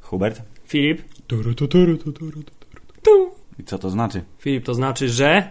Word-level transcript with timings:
Hubert? 0.00 0.42
Filip? 0.66 1.02
I 3.58 3.64
co 3.64 3.78
to 3.78 3.90
znaczy? 3.90 4.22
Filip, 4.38 4.64
to 4.64 4.74
znaczy, 4.74 5.08
że... 5.08 5.50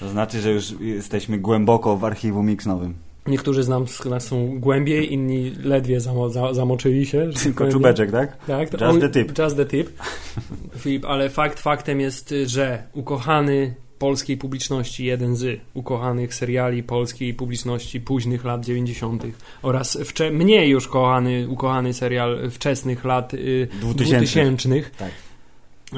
To 0.00 0.08
znaczy, 0.08 0.40
że 0.40 0.52
już 0.52 0.80
jesteśmy 0.80 1.38
głęboko 1.38 1.96
w 1.96 2.04
archiwum 2.04 2.46
Mix 2.46 2.66
nowym. 2.66 3.09
Niektórzy 3.30 3.62
z 3.62 3.68
nas, 3.68 4.04
nas 4.04 4.24
są 4.26 4.60
głębiej, 4.60 5.12
inni 5.12 5.52
ledwie 5.64 6.00
zamo, 6.00 6.30
za, 6.30 6.54
zamoczyli 6.54 7.06
się. 7.06 7.30
tak 7.34 7.42
Tylko 7.42 7.58
powiem. 7.58 7.72
czubeczek, 7.72 8.10
tak? 8.10 8.44
Tak, 8.46 8.72
Just 8.72 8.82
on- 8.84 9.00
the 9.00 9.08
tip. 9.10 9.38
Just 9.38 9.56
the 9.56 9.66
tip. 9.66 9.88
Filip, 10.80 11.04
ale 11.04 11.30
fakt 11.30 11.60
faktem 11.60 12.00
jest, 12.00 12.34
że 12.46 12.82
ukochany 12.92 13.74
polskiej 13.98 14.36
publiczności, 14.36 15.04
jeden 15.04 15.36
z 15.36 15.60
ukochanych 15.74 16.34
seriali 16.34 16.82
polskiej 16.82 17.34
publiczności 17.34 18.00
późnych 18.00 18.44
lat 18.44 18.64
90. 18.64 19.22
oraz 19.62 19.96
wcze- 20.00 20.32
mniej 20.32 20.70
już 20.70 20.88
kochany, 20.88 21.48
ukochany 21.48 21.94
serial 21.94 22.50
wczesnych 22.50 23.04
lat 23.04 23.34
y, 23.34 23.68
2000. 23.80 24.16
2000 24.16 24.90
Tak. 24.98 25.10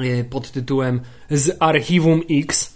y, 0.03 0.25
pod 0.29 0.51
tytułem 0.51 0.99
Z 1.29 1.57
Archiwum 1.59 2.21
X. 2.31 2.73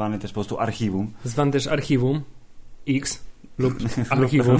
Zwany 0.00 0.18
też 0.18 0.30
po 0.30 0.34
prostu 0.34 0.58
archiwum. 0.58 1.12
zwany 1.24 1.52
też 1.52 1.66
Archiwum. 1.66 2.22
X 2.88 3.24
lub 3.58 3.74
Archiwum, 4.10 4.58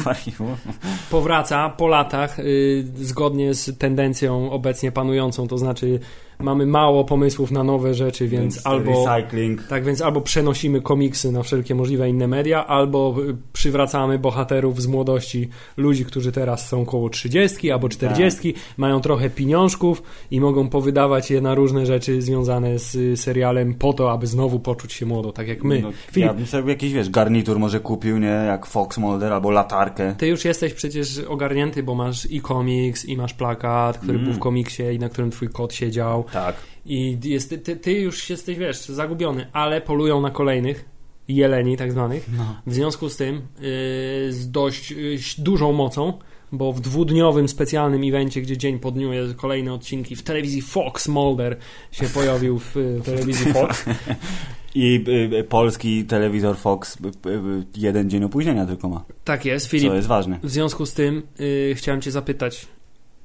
powraca 1.11 1.71
po 1.71 1.89
latach 1.89 2.39
y, 2.39 2.85
zgodnie 2.97 3.55
z 3.55 3.79
tendencją 3.79 4.51
obecnie 4.51 4.93
panującą, 4.93 5.49
to 5.49 5.59
znaczy 5.59 6.01
mamy 6.43 6.67
mało 6.67 7.05
pomysłów 7.05 7.51
na 7.51 7.65
nowe 7.65 7.95
rzeczy, 7.95 8.29
więc, 8.29 8.67
albo 8.67 9.05
Recycling. 9.07 9.63
tak 9.69 9.85
więc 9.85 10.03
albo 10.03 10.21
przenosimy 10.21 10.81
komiksy 10.81 11.33
na 11.33 11.43
wszelkie 11.43 11.75
możliwe 11.75 12.09
inne 12.09 12.29
media, 12.29 12.67
albo 12.67 13.15
y, 13.29 13.37
przywracamy 13.53 14.19
bohaterów 14.19 14.83
z 14.83 14.87
młodości, 14.87 15.49
ludzi, 15.77 16.05
którzy 16.05 16.33
teraz 16.33 16.69
są 16.69 16.85
koło 16.85 17.09
30 17.11 17.71
albo 17.71 17.89
40, 17.89 18.55
mają 18.77 19.01
trochę 19.01 19.31
pieniążków 19.31 20.03
i 20.31 20.41
mogą 20.41 20.69
powydawać 20.69 21.31
je 21.31 21.41
na 21.41 21.55
różne 21.55 21.87
rzeczy 21.87 22.23
związane 22.23 22.79
z 22.79 22.95
y, 22.95 23.17
serialem 23.17 23.75
po 23.75 23.93
to, 23.93 24.13
aby 24.13 24.27
znowu 24.27 24.61
poczuć 24.61 24.93
się 24.93 25.07
młodo, 25.07 25.33
tak 25.33 25.49
jak 25.49 25.65
my. 25.65 25.81
No, 25.81 25.91
Filip, 26.13 26.27
ja 26.29 26.35
bym 26.35 26.47
sobie 26.47 26.69
jakiś, 26.73 26.93
wiesz, 26.93 27.11
garnitur 27.11 27.59
może 27.59 27.81
kupił, 27.81 28.19
nie? 28.19 28.27
Jak 28.27 28.67
Fox 28.67 28.99
Mulder 28.99 29.33
albo 29.33 29.51
latarkę. 29.51 30.15
Ty 30.19 30.27
już 30.27 30.45
jesteś 30.45 30.75
przecież 30.75 31.19
ogarnięty, 31.19 31.83
bo 31.83 31.95
masz 31.95 32.27
i 32.31 32.41
komiks, 32.41 33.05
i 33.05 33.17
masz 33.17 33.35
plakat, 33.35 33.99
który 33.99 34.13
Mm. 34.19 34.25
był 34.25 34.35
w 34.35 34.39
komiksie 34.39 34.83
i 34.83 34.99
na 34.99 35.09
którym 35.09 35.31
twój 35.31 35.49
kot 35.49 35.75
siedział. 35.75 36.25
Tak. 36.33 36.57
I 36.87 37.19
jest, 37.25 37.65
ty, 37.65 37.77
ty 37.77 37.93
już 37.93 38.31
jesteś, 38.31 38.59
wiesz, 38.59 38.79
zagubiony, 38.79 39.47
ale 39.53 39.81
polują 39.81 40.21
na 40.21 40.31
kolejnych, 40.31 40.85
jeleni 41.29 41.77
tak 41.77 41.93
zwanych. 41.93 42.29
No. 42.39 42.61
W 42.67 42.75
związku 42.75 43.09
z 43.09 43.17
tym 43.17 43.35
yy, 43.35 43.43
z 44.33 44.51
dość 44.51 44.91
yy, 44.91 45.19
dużą 45.39 45.73
mocą, 45.73 46.19
bo 46.53 46.73
w 46.73 46.81
dwudniowym 46.81 47.49
specjalnym 47.49 48.03
evencie, 48.05 48.43
gdzie 48.43 48.57
dzień 48.57 48.79
po 48.79 48.91
dniu 48.91 49.13
jest 49.13 49.35
kolejne 49.35 49.73
odcinki, 49.73 50.17
w 50.17 50.23
telewizji 50.23 50.63
Fox 50.63 51.09
Mulder 51.09 51.57
się 51.93 52.07
pojawił 52.19 52.59
w 52.59 52.77
y, 52.77 53.01
telewizji 53.05 53.53
Fox. 53.55 53.85
I 54.75 55.05
y, 55.09 55.37
y, 55.37 55.45
polski 55.45 56.05
telewizor 56.05 56.57
Fox 56.57 56.97
y, 56.97 57.29
y, 57.29 57.33
y, 57.33 57.65
jeden 57.77 58.11
dzień 58.11 58.25
opóźnienia 58.25 58.67
tylko 58.67 58.89
ma. 58.89 59.05
Tak 59.25 59.45
jest, 59.45 59.67
Filip. 59.67 59.89
Co 59.89 59.95
jest 59.95 60.09
ważne. 60.09 60.39
W 60.43 60.51
związku 60.51 60.87
z 60.87 60.95
tym 60.95 61.23
chciałem 61.75 62.01
cię 62.01 62.11
zapytać, 62.11 62.67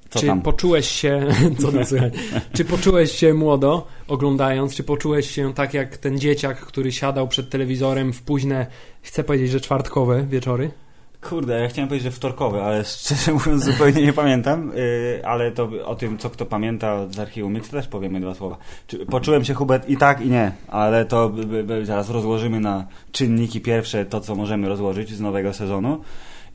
Co 0.10 0.20
czy 0.20 0.28
tam? 0.28 0.42
poczułeś 0.42 0.90
się, 0.90 1.28
co 1.62 1.72
tam 1.72 1.86
słychać? 1.86 2.14
Czy 2.54 2.66
poczułeś 2.66 3.12
się 3.12 3.34
młodo 3.34 3.88
oglądając? 4.08 4.76
Czy 4.76 4.84
poczułeś 4.84 5.32
się 5.32 5.54
tak 5.54 5.74
jak 5.74 5.98
ten 5.98 6.20
dzieciak, 6.20 6.58
który 6.58 6.92
siadał 6.92 7.28
przed 7.28 7.50
telewizorem 7.50 8.14
w 8.14 8.22
późne, 8.22 8.68
chcę 9.02 9.24
powiedzieć, 9.24 9.52
że 9.52 9.60
czwartkowe 9.60 10.24
wieczory? 10.24 10.72
Kurde, 11.30 11.60
ja 11.60 11.68
chciałem 11.68 11.88
powiedzieć, 11.88 12.04
że 12.04 12.12
wtorkowy, 12.12 12.62
ale 12.62 12.84
szczerze 12.84 13.34
mówiąc 13.34 13.64
zupełnie 13.64 14.02
nie 14.02 14.14
pamiętam, 14.14 14.72
yy, 14.76 15.28
ale 15.28 15.52
to 15.52 15.70
o 15.86 15.96
tym, 15.96 16.18
co 16.18 16.30
kto 16.30 16.46
pamięta 16.46 17.08
z 17.08 17.20
archiwum 17.20 17.54
Mix 17.54 17.70
też 17.70 17.88
powiemy 17.88 18.20
dwa 18.20 18.36
słowa. 18.36 18.58
Czy, 18.88 19.06
poczułem 19.06 19.46
się 19.46 19.54
Hubert 19.54 19.90
i 19.90 19.98
tak 19.98 20.22
i 20.22 20.30
nie, 20.30 20.52
ale 20.68 21.06
to 21.06 21.30
by, 21.30 21.46
by, 21.46 21.64
by 21.64 21.86
zaraz 21.86 22.10
rozłożymy 22.10 22.60
na 22.60 22.86
czynniki 23.12 23.62
pierwsze 23.62 24.06
to, 24.06 24.20
co 24.20 24.36
możemy 24.36 24.70
rozłożyć 24.70 25.10
z 25.10 25.20
nowego 25.20 25.54
sezonu 25.54 26.02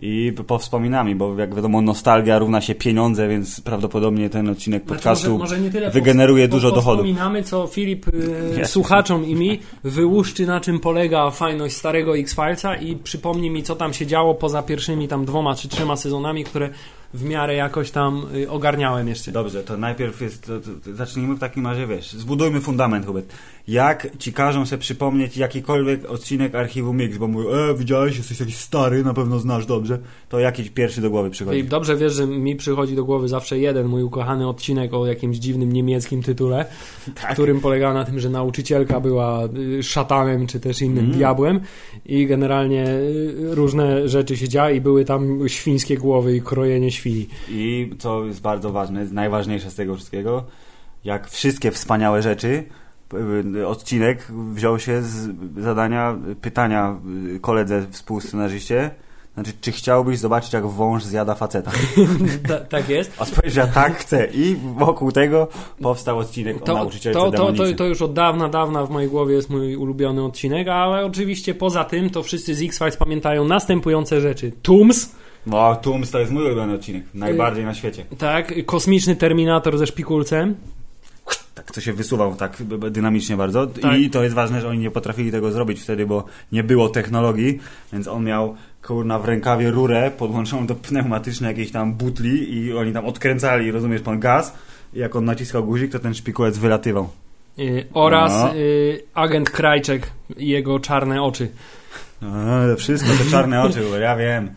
i 0.03 0.33
powspominamy, 0.47 1.15
bo 1.15 1.39
jak 1.39 1.55
wiadomo 1.55 1.81
nostalgia 1.81 2.39
równa 2.39 2.61
się 2.61 2.75
pieniądze, 2.75 3.29
więc 3.29 3.61
prawdopodobnie 3.61 4.31
ten 4.31 4.49
odcinek 4.49 4.85
podcastu 4.85 5.37
Znaczy, 5.37 5.39
może, 5.39 5.59
może 5.59 5.91
wygeneruje 5.91 6.49
po- 6.49 6.55
dużo 6.55 6.71
dochodu. 6.71 7.03
Wspominamy, 7.03 7.43
co 7.43 7.67
Filip 7.67 8.07
y, 8.63 8.67
słuchaczom 8.67 9.27
i 9.27 9.35
mi 9.35 9.59
wyłuszczy, 9.85 10.47
na 10.47 10.61
czym 10.61 10.81
polega 10.81 11.31
fajność 11.31 11.77
starego 11.77 12.17
X-Filesa 12.17 12.77
i 12.77 12.97
przypomni 12.97 13.51
mi, 13.51 13.63
co 13.63 13.77
tam 13.77 13.93
się 13.93 14.07
działo 14.07 14.35
poza 14.35 14.63
pierwszymi 14.63 15.09
tam 15.09 15.25
dwoma 15.25 15.55
czy 15.55 15.69
trzema 15.69 15.97
sezonami, 15.97 16.45
które 16.45 16.71
w 17.15 17.25
miarę 17.25 17.55
jakoś 17.55 17.91
tam 17.91 18.27
y, 18.35 18.51
ogarniałem 18.51 19.09
jeszcze. 19.09 19.33
Dobrze, 19.33 19.63
to 19.63 19.77
najpierw 19.77 20.21
jest, 20.21 20.47
to, 20.47 20.61
to, 20.61 20.71
to 20.85 20.95
zacznijmy 20.95 21.35
w 21.35 21.39
takim 21.39 21.67
razie, 21.67 21.87
wiesz, 21.87 22.13
zbudujmy 22.13 22.61
fundament, 22.61 23.07
Hubert. 23.07 23.33
Jak 23.69 24.19
ci 24.19 24.33
każą 24.33 24.67
sobie 24.67 24.81
przypomnieć 24.81 25.37
jakikolwiek 25.37 26.11
odcinek 26.11 26.55
Archiwum 26.55 26.97
Mix, 26.97 27.19
bo 27.19 27.29
mówią, 27.29 27.49
e, 27.51 27.75
widziałeś, 27.75 28.17
jesteś 28.17 28.41
jakiś 28.41 28.57
stary, 28.57 29.05
na 29.05 29.15
pewno 29.15 29.39
znasz 29.39 29.67
dobrze, 29.67 29.99
to 30.29 30.39
jaki 30.39 30.71
pierwszy 30.71 31.01
do 31.01 31.11
głowy 31.11 31.31
przychodzi? 31.31 31.57
Filip, 31.57 31.71
dobrze 31.71 31.97
wiesz, 31.97 32.13
że 32.13 32.27
mi 32.27 32.57
przychodzi 32.57 32.97
do 32.97 33.05
głowy 33.05 33.29
zawsze 33.29 33.59
jeden 33.59 33.87
mój 33.87 34.03
ukochany 34.03 34.49
odcinek 34.49 34.95
o 34.95 35.07
jakimś 35.07 35.37
dziwnym 35.37 35.73
niemieckim 35.73 36.23
tytule, 36.23 36.65
Tak. 37.23 37.33
którym 37.33 37.61
polegał 37.61 37.95
na 37.95 38.05
tym, 38.05 38.21
że 38.21 38.31
nauczycielka 38.31 39.01
była 39.01 39.45
y, 39.79 39.83
szatanem 39.83 40.47
czy 40.47 40.61
też 40.61 40.83
innym 40.83 41.01
Mm. 41.05 41.13
diabłem 41.13 41.61
i 42.07 42.27
generalnie 42.27 42.87
y, 42.89 43.35
różne 43.51 44.09
rzeczy 44.09 44.37
się 44.37 44.49
działy 44.49 44.75
i 44.75 44.81
były 44.81 45.05
tam 45.05 45.49
świńskie 45.49 45.97
głowy 45.97 46.37
i 46.37 46.41
krojenie 46.41 46.91
świni. 47.01 47.27
I 47.49 47.91
co 47.99 48.25
jest 48.25 48.41
bardzo 48.41 48.73
ważne, 48.73 49.05
najważniejsze 49.05 49.71
z 49.71 49.75
tego 49.75 49.97
wszystkiego, 49.97 50.45
jak 51.05 51.29
wszystkie 51.29 51.71
wspaniałe 51.71 52.23
rzeczy, 52.23 52.65
y, 53.55 53.67
odcinek 53.67 54.27
wziął 54.53 54.79
się 54.79 55.03
z 55.03 55.29
zadania, 55.57 56.19
pytania 56.41 56.97
y, 57.37 57.41
koledze 57.41 57.87
współscenarzyście, 57.91 58.91
znaczy, 59.35 59.53
czy 59.61 59.73
chciałbyś 59.73 60.19
zobaczyć, 60.19 60.53
jak 60.53 60.67
wąż 60.67 61.05
zjada 61.05 61.35
faceta? 61.35 61.71
Ta, 62.49 62.59
tak 62.59 62.89
jest. 62.89 63.21
Odpowiedź, 63.21 63.55
że 63.55 63.67
tak 63.75 63.97
chcę. 63.97 64.27
I 64.27 64.57
wokół 64.79 65.13
tego 65.13 65.49
powstał 65.83 66.19
odcinek 66.19 66.57
o 66.57 66.65
To, 66.65 66.75
nauczycielce 66.75 67.21
to, 67.21 67.31
to, 67.31 67.53
to, 67.53 67.73
to 67.77 67.87
już 67.87 68.03
od 68.03 68.13
dawna, 68.13 68.49
dawna 68.49 68.87
w 68.87 68.91
mojej 68.91 69.11
głowie 69.11 69.35
jest 69.35 69.51
mój 69.51 69.77
ulubiony 69.77 70.25
odcinek, 70.25 70.69
ale 70.69 71.05
oczywiście 71.07 71.55
poza 71.55 71.85
tym 71.85 72.11
to 72.11 72.23
wszyscy 72.23 72.55
z 72.55 72.63
X-Files 72.63 72.97
pamiętają 72.97 73.45
następujące 73.45 74.21
rzeczy. 74.21 74.53
Tooms, 74.63 75.15
No, 75.47 75.77
Tooms 75.77 76.11
to 76.11 76.19
jest 76.21 76.33
mój 76.33 76.45
ulubiony 76.45 76.73
odcinek. 76.75 77.03
Najbardziej 77.15 77.65
na 77.65 77.75
świecie. 77.75 78.05
tak, 78.19 78.53
kosmiczny 78.67 79.17
Terminator 79.17 79.79
ze 79.79 79.87
szpikulcem, 79.87 80.55
Tak, 81.55 81.71
co 81.73 81.81
się 81.81 81.93
wysuwał 81.93 82.35
tak 82.35 82.57
dynamicznie 82.91 83.37
bardzo. 83.37 83.67
Tak. 83.67 83.99
I 83.99 84.11
to 84.11 84.23
jest 84.23 84.35
ważne, 84.35 84.61
że 84.61 84.69
oni 84.69 84.79
nie 84.79 84.91
potrafili 84.91 85.31
tego 85.33 85.53
zrobić 85.53 85.81
wtedy, 85.81 86.07
bo 86.07 86.25
nie 86.53 86.63
było 86.65 86.89
technologii, 86.89 87.59
więc 87.93 88.09
on 88.09 88.25
miał 88.25 88.57
kurna 88.83 89.19
w 89.19 89.25
rękawie 89.25 89.71
rurę 89.71 90.11
podłączoną 90.19 90.67
do 90.67 90.75
pneumatycznej 90.75 91.49
jakiejś 91.49 91.71
tam 91.73 91.95
butli 91.95 92.55
i 92.55 92.73
oni 92.73 92.93
tam 92.93 93.07
odkręcali, 93.07 93.71
rozumiesz 93.71 94.03
pan, 94.03 94.21
gaz 94.21 94.55
i 94.95 94.99
jak 94.99 95.17
on 95.17 95.25
naciskał 95.25 95.65
guzik, 95.65 95.93
to 95.93 95.99
ten 95.99 96.15
szpikulec 96.15 96.59
wylatywał. 96.59 97.09
y, 97.59 97.87
oraz 97.93 98.33
No. 98.33 98.55
y, 98.57 99.03
agent 99.15 99.51
Krajczek 99.51 100.11
i 100.37 100.49
jego 100.49 100.81
czarne 100.81 101.23
oczy. 101.23 101.49
A, 102.23 102.77
wszystko 102.77 103.11
te 103.25 103.31
czarne 103.31 103.63
oczy, 103.63 103.83
ja 104.01 104.17
wiem. 104.17 104.51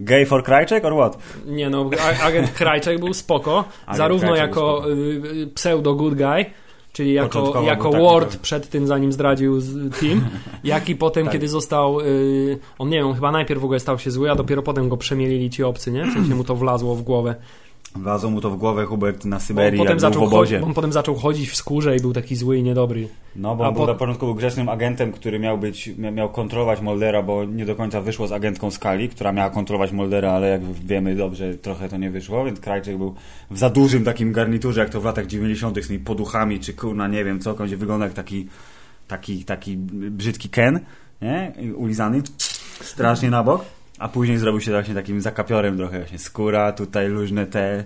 Gay 0.00 0.26
for 0.26 0.42
Krajczek 0.42 0.84
or 0.84 0.94
what? 0.94 1.18
Nie 1.46 1.70
no, 1.70 1.90
agent 2.22 2.50
Krajczek 2.50 2.98
był 2.98 3.14
spoko, 3.14 3.64
zarówno 3.96 4.32
Krajczek 4.32 4.48
jako 4.48 4.90
y, 4.90 4.92
y, 5.42 5.46
pseudo 5.54 5.94
good 5.94 6.14
guy, 6.14 6.44
czyli 6.92 7.12
jako, 7.12 7.62
jako 7.62 7.90
Ward 7.90 8.36
przed 8.36 8.68
tym, 8.68 8.86
zanim 8.86 9.12
zdradził 9.12 9.60
team, 10.00 10.28
jak 10.64 10.88
i 10.88 10.96
potem, 10.96 11.24
Tak. 11.24 11.32
kiedy 11.32 11.48
został, 11.48 12.00
y, 12.00 12.58
on 12.78 12.88
nie 12.88 12.98
wiem, 12.98 13.14
chyba 13.14 13.32
najpierw 13.32 13.60
w 13.60 13.64
ogóle 13.64 13.80
stał 13.80 13.98
się 13.98 14.10
zły, 14.10 14.30
a 14.30 14.34
dopiero 14.34 14.62
potem 14.62 14.88
go 14.88 14.96
przemielili 14.96 15.50
ci 15.50 15.64
obcy, 15.64 15.92
nie? 15.92 16.04
W 16.06 16.12
sensie 16.12 16.34
mu 16.34 16.44
to 16.44 16.56
wlazło 16.56 16.94
w 16.94 17.02
głowę. 17.02 17.34
Wlazło 17.96 18.30
mu 18.30 18.40
to 18.40 18.50
w 18.50 18.56
głowę 18.56 18.84
Hubert 18.86 19.24
na 19.24 19.36
on, 19.36 19.42
Syberii, 19.42 19.78
potem 19.78 19.98
jak 20.00 20.12
był 20.12 20.20
w 20.20 20.22
obozie. 20.34 20.62
on 20.64 20.74
potem 20.74 20.92
zaczął 20.92 21.14
chodzić 21.14 21.50
w 21.50 21.56
skórze 21.56 21.96
i 21.96 22.00
był 22.00 22.12
taki 22.12 22.36
zły 22.36 22.56
i 22.58 22.62
niedobry. 22.62 23.08
No, 23.36 23.56
bo 23.56 23.68
on 23.68 23.74
był 23.74 23.82
po- 23.86 23.92
na 23.92 23.98
początku 23.98 24.26
był 24.26 24.34
grzecznym 24.34 24.68
agentem, 24.68 25.12
który 25.12 25.38
miał 25.38 25.58
być, 25.58 25.88
mia- 25.88 26.12
miał 26.12 26.28
kontrolować 26.30 26.80
Moldera, 26.80 27.22
bo 27.22 27.44
nie 27.44 27.64
do 27.66 27.76
końca 27.76 28.00
wyszło 28.00 28.26
z 28.28 28.32
agentką 28.32 28.70
Skali, 28.70 29.08
która 29.08 29.32
miała 29.32 29.50
kontrolować 29.50 29.92
Moldera, 29.92 30.32
ale 30.32 30.48
jak 30.48 30.64
wiemy 30.72 31.14
dobrze, 31.16 31.54
trochę 31.54 31.88
to 31.88 31.96
nie 31.96 32.10
wyszło, 32.10 32.44
więc 32.44 32.60
Krajczyk 32.60 32.98
był 32.98 33.14
w 33.50 33.58
za 33.58 33.70
dużym 33.70 34.04
takim 34.04 34.32
garniturze, 34.32 34.80
jak 34.80 34.90
to 34.90 35.00
w 35.00 35.04
latach 35.04 35.26
90. 35.26 35.82
z 35.84 35.86
tymi 35.86 35.98
poduchami, 35.98 36.60
czy 36.60 36.74
kurna, 36.74 37.08
nie 37.08 37.24
wiem 37.24 37.40
co, 37.40 37.54
gdzie 37.54 37.76
wygląda 37.76 38.04
jak 38.06 38.14
taki, 38.14 38.46
taki, 39.08 39.44
taki 39.44 39.76
brzydki 40.10 40.48
Ken, 40.48 40.80
nie? 41.22 41.52
Ulizany, 41.76 42.22
strasznie 42.80 43.30
na 43.30 43.42
bok. 43.42 43.64
A 43.98 44.08
później 44.08 44.38
zrobił 44.38 44.60
się 44.60 44.72
właśnie 44.72 44.94
takim 44.94 45.20
zakapiorem 45.20 45.76
trochę, 45.76 45.98
właśnie 45.98 46.18
skóra, 46.18 46.72
tutaj 46.72 47.08
luźne 47.08 47.46
te 47.46 47.84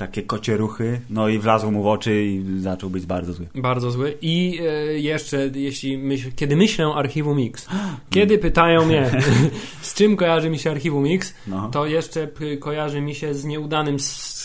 takie 0.00 0.22
kocie 0.22 0.56
ruchy, 0.56 1.00
no 1.10 1.28
i 1.28 1.38
wlazł 1.38 1.70
mu 1.70 1.82
w 1.82 1.86
oczy 1.86 2.24
i 2.24 2.44
zaczął 2.60 2.90
być 2.90 3.06
bardzo 3.06 3.32
zły. 3.32 3.46
Bardzo 3.54 3.90
zły. 3.90 4.14
I 4.22 4.58
e, 4.62 4.98
jeszcze, 4.98 5.50
jeśli 5.54 5.98
myśl, 5.98 6.30
kiedy 6.36 6.56
myślę 6.56 6.88
o 6.88 6.96
Archiwum 6.96 7.36
Mix, 7.36 7.68
kiedy 8.10 8.38
pytają 8.38 8.86
mnie, 8.86 9.10
z 9.82 9.94
czym 9.94 10.16
kojarzy 10.16 10.50
mi 10.50 10.58
się 10.58 10.70
Archiwum 10.70 11.02
Mix, 11.04 11.34
No. 11.46 11.68
to 11.72 11.86
jeszcze 11.86 12.28
kojarzy 12.60 13.00
mi 13.00 13.14
się 13.14 13.34
z 13.34 13.44
nieudanym, 13.44 13.96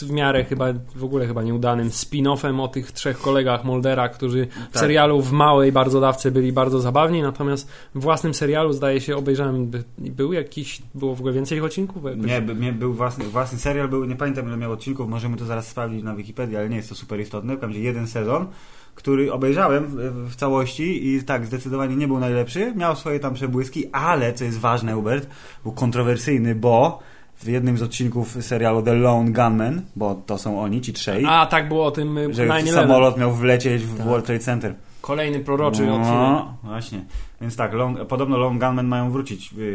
w 0.01 0.11
miarę 0.11 0.43
chyba, 0.43 0.65
w 0.95 1.03
ogóle 1.03 1.27
chyba 1.27 1.43
nieudanym 1.43 1.89
spin-offem 1.89 2.61
o 2.61 2.67
tych 2.67 2.91
trzech 2.91 3.17
kolegach 3.17 3.63
Moldera, 3.65 4.09
którzy 4.09 4.45
w 4.69 4.73
Tak. 4.73 4.79
serialu 4.81 5.21
w 5.21 5.31
małej 5.31 5.71
bardzo 5.71 6.01
dawce 6.01 6.31
byli 6.31 6.51
bardzo 6.51 6.79
zabawni, 6.79 7.21
natomiast 7.21 7.69
w 7.95 7.99
własnym 8.01 8.33
serialu 8.33 8.73
zdaje 8.73 9.01
się 9.01 9.15
obejrzałem, 9.17 9.67
by- 9.67 9.83
był 9.97 10.33
jakiś, 10.33 10.81
było 10.95 11.15
w 11.15 11.19
ogóle 11.19 11.33
więcej 11.33 11.61
odcinków? 11.61 12.03
Jakoś- 12.03 12.25
Nie, 12.25 12.41
by- 12.41 12.55
nie, 12.55 12.73
był 12.73 12.93
własny, 12.93 13.25
własny 13.25 13.59
serial, 13.59 13.87
był, 13.89 14.05
nie 14.05 14.15
pamiętam 14.15 14.47
ile 14.47 14.57
miał 14.57 14.71
odcinków, 14.71 15.09
możemy 15.09 15.37
to 15.37 15.44
zaraz 15.45 15.67
sprawdzić 15.67 16.03
na 16.03 16.15
Wikipedii, 16.15 16.57
ale 16.57 16.69
nie 16.69 16.75
jest 16.75 16.89
to 16.89 16.95
super 16.95 17.19
istotne. 17.19 17.53
W 17.53 17.59
każdym 17.59 17.69
razie 17.69 17.83
jeden 17.83 18.07
sezon, 18.07 18.47
który 18.95 19.33
obejrzałem 19.33 19.85
w, 19.87 19.95
w 20.31 20.35
całości 20.35 21.07
i 21.07 21.23
tak, 21.23 21.45
zdecydowanie 21.45 21.95
nie 21.95 22.07
był 22.07 22.19
najlepszy. 22.19 22.73
Miał 22.75 22.95
swoje 22.95 23.19
tam 23.19 23.33
przebłyski, 23.33 23.91
ale 23.91 24.33
co 24.33 24.43
jest 24.43 24.59
ważne, 24.59 24.93
Hubert, 24.93 25.27
był 25.63 25.71
kontrowersyjny, 25.71 26.55
bo 26.55 26.99
w 27.37 27.47
jednym 27.47 27.77
z 27.77 27.81
odcinków 27.81 28.37
serialu 28.41 28.81
The 28.81 28.93
Lone 28.93 29.31
Gunman, 29.31 29.81
bo 29.95 30.15
to 30.25 30.37
są 30.37 30.61
oni, 30.61 30.81
ci 30.81 30.93
trzej, 30.93 31.25
A, 31.27 31.45
tak 31.45 31.67
było 31.67 31.85
o 31.85 31.91
tym 31.91 32.33
że 32.33 32.47
9/11. 32.47 32.73
samolot 32.73 33.17
miał 33.17 33.31
wlecieć 33.31 33.83
w 33.83 33.97
Tak. 33.97 34.07
World 34.07 34.25
Trade 34.25 34.43
Center. 34.43 34.75
Kolejny 35.01 35.39
proroczy 35.39 35.91
odcinek. 35.91 36.07
No, 36.07 36.57
właśnie. 36.63 37.05
Więc 37.41 37.55
tak, 37.55 37.73
long, 37.73 38.05
podobno 38.05 38.37
Long 38.37 38.63
Gunmen 38.63 38.87
mają 38.87 39.11
wrócić 39.11 39.53
yy, 39.53 39.65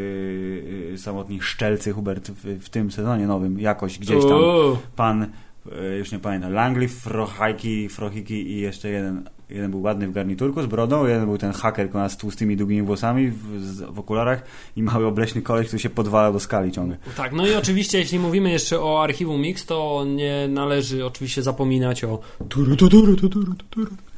yy, 0.90 0.98
samotni 0.98 1.40
szczelcy 1.40 1.92
Hubert 1.92 2.30
w, 2.30 2.64
w 2.64 2.68
tym 2.68 2.90
sezonie 2.90 3.26
nowym, 3.26 3.60
jakoś 3.60 3.98
gdzieś 3.98 4.24
tam. 4.24 4.40
Pan, 4.96 5.26
już 5.98 6.12
nie 6.12 6.18
pamiętam, 6.18 6.52
Langley, 6.52 6.88
Frohajki, 6.88 7.88
Frohiki 7.88 8.50
i 8.50 8.60
jeszcze 8.60 8.88
jeden. 8.88 9.28
Jeden 9.50 9.70
był 9.70 9.82
ładny 9.82 10.08
w 10.08 10.12
garniturku 10.12 10.62
z 10.62 10.66
brodą, 10.66 11.06
jeden 11.06 11.26
był 11.26 11.38
ten 11.38 11.52
haker 11.52 11.88
z 12.08 12.16
tłustymi, 12.16 12.56
długimi 12.56 12.82
włosami 12.82 13.28
w, 13.28 13.62
w 13.92 13.98
okularach 13.98 14.42
i 14.76 14.82
mały 14.82 15.06
obleśny 15.06 15.42
koleś, 15.42 15.66
który 15.66 15.80
się 15.80 15.90
podwalał 15.90 16.32
do 16.32 16.40
skali 16.40 16.72
ciągle. 16.72 16.96
Tak, 17.16 17.32
no 17.32 17.46
i 17.46 17.54
oczywiście 17.54 17.98
jeśli 17.98 18.18
mówimy 18.18 18.50
jeszcze 18.50 18.80
o 18.80 19.02
archiwum 19.02 19.40
Mix, 19.40 19.66
to 19.66 20.04
nie 20.08 20.48
należy 20.48 21.06
oczywiście 21.06 21.42
zapominać 21.42 22.04
o 22.04 22.18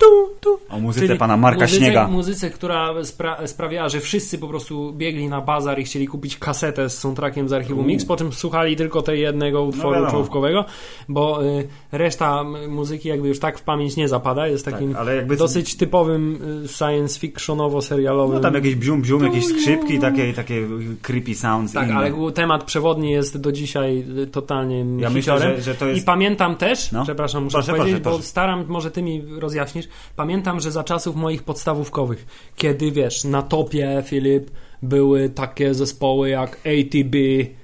tu, 0.03 0.29
tu. 0.41 0.59
O 0.77 0.81
muzyce 0.81 1.07
Czyli 1.07 1.19
pana 1.19 1.37
Marka 1.37 1.61
muzyce, 1.65 1.81
Śniega. 1.81 2.09
Muzyce, 2.09 2.51
która 2.51 2.95
spra- 2.95 3.47
sprawiała, 3.47 3.89
że 3.89 4.01
wszyscy 4.01 4.39
po 4.39 4.49
prostu 4.49 4.93
biegli 4.93 5.29
na 5.29 5.41
bazar 5.41 5.79
i 5.79 5.85
chcieli 5.85 6.07
kupić 6.07 6.37
kasetę 6.39 6.91
z 6.91 6.99
soundtrackiem 6.99 7.49
z 7.49 7.53
archiwum. 7.53 7.87
Mix, 7.87 8.05
po 8.05 8.17
czym 8.17 8.33
słuchali 8.33 8.77
tylko 8.77 9.03
tej 9.03 9.21
jednego 9.21 9.63
utworu 9.63 9.91
wiadomo. 9.95 10.11
czołówkowego, 10.11 10.65
bo 11.09 11.45
y, 11.45 11.69
reszta 11.93 12.45
muzyki 12.69 13.09
jakby 13.09 13.29
już 13.29 13.39
tak 13.39 13.59
w 13.59 13.63
pamięć 13.63 13.97
nie 13.97 14.09
zapada, 14.09 14.47
jest 14.49 14.65
takim 14.65 14.95
tak, 14.95 15.07
jakby 15.07 15.37
dosyć 15.37 15.77
typowym 15.77 16.39
y, 16.65 16.69
science 16.69 17.21
fictionowo-serialowym 17.21 18.35
No 18.35 18.41
tam 18.41 18.55
jakieś 18.55 18.75
bzium, 18.75 19.03
bzium, 19.03 19.25
jakieś 19.25 19.47
skrzypki, 19.47 19.99
takie, 19.99 20.33
takie 20.33 20.69
creepy 21.03 21.35
sounds. 21.35 21.73
Tak, 21.73 21.87
inne. 21.89 21.97
ale 21.97 22.33
temat 22.35 22.65
przewodni 22.65 23.11
jest 23.11 23.41
do 23.41 23.53
dzisiaj 23.53 24.05
y, 24.23 24.27
totalnie 24.27 24.85
Ja 24.99 25.11
myślę, 25.11 25.39
że, 25.39 25.61
że 25.63 25.75
to 25.75 25.87
I 25.89 25.95
jest... 25.95 26.07
pamiętam 26.07 26.57
też, 26.57 26.93
No. 26.93 27.03
przepraszam, 27.03 27.45
muszę 27.45 27.55
Proszę, 27.55 27.73
powiedzieć, 27.73 27.93
proszę, 27.93 28.05
bo 28.05 28.11
proszę. 28.11 28.29
staram, 28.29 28.65
może 28.69 28.91
ty 28.91 29.03
mi 29.03 29.23
rozjaśnisz, 29.39 29.89
pamiętam, 30.17 30.61
że 30.61 30.71
za 30.71 30.85
czasów 30.85 31.17
moich 31.17 31.43
podstawówkowych, 31.43 32.27
kiedy 32.57 32.91
wiesz, 32.91 33.25
na 33.25 33.43
topie, 33.43 34.03
Filip, 34.07 34.51
były 34.83 35.29
takie 35.29 35.75
zespoły 35.75 36.29
jak 36.31 36.51
ATB, 36.67 37.15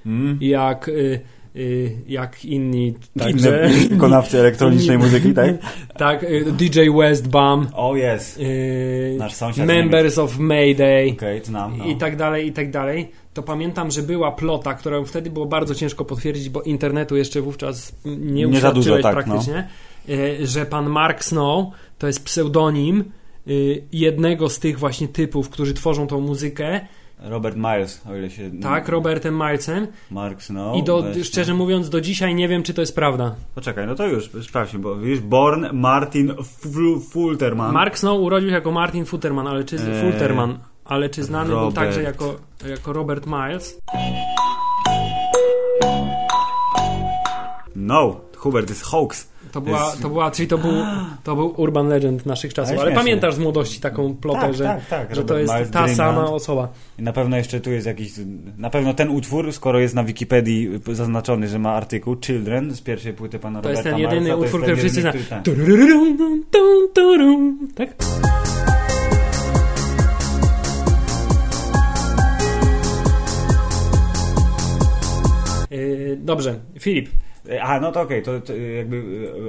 Mm. 0.05 0.37
jak, 0.41 0.87
y, 0.87 1.19
y, 1.55 1.91
jak 2.07 2.45
inni, 2.45 2.87
Inne 2.87 2.97
także, 3.25 3.69
wykonawcy 3.89 4.39
elektronicznej 4.39 4.97
Inni- 4.97 5.01
muzyki, 5.03 5.33
tak? 5.33 5.49
tak, 5.97 6.23
y, 6.23 6.45
DJ 6.51 6.79
Westbam, 6.99 7.67
O, 7.73 7.95
jest. 7.95 8.39
y, 8.39 9.15
Nasz 9.17 9.33
sąsiad 9.33 9.67
Members 9.67 10.17
of 10.17 10.37
Mayday, 10.39 11.11
Okej, 11.17 11.41
znam. 11.45 11.77
No. 11.77 11.85
i 11.85 11.95
tak 11.95 12.15
dalej, 12.15 12.47
i 12.47 12.51
tak 12.53 12.71
dalej, 12.71 13.11
to 13.33 13.43
pamiętam, 13.43 13.91
że 13.91 14.01
była 14.03 14.31
plota, 14.31 14.73
którą 14.73 15.05
wtedy 15.05 15.29
było 15.29 15.45
bardzo 15.45 15.75
ciężko 15.75 16.05
potwierdzić, 16.05 16.49
bo 16.49 16.61
internetu 16.61 17.15
jeszcze 17.17 17.41
wówczas 17.41 17.95
nie 18.05 18.45
Nie 18.45 18.59
za 18.59 18.71
dużo, 18.71 18.97
tak, 18.99 19.13
praktycznie, 19.13 19.67
e, 20.09 20.45
że 20.47 20.65
pan 20.65 20.89
Mark 20.89 21.23
Snow 21.23 21.65
to 21.99 22.07
jest 22.07 22.25
pseudonim 22.25 22.99
e, 23.47 23.51
jednego 23.91 24.49
z 24.49 24.59
tych 24.59 24.79
właśnie 24.79 25.07
typów, 25.07 25.49
którzy 25.49 25.73
tworzą 25.73 26.07
tą 26.07 26.19
muzykę, 26.21 26.79
Robert 27.21 27.55
Miles, 27.57 28.01
o 28.09 28.15
ile 28.15 28.29
się... 28.29 28.51
tak, 28.61 28.89
Robertem 28.89 29.33
Milesem 29.35 29.87
Mark 30.11 30.41
Snow. 30.41 30.77
i 30.77 30.83
do, 30.83 31.03
szczerze 31.23 31.53
mówiąc 31.53 31.89
do 31.89 32.01
dzisiaj 32.01 32.35
nie 32.35 32.47
wiem, 32.47 32.63
czy 32.63 32.73
to 32.73 32.81
jest 32.81 32.95
prawda. 32.95 33.35
Poczekaj, 33.55 33.87
no 33.87 33.95
to 33.95 34.07
już, 34.07 34.29
sprawdźmy, 34.43 34.79
bo 34.79 34.95
widzisz, 34.95 35.19
Born 35.19 35.65
Martin 35.73 36.27
Ful- 36.31 37.01
Fulterman. 37.11 37.73
Mark 37.73 37.97
Snow 37.97 38.19
urodził 38.21 38.49
się 38.49 38.55
jako 38.55 38.71
Martin 38.71 39.05
Futterman, 39.05 39.47
ale 39.47 39.63
czy, 39.63 39.75
Eee, 39.75 40.01
Fulterman, 40.01 40.59
ale 40.85 41.09
czy 41.09 41.23
znany 41.23 41.45
był 41.49 41.55
Robert. 41.59 41.75
także 41.75 42.03
jako, 42.03 42.35
jako 42.69 42.93
Robert 42.93 43.25
Miles? 43.27 43.79
No, 47.75 48.15
Hubert, 48.37 48.67
to 48.67 48.71
jest 48.73 48.83
hoax. 48.83 49.29
To 49.51 49.61
była, 49.61 49.93
to 50.01 50.09
była, 50.09 50.31
czyli 50.31 50.47
to 50.47 50.57
był, 50.57 50.71
to 51.23 51.35
był 51.35 51.53
urban 51.57 51.87
legend 51.87 52.25
naszych 52.25 52.53
czasów. 52.53 52.73
Ale 52.73 52.81
Ale 52.81 52.91
pamiętasz 52.95 53.35
z 53.35 53.39
młodości 53.39 53.79
taką 53.79 54.15
plotę, 54.15 54.39
Tak, 54.41 54.53
że, 54.53 54.63
tak, 54.63 54.85
tak, 54.85 55.15
że 55.15 55.23
to 55.23 55.37
jest 55.37 55.53
Miles, 55.53 55.69
ta 55.71 55.83
Dreamland. 55.83 55.97
sama 55.97 56.31
osoba. 56.31 56.67
I 56.99 57.01
na 57.01 57.13
pewno 57.13 57.37
jeszcze 57.37 57.59
tu 57.59 57.71
jest 57.71 57.87
jakiś... 57.87 58.11
Na 58.57 58.69
pewno 58.69 58.93
ten 58.93 59.09
utwór, 59.09 59.53
skoro 59.53 59.79
jest 59.79 59.95
na 59.95 60.03
Wikipedii 60.03 60.69
zaznaczony, 60.91 61.47
że 61.47 61.59
ma 61.59 61.73
artykuł 61.73 62.15
Children 62.21 62.71
z 62.75 62.81
pierwszej 62.81 63.13
płyty 63.13 63.39
pana 63.39 63.61
To 63.61 63.69
jest 63.69 63.85
Roberta 63.85 63.97
ten 63.97 64.03
jedyny 64.03 64.21
Milesa, 64.21 64.37
to 64.39 64.45
utwór, 64.45 64.61
jest 64.61 64.63
który 64.63 64.75
ten 64.75 64.89
wszyscy 64.89 65.07
jedyny, 65.07 65.23
znają. 65.23 65.41
który- 65.41 65.87
tak. 65.87 66.51
Tum, 66.51 66.87
turum. 66.93 67.67
Tak? 67.75 67.89
Dobrze, 76.17 76.55
Filip, 76.79 77.09
A, 77.61 77.79
no 77.79 77.91
to 77.91 78.01
okej, 78.01 78.23
to, 78.23 78.41
to 78.41 78.55
jakby 78.55 78.97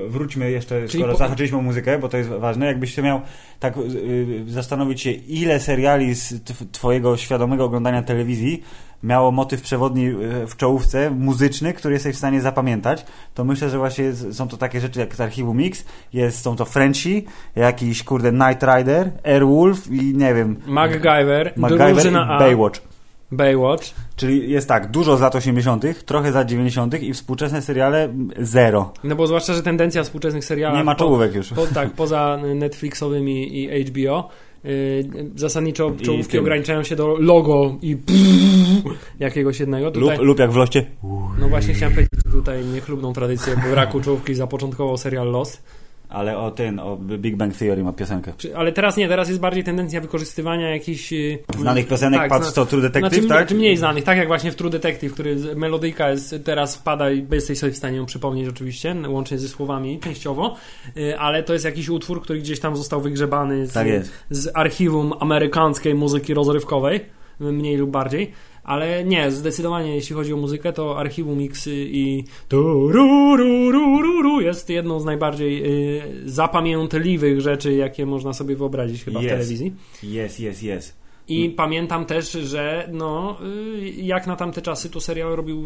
e, 0.07 0.09
wróćmy 0.09 0.51
jeszcze, 0.51 0.89
Czyli 0.89 1.03
skoro 1.03 1.13
po- 1.13 1.19
zahaczyliśmy 1.19 1.59
o 1.59 1.63
muzykę, 1.63 1.99
bo 1.99 2.09
to 2.09 2.17
jest 2.17 2.31
ważne. 2.31 2.67
Jakbyś 2.67 2.95
się 2.95 3.03
miał 3.03 3.21
tak 3.61 3.77
y, 3.77 4.45
zastanowić 4.47 5.01
się, 5.01 5.11
ile 5.11 5.61
seriali 5.61 6.15
z 6.15 6.45
tw- 6.45 6.67
twojego 6.73 7.17
świadomego 7.17 7.65
oglądania 7.65 8.03
telewizji 8.03 8.63
miało 9.03 9.31
motyw 9.33 9.63
przewodni 9.63 10.11
w 10.47 10.57
czołówce, 10.57 11.11
muzyczny, 11.11 11.73
który 11.73 11.95
jesteś 11.95 12.15
w 12.15 12.19
stanie 12.19 12.41
zapamiętać, 12.41 13.05
to 13.35 13.45
myślę, 13.45 13.71
że 13.71 13.79
właśnie 13.79 14.13
są 14.13 14.49
to 14.49 14.57
takie 14.57 14.81
rzeczy 14.81 15.01
jak 15.01 15.15
z 15.15 15.21
archiwum 15.21 15.57
Mix, 15.57 15.85
jest, 16.13 16.43
są 16.43 16.57
to 16.57 16.65
Frenchie, 16.65 17.23
jakiś 17.57 18.03
kurde 18.05 18.33
Night 18.33 18.63
Rider, 18.63 19.11
Airwolf 19.25 19.91
i 19.91 20.15
nie 20.15 20.35
wiem, 20.35 20.57
MacGyver, 20.67 21.53
MacGyver 21.57 22.07
i 22.07 22.39
Baywatch. 22.39 22.81
Baywatch. 23.33 23.85
Czyli 24.17 24.51
jest 24.51 24.69
tak, 24.69 24.91
dużo 24.91 25.17
z 25.17 25.21
lat 25.21 25.35
80., 25.35 26.05
trochę 26.05 26.33
z 26.33 26.35
lat 26.35 26.49
90. 26.49 27.03
i 27.03 27.13
współczesne 27.13 27.63
seriale 27.63 28.09
zero. 28.39 28.93
No 29.05 29.17
bo 29.17 29.27
zwłaszcza, 29.27 29.55
że 29.55 29.63
tendencja 29.63 30.03
współczesnych 30.03 30.45
serialów 30.45 30.79
Nie 30.79 30.85
ma 30.85 30.95
czołówek 30.95 31.35
już. 31.35 31.49
Po, 31.49 31.67
tak, 31.67 31.91
poza 31.91 32.39
Netflixowymi 32.55 33.59
i 33.59 33.85
HBO. 33.85 34.29
Yy, 34.65 35.31
zasadniczo 35.35 35.93
czołówki 36.03 36.39
ograniczają 36.39 36.83
się 36.83 36.97
do 36.97 37.17
logo 37.17 37.77
i 37.83 37.97
jakiegoś 39.19 39.61
jednego. 39.61 39.91
Tutaj, 39.91 40.17
Lub, 40.17 40.27
lub 40.27 40.39
jak 40.39 40.51
w 40.53 40.57
Loście. 40.57 40.87
no 41.41 41.49
właśnie 41.49 41.75
chciałem 41.75 41.95
powiedzieć, 41.95 42.21
tutaj 42.33 42.65
niechlubną 42.65 43.13
tradycję 43.13 43.57
braku 43.71 44.01
czołówki 44.01 44.35
zapoczątkował 44.35 44.97
serial 44.97 45.31
Lost. 45.31 45.63
Ale 46.11 46.39
o 46.39 46.51
ten, 46.51 46.79
o 46.81 46.97
Big 46.97 47.37
Bang 47.37 47.57
Theory 47.57 47.85
ma 47.85 47.93
piosenkę. 47.93 48.33
Czy- 48.39 48.57
Ale 48.57 48.73
teraz 48.73 48.97
nie, 48.97 49.09
teraz 49.09 49.29
jest 49.29 49.41
bardziej 49.41 49.65
tendencja 49.65 50.01
wykorzystywania 50.01 50.71
jakichś... 50.71 51.13
yy, 51.13 51.39
Znanych 51.59 51.89
piosenek, 51.89 52.21
tak, 52.21 52.31
patrz 52.31 52.45
zna- 52.47 52.53
co, 52.53 52.67
True 52.67 52.81
Detective, 52.83 53.13
znaczy, 53.13 53.29
tak? 53.29 53.39
znaczy 53.39 53.55
mniej 53.55 53.77
znanych, 53.77 54.05
tak 54.05 54.19
jak 54.19 54.27
właśnie 54.29 54.53
w 54.53 54.57
True 54.57 54.71
Detective, 54.71 55.13
który 55.13 55.37
melodyjka 55.57 56.11
jest, 56.11 56.35
teraz 56.45 56.77
wpada 56.77 57.11
i 57.11 57.27
jesteś 57.33 57.59
sobie 57.59 57.73
w 57.73 57.77
stanie 57.77 57.97
ją 57.97 58.07
przypomnieć 58.07 58.49
oczywiście, 58.49 58.97
łącznie 59.09 59.39
ze 59.39 59.49
słowami 59.49 60.01
częściowo, 60.01 60.57
yy, 60.97 61.19
ale 61.19 61.43
to 61.43 61.53
jest 61.53 61.65
jakiś 61.65 61.89
utwór, 61.89 62.23
który 62.23 62.39
gdzieś 62.39 62.61
tam 62.61 62.77
został 62.77 63.01
wygrzebany 63.01 63.67
z, 63.67 63.73
Tak 63.73 63.87
z 64.31 64.51
archiwum 64.55 65.13
amerykańskiej 65.21 65.95
muzyki 65.95 66.35
rozrywkowej, 66.35 67.01
mniej 67.41 67.77
lub 67.77 67.91
bardziej. 67.91 68.33
Ale 68.71 69.05
nie, 69.05 69.31
zdecydowanie 69.31 69.95
jeśli 69.95 70.17
chodzi 70.17 70.33
o 70.33 70.37
muzykę, 70.37 70.73
to 70.73 70.99
archiwum 70.99 71.39
Mixy 71.39 71.75
i 71.77 72.25
jest 74.41 74.69
jedną 74.71 75.01
z 75.01 75.05
najbardziej 75.05 75.63
y, 75.99 76.03
zapamiętliwych 76.31 77.41
rzeczy, 77.41 77.73
jakie 77.75 78.07
można 78.07 78.33
sobie 78.33 78.57
wyobrazić 78.57 79.05
chyba 79.05 79.21
w 79.21 79.23
Jest. 79.23 79.35
telewizji. 79.35 79.73
Jest, 80.03 80.41
jest, 80.41 80.63
jest. 80.63 81.01
I 81.29 81.45
Mm. 81.45 81.57
pamiętam 81.57 82.07
też, 82.07 82.33
że 82.33 82.89
no, 82.93 83.37
y, 83.77 83.91
jak 83.91 84.27
na 84.27 84.37
tamte 84.37 84.63
czasy 84.63 84.91
to 84.91 85.01
serial 85.01 85.37
robił 85.37 85.65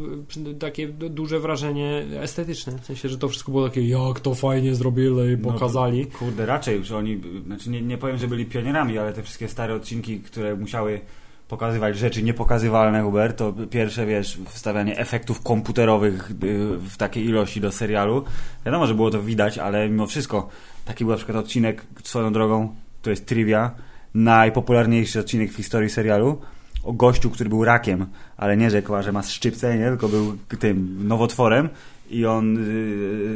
y, 0.50 0.54
takie 0.54 0.88
du- 0.88 1.08
duże 1.08 1.40
wrażenie 1.40 2.04
estetyczne. 2.20 2.78
W 2.82 2.84
sensie, 2.86 3.08
że 3.08 3.18
to 3.18 3.28
wszystko 3.28 3.52
było 3.52 3.68
takie, 3.68 3.88
jak 3.88 4.20
to 4.20 4.34
fajnie 4.34 4.74
zrobili, 4.74 5.10
No, 5.42 5.52
pokazali. 5.52 6.06
Kurde, 6.06 6.46
raczej, 6.46 6.84
że 6.84 6.96
oni, 6.96 7.20
znaczy 7.46 7.70
nie, 7.70 7.82
nie 7.82 7.98
powiem, 7.98 8.16
że 8.18 8.28
byli 8.28 8.46
pionierami, 8.46 8.98
ale 8.98 9.12
te 9.12 9.22
wszystkie 9.22 9.48
stare 9.48 9.74
odcinki, 9.74 10.20
które 10.20 10.56
musiały 10.56 11.00
pokazywać 11.48 11.98
rzeczy 11.98 12.22
niepokazywalne, 12.22 13.02
Hubert, 13.02 13.38
to 13.38 13.54
pierwsze, 13.70 14.06
wiesz, 14.06 14.38
wstawianie 14.46 14.98
efektów 14.98 15.42
komputerowych 15.42 16.30
y, 16.30 16.34
w 16.78 16.96
takiej 16.96 17.24
ilości 17.24 17.60
do 17.60 17.72
serialu. 17.72 18.24
Wiadomo, 18.66 18.86
że 18.86 18.94
było 18.94 19.10
to 19.10 19.22
widać, 19.22 19.58
ale 19.58 19.88
mimo 19.88 20.06
wszystko 20.06 20.48
taki 20.84 21.04
był 21.04 21.10
na 21.10 21.16
przykład 21.16 21.38
odcinek 21.38 21.86
swoją 22.04 22.32
drogą, 22.32 22.74
to 23.02 23.10
jest 23.10 23.26
trivia, 23.26 23.70
najpopularniejszy 24.14 25.20
odcinek 25.20 25.52
w 25.52 25.56
historii 25.56 25.90
serialu 25.90 26.40
o 26.84 26.92
gościu, 26.92 27.30
który 27.30 27.50
był 27.50 27.64
rakiem, 27.64 28.06
ale 28.36 28.56
nie 28.56 28.70
rzekła, 28.70 29.02
że 29.02 29.12
ma 29.12 29.22
szczypce, 29.22 29.78
nie? 29.78 29.88
tylko 29.88 30.08
był 30.08 30.36
tym 30.58 31.08
nowotworem 31.08 31.68
i 32.10 32.26
on 32.26 32.56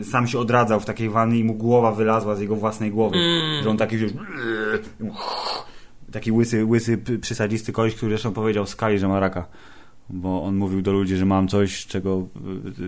y, 0.01 0.05
sam 0.05 0.27
się 0.27 0.39
odradzał 0.39 0.81
w 0.81 0.85
takiej 0.85 1.11
wannie 1.11 1.39
i 1.39 1.45
mu 1.45 1.55
głowa 1.55 1.93
wylazła 1.93 2.35
z 2.35 2.41
jego 2.41 2.57
własnej 2.57 2.91
głowy. 2.91 3.17
Mm. 3.17 3.63
Że 3.63 3.71
on 3.71 3.77
taki 3.77 3.97
już 3.97 4.13
taki 6.13 6.33
łysy, 6.33 6.65
łysy 6.65 6.99
przysadzisty 7.21 7.73
koleś, 7.73 7.95
który 7.95 8.11
zresztą 8.11 8.33
powiedział 8.33 8.67
Skali, 8.67 8.99
że 8.99 9.09
ma 9.09 9.21
raka. 9.21 9.47
Bo 10.11 10.43
on 10.43 10.57
mówił 10.57 10.83
do 10.83 10.93
ludzi, 10.93 11.17
że 11.17 11.27
mam 11.27 11.49
coś, 11.49 11.87
czego 11.87 12.27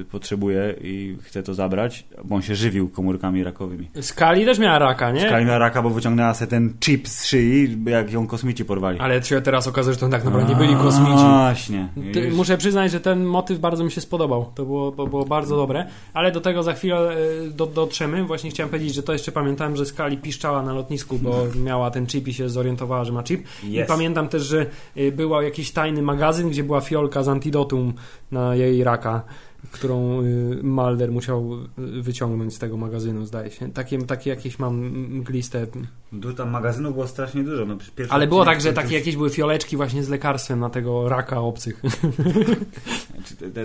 y, 0.01 0.05
potrzebuję 0.05 0.75
i 0.83 1.17
chcę 1.23 1.43
to 1.43 1.55
zabrać, 1.55 2.07
bo 2.25 2.35
on 2.35 2.43
się 2.43 2.55
żywił 2.55 2.89
komórkami 2.89 3.45
rakowymi. 3.45 3.89
Skali 4.01 4.45
też 4.45 4.59
miała 4.59 4.79
raka, 4.79 5.11
nie? 5.11 5.21
Skali 5.21 5.47
miała 5.47 5.59
raka, 5.59 5.83
bo 5.83 5.91
wyciągnęła 5.91 6.35
sobie 6.35 6.51
ten 6.51 6.75
chip 6.81 7.09
z 7.09 7.27
szyi, 7.27 7.79
jak 7.87 8.13
ją 8.13 8.27
kosmici 8.27 8.65
porwali. 8.65 8.99
Ale 8.99 9.23
się 9.23 9.41
teraz 9.41 9.67
okazuje, 9.67 9.95
że 9.95 10.01
to 10.01 10.09
tak 10.09 10.25
naprawdę 10.25 10.53
nie 10.53 10.59
byli 10.59 10.75
kosmici. 10.75 11.13
Właśnie. 11.13 11.89
Muszę 12.33 12.59
przyznać, 12.59 12.93
że 12.93 13.01
ten 13.01 13.25
motyw 13.25 13.59
bardzo 13.59 13.85
mi 13.85 13.91
się 13.91 14.01
spodobał. 14.01 14.53
To 14.55 14.65
było, 14.65 14.93
to 14.93 15.07
było 15.07 15.25
bardzo 15.25 15.57
dobre, 15.57 15.87
ale 16.13 16.33
do 16.33 16.41
tego 16.41 16.63
za 16.63 16.73
chwilę 16.73 16.97
e, 16.97 17.51
do, 17.51 17.67
dotrzemy. 17.67 18.25
Właśnie 18.25 18.51
chciałem 18.51 18.71
powiedzieć, 18.71 18.95
że 18.95 19.03
to 19.03 19.13
jeszcze 19.13 19.33
pamiętałem, 19.33 19.77
że 19.77 19.87
Skali 19.87 20.19
piszczała 20.19 20.63
na 20.63 20.73
lotnisku, 20.73 21.19
bo 21.19 21.47
miała 21.65 21.91
ten 21.91 22.07
chip 22.07 22.29
i 22.29 22.35
się 22.35 22.49
zorientowała, 22.49 23.05
że 23.05 23.13
ma 23.13 23.23
chip. 23.23 23.47
I 23.65 23.81
pamiętam 23.89 24.29
też, 24.29 24.43
że 24.43 24.67
e, 24.97 25.13
był 25.13 25.43
jakiś 25.43 25.71
tajny 25.71 26.03
magazyn, 26.03 26.51
gdzie 26.51 26.65
była 26.65 26.81
fiolka 26.81 27.10
z 27.19 27.29
antidotum 27.29 27.95
na 28.31 28.55
jej 28.55 28.85
raka, 28.85 29.23
którą 29.71 30.23
y, 30.23 30.61
Mulder 30.63 31.13
musiał 31.13 31.55
y, 31.79 32.03
wyciągnąć 32.03 32.55
z 32.55 32.59
tego 32.59 32.77
magazynu, 32.77 33.27
zdaje 33.27 33.51
się. 33.51 33.73
Takie, 33.73 33.99
takie 33.99 34.31
jakieś 34.31 34.59
mam 34.59 34.77
mgliste... 35.19 35.67
Du- 36.13 36.35
Tam 36.35 36.51
magazynów 36.51 36.93
było 36.93 37.07
strasznie 37.07 37.45
dużo. 37.45 37.65
No, 37.67 37.77
Ale 38.09 38.27
było 38.27 38.45
tak, 38.45 38.61
że 38.61 38.73
takie 38.73 38.95
jakieś 38.95 39.17
były 39.17 39.31
fioleczki 39.31 39.77
właśnie 39.77 40.05
z 40.05 40.09
lekarstwem 40.09 40.61
na 40.61 40.71
tego 40.71 41.09
raka 41.09 41.41
obcych. 41.41 41.83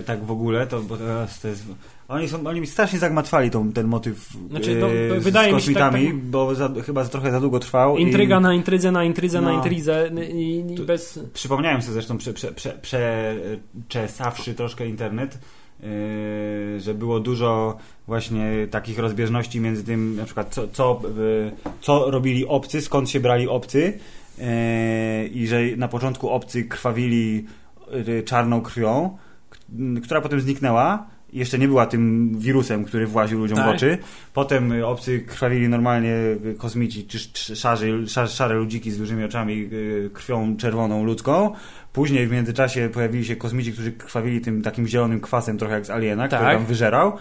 Tak 0.06 0.24
w 0.24 0.30
ogóle, 0.30 0.66
to, 0.66 0.80
bo 0.82 0.96
teraz 0.96 1.40
to 1.40 1.48
jest... 1.48 1.64
Oni, 2.08 2.28
są, 2.28 2.46
oni 2.46 2.60
mi 2.60 2.66
strasznie 2.66 2.98
zagmatwali 2.98 3.50
tą, 3.50 3.72
ten 3.72 3.86
motyw 3.86 4.30
Znaczy, 4.50 4.76
no, 4.76 4.86
e, 5.16 5.20
wydaje 5.20 5.52
z 5.52 5.54
mi 5.54 5.60
się 5.60 5.74
tak- 5.74 5.82
kosmitami, 5.82 6.06
tak- 6.06 6.16
bo 6.16 6.54
za, 6.54 6.70
chyba 6.86 7.04
za, 7.04 7.10
trochę 7.10 7.30
za 7.30 7.40
długo 7.40 7.58
trwał. 7.58 7.96
Intryga 7.96 8.38
i 8.38 8.42
na 8.42 8.54
intrydze, 8.54 8.92
na 8.92 9.04
intrydze, 9.04 9.40
na 9.40 9.48
No. 9.50 9.56
intrydze 9.56 10.10
i, 10.32 10.64
i 10.78 10.80
bez... 10.80 11.20
Przypomniałem 11.32 11.82
sobie 11.82 11.92
zresztą, 11.92 12.18
prze, 12.18 12.32
prze, 12.32 12.52
prze, 12.52 12.78
przeczesawszy 12.82 14.54
troszkę 14.54 14.86
internet, 14.86 15.38
e, 15.82 16.80
że 16.80 16.94
było 16.94 17.20
dużo 17.20 17.76
właśnie 18.06 18.68
takich 18.70 18.98
rozbieżności 18.98 19.60
między 19.60 19.84
tym, 19.84 20.16
na 20.16 20.24
przykład 20.24 20.54
co, 20.54 20.68
co, 20.68 21.00
e, 21.04 21.72
co 21.80 22.10
robili 22.10 22.46
obcy, 22.46 22.80
skąd 22.80 23.10
się 23.10 23.20
brali 23.20 23.48
obcy 23.48 23.98
e, 24.38 25.26
i 25.26 25.46
że 25.46 25.60
na 25.76 25.88
początku 25.88 26.30
obcy 26.30 26.64
krwawili 26.64 27.46
czarną 28.24 28.60
krwią, 28.60 29.16
która 30.02 30.20
potem 30.20 30.40
zniknęła. 30.40 31.15
Jeszcze 31.32 31.58
nie 31.58 31.68
była 31.68 31.86
tym 31.86 32.32
wirusem, 32.38 32.84
który 32.84 33.06
właził 33.06 33.38
ludziom 33.38 33.58
w 33.58 33.60
Tak. 33.60 33.74
oczy. 33.76 33.98
Potem 34.34 34.72
y, 34.72 34.86
obcy 34.86 35.20
krwawili 35.20 35.68
normalnie 35.68 36.14
y, 36.46 36.54
kosmici, 36.58 37.06
czy 37.06 37.18
szarzy, 37.56 38.08
szare, 38.08 38.28
szare 38.28 38.54
ludziki 38.54 38.90
z 38.90 38.98
dużymi 38.98 39.24
oczami, 39.24 39.68
y, 39.72 40.10
krwią 40.14 40.56
czerwoną 40.56 41.04
ludzką. 41.04 41.52
Później 41.92 42.26
w 42.26 42.30
międzyczasie 42.32 42.88
pojawili 42.92 43.24
się 43.24 43.36
kosmici, 43.36 43.72
którzy 43.72 43.92
krwawili 43.92 44.40
tym 44.40 44.62
takim 44.62 44.86
zielonym 44.86 45.20
kwasem, 45.20 45.58
trochę 45.58 45.74
jak 45.74 45.86
z 45.86 45.90
Aliena, 45.90 46.26
który 46.28 46.42
Tak. 46.42 46.56
tam 46.56 46.66
wyżerał. 46.66 47.12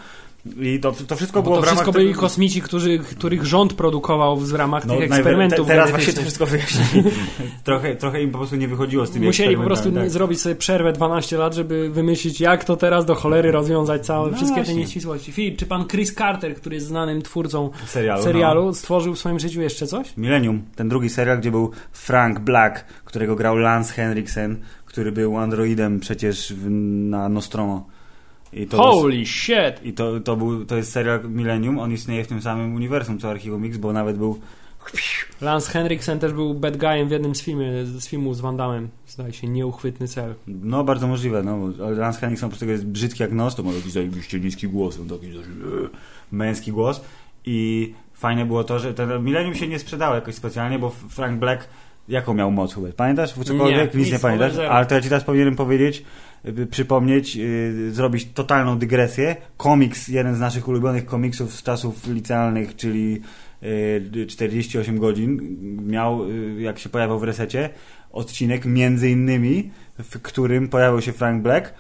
I 0.61 0.79
to, 0.79 0.91
to 1.07 1.15
wszystko 1.15 1.43
było 1.43 1.55
Bo 1.55 1.61
to 1.61 1.61
w 1.61 1.65
ramach 1.65 1.83
wszystko 1.83 1.91
byli 1.99 2.13
kosmici, 2.13 2.61
którzy, 2.61 2.99
których 2.99 3.45
rząd 3.45 3.73
produkował 3.73 4.37
w 4.37 4.53
ramach 4.53 4.85
No, 4.85 4.95
tych 4.95 5.03
eksperymentów 5.03 5.67
te, 5.67 5.73
teraz 5.73 5.89
właśnie 5.89 6.13
to 6.13 6.21
wszystko 6.21 6.45
wyjaśnili. 6.45 7.09
trochę, 7.63 7.95
trochę 7.95 8.23
im 8.23 8.31
po 8.31 8.37
prostu 8.37 8.55
nie 8.55 8.67
wychodziło 8.67 9.05
z 9.05 9.11
tymi 9.11 9.25
Musieli 9.25 9.57
po 9.57 9.63
prostu 9.63 9.91
tak. 9.91 10.09
zrobić 10.09 10.41
sobie 10.41 10.55
przerwę 10.55 10.93
12 10.93 11.37
lat, 11.37 11.53
żeby 11.53 11.89
wymyślić, 11.89 12.41
jak 12.41 12.63
to 12.63 12.77
teraz 12.77 13.05
do 13.05 13.15
cholery 13.15 13.51
rozwiązać 13.51 14.05
całe, 14.05 14.31
No 14.31 14.37
wszystkie 14.37 14.55
te 14.55 14.63
właśnie. 14.63 14.81
nieścisłości. 14.81 15.31
Filip, 15.31 15.57
czy 15.59 15.65
pan 15.65 15.87
Chris 15.87 16.13
Carter, 16.15 16.55
który 16.55 16.75
jest 16.75 16.87
znanym 16.87 17.21
twórcą 17.21 17.69
serialu. 17.85 18.23
serialu, 18.23 18.65
No. 18.65 18.73
stworzył 18.73 19.13
w 19.15 19.19
swoim 19.19 19.39
życiu 19.39 19.61
jeszcze 19.61 19.87
coś? 19.87 20.17
Millennium, 20.17 20.61
ten 20.75 20.89
drugi 20.89 21.09
serial, 21.09 21.39
gdzie 21.39 21.51
był 21.51 21.71
Frank 21.91 22.39
Black, 22.39 22.85
którego 23.05 23.35
grał 23.35 23.57
Lance 23.57 23.93
Henriksen, 23.93 24.57
który 24.85 25.11
był 25.11 25.37
androidem 25.37 25.99
przecież 25.99 26.53
na 27.09 27.29
Nostromo. 27.29 27.87
Holy 28.71 29.25
shit! 29.25 29.85
I 29.85 29.93
to, 29.93 30.19
to, 30.19 30.35
był, 30.35 30.65
to 30.65 30.75
jest 30.75 30.91
serial 30.91 31.29
Millennium, 31.29 31.79
on 31.79 31.91
istnieje 31.91 32.23
w 32.23 32.27
tym 32.27 32.41
samym 32.41 32.75
uniwersum 32.75 33.19
co 33.19 33.29
Archiwum 33.29 33.61
Mix, 33.61 33.77
bo 33.77 33.93
nawet 33.93 34.17
był 34.17 34.39
Lance 35.41 35.71
Henriksen 35.71 36.19
też 36.19 36.33
był 36.33 36.53
bad 36.53 36.77
guyem 36.77 37.07
w 37.07 37.11
jednym 37.11 37.35
z, 37.35 37.41
filmie, 37.41 37.85
z 37.85 38.07
filmów 38.07 38.37
z 38.37 38.39
Van 38.39 38.57
Damme. 38.57 38.87
Zdaje 39.07 39.33
się, 39.33 39.47
nieuchwytny 39.47 40.07
cel. 40.07 40.35
No, 40.47 40.83
bardzo 40.83 41.07
możliwe, 41.07 41.43
no. 41.43 41.57
Lance 41.77 42.19
Henriksen 42.19 42.49
po 42.49 42.51
prostu 42.51 42.65
jest 42.65 42.85
brzydki 42.85 43.23
jak 43.23 43.31
nos, 43.31 43.55
to 43.55 43.63
ma 43.63 43.71
jakiś 43.71 43.91
zajebiście 43.91 44.39
niski 44.39 44.67
głos, 44.67 44.99
taki 45.09 45.27
e, 45.27 45.41
męski 46.31 46.71
głos. 46.71 47.01
I 47.45 47.93
fajne 48.13 48.45
było 48.45 48.63
to, 48.63 48.79
że 48.79 48.93
ten 48.93 49.23
Millennium 49.23 49.55
się 49.55 49.67
nie 49.67 49.79
sprzedało 49.79 50.15
jakoś 50.15 50.35
specjalnie, 50.35 50.79
bo 50.79 50.89
Frank 50.89 51.39
Black 51.39 51.67
jaką 52.07 52.33
miał 52.33 52.51
moc, 52.51 52.73
Hubert? 52.73 52.95
Pamiętasz? 52.95 53.33
Cokolwiek? 53.33 53.93
Nie, 53.93 53.99
nic 53.99 54.07
nie 54.07 54.13
nic, 54.13 54.21
pamiętasz? 54.21 54.53
zero. 54.53 54.71
Ale 54.71 54.85
to 54.85 54.95
ja 54.95 55.01
ci 55.01 55.09
teraz 55.09 55.23
powinienem 55.23 55.55
powiedzieć, 55.55 56.03
przypomnieć, 56.71 57.37
y, 57.37 57.91
zrobić 57.91 58.25
totalną 58.33 58.77
dygresję. 58.77 59.35
Komiks, 59.57 60.07
jeden 60.07 60.35
z 60.35 60.39
naszych 60.39 60.67
ulubionych 60.67 61.05
komiksów 61.05 61.53
z 61.55 61.63
czasów 61.63 62.07
licealnych, 62.07 62.75
czyli 62.75 63.21
y, 63.63 64.25
48 64.27 64.99
godzin, 64.99 65.39
miał, 65.87 66.29
y, 66.31 66.61
jak 66.61 66.79
się 66.79 66.89
pojawiał 66.89 67.19
w 67.19 67.23
resecie, 67.23 67.69
odcinek 68.11 68.65
między 68.65 69.09
innymi, 69.09 69.71
w 69.99 70.21
którym 70.21 70.67
pojawił 70.67 71.01
się 71.01 71.11
Frank 71.13 71.43
Black, 71.43 71.73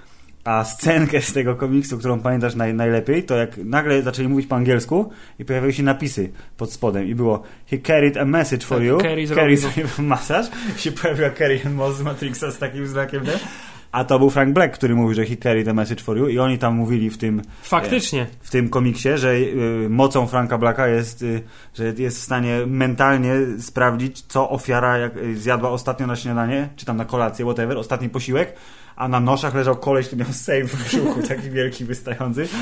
a 0.43 0.63
scenkę 0.63 1.21
z 1.21 1.33
tego 1.33 1.55
komiksu, 1.55 1.97
którą 1.97 2.19
pamiętasz 2.19 2.55
naj, 2.55 2.73
najlepiej, 2.73 3.23
to 3.23 3.35
jak 3.35 3.57
nagle 3.57 4.01
zaczęli 4.03 4.27
mówić 4.27 4.47
po 4.47 4.55
angielsku 4.55 5.09
i 5.39 5.45
pojawiły 5.45 5.73
się 5.73 5.83
napisy 5.83 6.29
pod 6.57 6.71
spodem 6.73 7.07
i 7.07 7.15
było 7.15 7.43
He 7.67 7.77
carried 7.77 8.17
a 8.17 8.25
message 8.25 8.65
for 8.65 8.77
Tak, 8.77 8.87
you. 8.87 8.97
Carrie 9.01 9.27
Carrie 9.27 9.57
zrobił- 9.57 9.87
sobie 9.87 10.03
masaż. 10.07 10.45
się 10.77 10.91
pojawiła 10.91 11.29
Carrie 11.29 11.69
Moss 11.69 11.97
z 11.97 12.01
Matrixa 12.01 12.51
z 12.51 12.57
takim 12.57 12.87
znakiem, 12.87 13.23
nie? 13.23 13.31
A 13.95 14.03
to 14.03 14.19
był 14.19 14.29
Frank 14.29 14.53
Black, 14.53 14.73
który 14.73 14.95
mówił, 14.95 15.13
że 15.13 15.25
he 15.25 15.37
carried 15.37 15.67
a 15.67 15.73
message 15.73 16.03
for 16.03 16.17
you 16.17 16.27
i 16.27 16.39
oni 16.39 16.57
tam 16.57 16.75
mówili 16.75 17.09
w 17.09 17.17
tym 17.17 17.41
Faktycznie. 17.61 18.27
w 18.41 18.49
tym 18.49 18.69
komiksie, 18.69 19.09
że 19.15 19.33
y, 19.33 19.87
mocą 19.89 20.27
Franka 20.27 20.57
Blacka 20.57 20.87
jest, 20.87 21.21
y, 21.21 21.41
że 21.73 21.93
jest 21.97 22.19
w 22.19 22.23
stanie 22.23 22.59
mentalnie 22.67 23.33
sprawdzić, 23.59 24.21
co 24.21 24.49
ofiara 24.49 24.97
jak, 24.97 25.17
y, 25.17 25.37
zjadła 25.37 25.69
ostatnio 25.69 26.07
na 26.07 26.15
śniadanie, 26.15 26.69
czy 26.75 26.85
tam 26.85 26.97
na 26.97 27.05
kolację, 27.05 27.45
whatever, 27.45 27.77
ostatni 27.77 28.09
posiłek, 28.09 28.53
a 28.95 29.07
na 29.07 29.19
noszach 29.19 29.55
leżał 29.55 29.75
koleś, 29.75 30.07
który 30.07 30.23
miał 30.23 30.33
sejf 30.33 30.71
w 30.71 30.87
brzuchu, 30.87 31.21
taki 31.27 31.49
wielki, 31.49 31.85
wystający. 31.85 32.47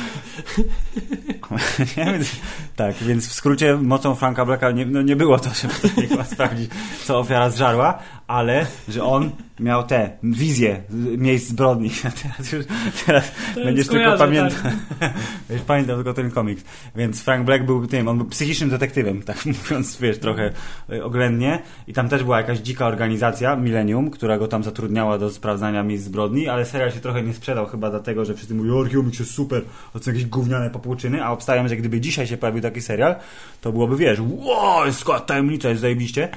tak, 2.75 2.95
więc 2.95 3.27
w 3.27 3.33
skrócie 3.33 3.75
mocą 3.75 4.15
Franka 4.15 4.45
Blacka 4.45 4.71
nie, 4.71 4.85
no 4.85 5.01
nie 5.01 5.15
było 5.15 5.39
to, 5.39 5.49
żeby 5.53 5.73
to 5.73 6.17
nie 6.17 6.25
sprawdzić, 6.25 6.71
co 7.05 7.19
ofiara 7.19 7.49
zżarła, 7.49 7.99
ale 8.27 8.65
że 8.87 9.03
on 9.03 9.31
miał 9.63 9.84
te 9.84 10.17
wizje 10.24 10.82
miejsc 11.17 11.50
zbrodni. 11.50 11.89
Teraz 12.24 12.51
już 12.51 12.65
teraz 13.05 13.32
będziesz 13.55 13.88
tylko 13.88 14.17
pamiętał. 14.25 14.60
tak. 15.00 15.13
Wiesz, 15.50 15.62
pamiętam 15.62 15.96
tylko 15.96 16.13
ten 16.13 16.32
komiks. 16.32 16.63
Więc 16.96 17.22
Frank 17.22 17.46
Black 17.46 17.65
był 17.65 17.88
tym, 17.88 18.08
on 18.08 18.17
był 18.17 18.27
psychicznym 18.27 18.70
detektywem, 18.70 19.22
tak 19.22 19.46
mówiąc, 19.46 19.98
wiesz, 19.98 20.20
trochę 20.20 20.51
y, 20.89 21.03
oględnie. 21.03 21.60
I 21.88 21.93
tam 21.93 22.10
też 22.10 22.24
była 22.24 22.38
jakaś 22.38 22.60
dzika 22.60 22.88
organizacja, 22.88 23.55
Millennium, 23.55 24.10
która 24.10 24.38
go 24.38 24.48
tam 24.48 24.63
zatrudniała 24.63 25.17
do 25.17 25.29
sprawdzania 25.29 25.84
miejsc 25.84 26.03
zbrodni, 26.05 26.48
ale 26.48 26.65
serial 26.65 26.91
się 26.91 27.00
trochę 27.00 27.24
nie 27.24 27.34
sprzedał 27.34 27.65
chyba 27.65 27.89
dlatego, 27.89 28.25
że 28.25 28.34
wszyscy 28.34 28.55
mówią, 28.55 28.82
Archium 28.82 29.12
jest 29.20 29.32
super, 29.32 29.62
to 29.93 30.00
są 30.00 30.12
jakieś 30.12 30.25
gówniane 30.25 30.70
popłuczyny, 30.70 31.24
a 31.24 31.32
obstawiam, 31.32 31.67
że 31.67 31.75
gdyby 31.75 32.01
dzisiaj 32.01 32.27
się 32.27 32.38
pojawił 32.38 32.62
taki 32.62 32.82
serial, 32.82 33.15
to 33.62 33.72
byłoby, 33.72 33.98
wiesz, 33.98 34.20
wow, 34.20 34.91
skład 34.91 35.25
tajemnica, 35.25 35.70
jest 35.70 35.82
zajebiście. 35.82 36.29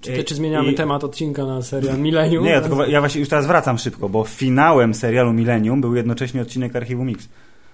Czy, 0.00 0.12
ty, 0.12 0.24
czy 0.24 0.34
zmieniamy 0.34 0.72
I- 0.72 0.74
temat 0.74 1.04
odcinka 1.04 1.44
na 1.46 1.62
serial 1.62 1.98
Millennium? 1.98 2.44
Nie, 2.44 2.60
tylko 2.60 2.86
ja 2.86 3.00
właśnie 3.00 3.20
już 3.20 3.28
teraz 3.28 3.46
wracam 3.46 3.78
szybko, 3.78 4.08
bo 4.08 4.24
finałem 4.24 4.94
serialu 4.94 5.32
Millennium 5.32 5.80
był 5.80 5.94
jednocześnie 5.94 6.42
odcinek 6.42 6.76
Archiwum 6.76 7.06
Mix. 7.06 7.28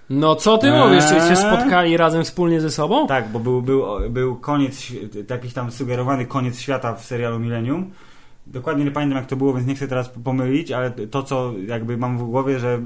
No 0.09 0.35
co 0.35 0.57
ty 0.57 0.67
Eee? 0.67 0.79
mówisz? 0.89 1.05
Czy 1.05 1.29
się 1.29 1.35
spotkali 1.35 1.97
razem 1.97 2.23
wspólnie 2.23 2.61
ze 2.61 2.71
sobą? 2.71 3.07
Tak, 3.07 3.29
bo 3.29 3.39
był, 3.39 3.61
był, 3.61 3.83
był 4.09 4.35
koniec, 4.35 4.87
jakiś 5.29 5.53
tam 5.53 5.71
sugerowany 5.71 6.25
koniec 6.25 6.59
świata 6.59 6.93
w 6.95 7.05
serialu 7.05 7.39
Millennium. 7.39 7.91
Dokładnie 8.47 8.85
nie 8.85 8.91
pamiętam 8.91 9.17
jak 9.17 9.27
to 9.27 9.35
było, 9.35 9.53
więc 9.53 9.67
nie 9.67 9.75
chcę 9.75 9.87
teraz 9.87 10.09
pomylić, 10.09 10.71
ale 10.71 10.91
to 10.91 11.23
co 11.23 11.53
jakby 11.67 11.97
mam 11.97 12.17
w 12.17 12.23
głowie, 12.23 12.59
że 12.59 12.79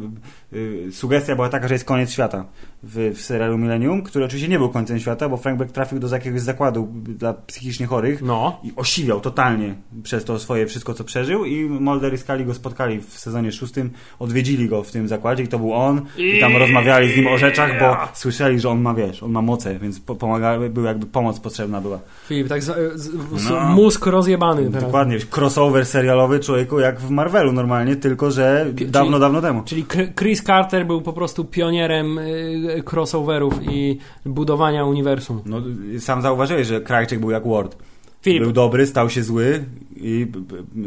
y, 0.53 0.89
sugestia 0.91 1.35
była 1.35 1.49
taka, 1.49 1.67
że 1.67 1.73
jest 1.75 1.85
koniec 1.85 2.11
świata. 2.11 2.45
W, 2.83 3.11
w 3.15 3.21
serialu 3.21 3.57
Millennium, 3.57 4.01
który 4.03 4.25
oczywiście 4.25 4.47
nie 4.49 4.57
był 4.57 4.69
końcem 4.69 4.99
świata, 4.99 5.29
bo 5.29 5.37
Frank 5.37 5.57
Black 5.57 5.71
trafił 5.73 5.99
do 5.99 6.07
jakiegoś 6.15 6.41
zakładu 6.41 6.87
dla 6.93 7.33
psychicznie 7.33 7.85
chorych 7.85 8.21
No. 8.21 8.59
i 8.63 8.71
osiwiał 8.75 9.19
totalnie 9.21 9.75
przez 10.03 10.25
to 10.25 10.39
swoje 10.39 10.65
wszystko, 10.67 10.93
co 10.93 11.03
przeżył 11.03 11.45
i 11.45 11.65
Mulder 11.65 12.13
i 12.13 12.17
Scully 12.17 12.45
go 12.45 12.53
spotkali 12.53 12.99
w 13.01 13.19
sezonie 13.19 13.51
szóstym, 13.51 13.89
odwiedzili 14.19 14.69
go 14.69 14.83
w 14.83 14.91
tym 14.91 15.07
zakładzie 15.07 15.43
i 15.43 15.47
to 15.47 15.59
był 15.59 15.73
on 15.73 16.01
i 16.17 16.39
tam 16.39 16.57
rozmawiali 16.57 17.13
z 17.13 17.17
nim 17.17 17.27
o 17.27 17.37
rzeczach, 17.37 17.79
bo 17.79 17.97
słyszeli, 18.13 18.59
że 18.59 18.69
on 18.69 18.81
ma, 18.81 18.93
wiesz, 18.93 19.23
on 19.23 19.31
ma 19.31 19.41
moce, 19.41 19.79
więc 19.79 19.99
po, 19.99 20.15
pomagały, 20.15 20.69
był 20.69 20.83
jakby 20.83 21.05
pomoc 21.05 21.39
potrzebna 21.39 21.81
była. 21.81 21.99
Filip, 22.27 22.47
tak 22.47 22.63
z, 22.63 22.65
z, 23.01 23.09
z, 23.41 23.49
No. 23.49 23.61
mózg 23.69 24.05
rozjebany 24.05 24.65
teraz. 24.71 24.83
Dokładnie, 24.83 25.17
crossover 25.35 25.85
serialowy 25.85 26.39
człowieku 26.39 26.79
jak 26.79 26.99
w 26.99 27.09
Marvelu 27.09 27.51
normalnie, 27.53 27.95
tylko 27.95 28.31
że 28.31 28.65
dawno, 28.87 29.09
czyli- 29.11 29.19
dawno 29.21 29.41
temu. 29.41 29.61
Czyli 29.65 29.85
Chris 30.19 30.43
Carter 30.43 30.85
był 30.87 31.01
po 31.01 31.13
prostu 31.13 31.45
pionierem 31.45 32.17
y, 32.17 32.70
crossoverów 32.91 33.53
i 33.71 33.97
budowania 34.25 34.85
uniwersum. 34.85 35.41
No, 35.45 35.61
sam 35.99 36.21
zauważyłeś, 36.21 36.67
że 36.67 36.81
Krajczyk 36.81 37.19
był 37.19 37.31
jak 37.31 37.47
Ward. 37.47 37.77
Filip, 38.21 38.43
Był 38.43 38.51
dobry, 38.51 38.87
stał 38.87 39.09
się 39.09 39.23
zły 39.23 39.65
i 39.95 40.27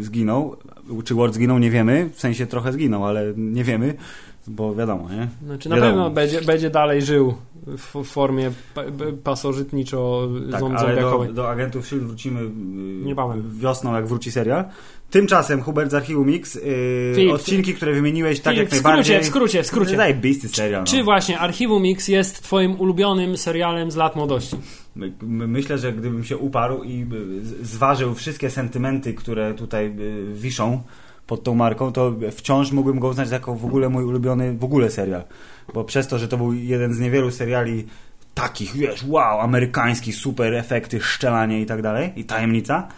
zginął. 0.00 0.56
Czy 1.04 1.14
Ward 1.14 1.34
zginął, 1.34 1.58
nie 1.58 1.70
wiemy. 1.70 2.10
W 2.12 2.20
sensie 2.20 2.46
trochę 2.46 2.72
zginął, 2.72 3.04
ale 3.04 3.32
nie 3.36 3.64
wiemy, 3.64 3.94
bo 4.46 4.74
wiadomo, 4.74 5.08
nie? 5.10 5.28
znaczy 5.46 5.68
na 5.68 5.76
wiadomo. 5.76 5.92
pewno 5.92 6.10
będzie, 6.10 6.40
będzie 6.42 6.70
dalej 6.70 7.02
żył 7.02 7.34
w, 7.66 8.04
formie 8.04 8.50
pa, 8.74 8.82
pa- 8.82 8.90
pasożytniczo 9.24 10.28
Tak, 10.50 10.62
ale 10.76 11.00
do, 11.00 11.24
do 11.32 11.50
Agentów 11.50 11.82
S.H.I.E.L.D. 11.84 12.06
wrócimy 12.08 12.40
yy, 12.42 13.04
Niebawem. 13.04 13.50
wiosną, 13.58 13.94
jak 13.94 14.06
wróci 14.06 14.30
serial. 14.32 14.64
Tymczasem 15.14 15.62
Hubert 15.62 15.90
z 15.90 15.94
Archiwum 15.94 16.26
Mix, 16.26 16.54
yy, 17.16 17.32
odcinki, 17.32 17.74
które 17.74 17.92
wymieniłeś 17.92 18.40
tak 18.40 18.54
Filip, 18.54 18.72
jak 18.72 18.72
w 18.72 18.78
skrócie, 18.78 18.92
najbardziej. 18.92 19.20
w 19.20 19.26
skrócie, 19.26 19.62
w 19.62 19.66
skrócie. 19.66 19.96
Zajebisty 19.96 20.48
serial. 20.48 20.80
No. 20.80 20.86
Czy 20.86 21.02
właśnie 21.04 21.38
Archiwum 21.38 21.82
Mix 21.82 22.08
jest 22.08 22.42
twoim 22.42 22.80
ulubionym 22.80 23.36
serialem 23.36 23.90
z 23.90 23.96
lat 23.96 24.16
młodości? 24.16 24.56
My- 24.96 25.12
my- 25.22 25.46
Myślę, 25.48 25.78
że 25.78 25.92
gdybym 25.92 26.24
się 26.24 26.36
uparł 26.36 26.82
i 26.82 27.06
y, 27.62 27.66
zważył 27.66 28.14
wszystkie 28.14 28.50
sentymenty, 28.50 29.14
które 29.14 29.54
tutaj 29.54 29.86
y, 29.86 30.32
wiszą 30.32 30.82
pod 31.26 31.42
tą 31.42 31.54
marką, 31.54 31.92
to 31.92 32.14
wciąż 32.32 32.72
mógłbym 32.72 32.98
go 33.00 33.08
uznać 33.08 33.30
jako 33.30 33.54
w 33.54 33.64
ogóle 33.64 33.88
mój 33.88 34.04
ulubiony 34.04 34.52
w 34.52 34.64
ogóle 34.64 34.90
serial. 34.90 35.22
Bo 35.74 35.84
przez 35.84 36.08
to, 36.08 36.18
że 36.18 36.28
to 36.28 36.36
był 36.36 36.52
jeden 36.52 36.94
z 36.94 37.00
niewielu 37.00 37.30
seriali 37.30 37.86
takich, 38.34 38.76
wiesz, 38.76 39.04
wow, 39.08 39.40
amerykański, 39.40 40.12
super 40.12 40.54
efekty, 40.54 41.00
szczelanie 41.00 41.60
i 41.60 41.66
tak 41.66 41.82
dalej, 41.82 42.12
i 42.16 42.24
tajemnica, 42.24 42.88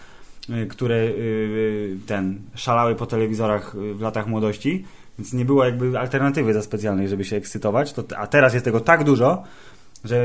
które 0.69 0.95
y, 0.95 1.09
y, 1.09 1.97
ten 2.07 2.39
szalały 2.55 2.95
po 2.95 3.07
telewizorach 3.07 3.75
y, 3.75 3.95
w 3.95 4.01
latach 4.01 4.27
młodości, 4.27 4.85
więc 5.19 5.33
nie 5.33 5.45
było 5.45 5.65
jakby 5.65 5.99
alternatywy 5.99 6.55
za 6.55 6.63
specjalnej, 6.63 7.09
żeby 7.09 7.25
się 7.25 7.37
ekscytować. 7.37 7.93
To, 7.93 8.05
a 8.17 8.27
teraz 8.27 8.55
jest 8.55 8.65
tego 8.65 8.81
tak 8.81 9.05
dużo, 9.05 9.43
że 10.05 10.17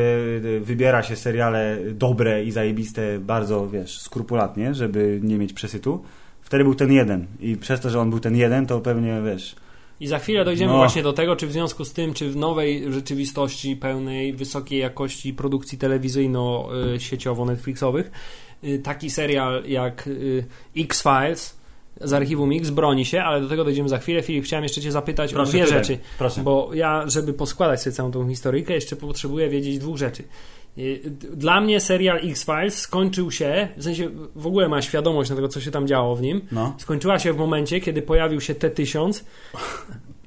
y, 0.45 0.59
wybiera 0.59 1.03
się 1.03 1.15
seriale 1.15 1.77
dobre 1.93 2.43
i 2.43 2.51
zajebiste 2.51 3.19
bardzo, 3.19 3.69
wiesz, 3.69 3.99
skrupulatnie, 3.99 4.73
żeby 4.73 5.19
nie 5.23 5.37
mieć 5.37 5.53
przesytu. 5.53 6.03
Wtedy 6.41 6.63
był 6.63 6.75
ten 6.75 6.91
jeden 6.91 7.27
i 7.39 7.57
przez 7.57 7.79
to, 7.79 7.89
że 7.89 7.99
on 7.99 8.09
był 8.09 8.19
ten 8.19 8.35
jeden, 8.35 8.65
to 8.65 8.79
pewnie, 8.79 9.21
wiesz, 9.25 9.55
I 9.99 10.07
za 10.07 10.19
chwilę 10.19 10.45
dojdziemy 10.45 10.71
No. 10.71 10.77
właśnie 10.77 11.03
do 11.03 11.13
tego, 11.13 11.35
czy 11.35 11.47
w 11.47 11.51
związku 11.51 11.85
z 11.85 11.93
tym, 11.93 12.13
czy 12.13 12.29
w 12.29 12.35
nowej 12.35 12.93
rzeczywistości 12.93 13.75
pełnej 13.75 14.33
wysokiej 14.33 14.79
jakości 14.79 15.33
produkcji 15.33 15.77
telewizyjno-sieciowo-netflixowych 15.77 18.05
y, 18.05 18.11
taki 18.84 19.10
serial 19.10 19.63
jak 19.68 20.08
y, 20.08 20.46
X-Files 20.77 21.62
z 22.01 22.13
archiwum 22.13 22.51
X 22.51 22.70
broni 22.70 23.06
się, 23.06 23.22
ale 23.24 23.41
do 23.41 23.50
tego 23.50 23.63
dojdziemy 23.63 23.89
za 23.89 23.98
chwilę. 23.98 24.22
Filip, 24.22 24.46
chciałem 24.46 24.63
jeszcze 24.63 24.82
Cię 24.82 24.91
zapytać 24.91 25.32
o 25.34 25.36
Proszę, 25.36 25.51
dwie 25.51 25.63
pytaj. 25.63 25.80
rzeczy, 25.80 25.98
proszę. 26.18 26.41
bo 26.41 26.70
ja, 26.74 27.03
żeby 27.08 27.34
poskładać 27.34 27.82
sobie 27.82 27.96
całą 27.96 28.12
tą 28.12 28.30
historyjkę, 28.30 28.74
jeszcze 28.74 28.96
potrzebuję 28.96 29.50
wiedzieć 29.50 29.80
dwóch 29.80 29.98
rzeczy. 29.98 30.24
Y, 30.77 31.01
Dla 31.34 31.62
mnie 31.62 31.80
serial 31.80 32.20
X-Files 32.24 32.77
skończył 32.80 33.32
się, 33.32 33.68
w 33.77 33.84
sensie 33.84 34.10
w 34.36 34.48
ogóle 34.48 34.70
ma 34.70 34.82
świadomość 34.82 35.30
na 35.30 35.36
tego, 35.36 35.48
co 35.48 35.62
się 35.62 35.72
tam 35.72 35.88
działo 35.88 36.15
w 36.15 36.22
nim, 36.22 36.41
No. 36.51 36.75
skończyła 36.77 37.20
się 37.20 37.34
w 37.34 37.38
momencie, 37.38 37.82
kiedy 37.82 38.01
pojawił 38.01 38.41
się 38.41 38.56
T-1000 38.56 39.24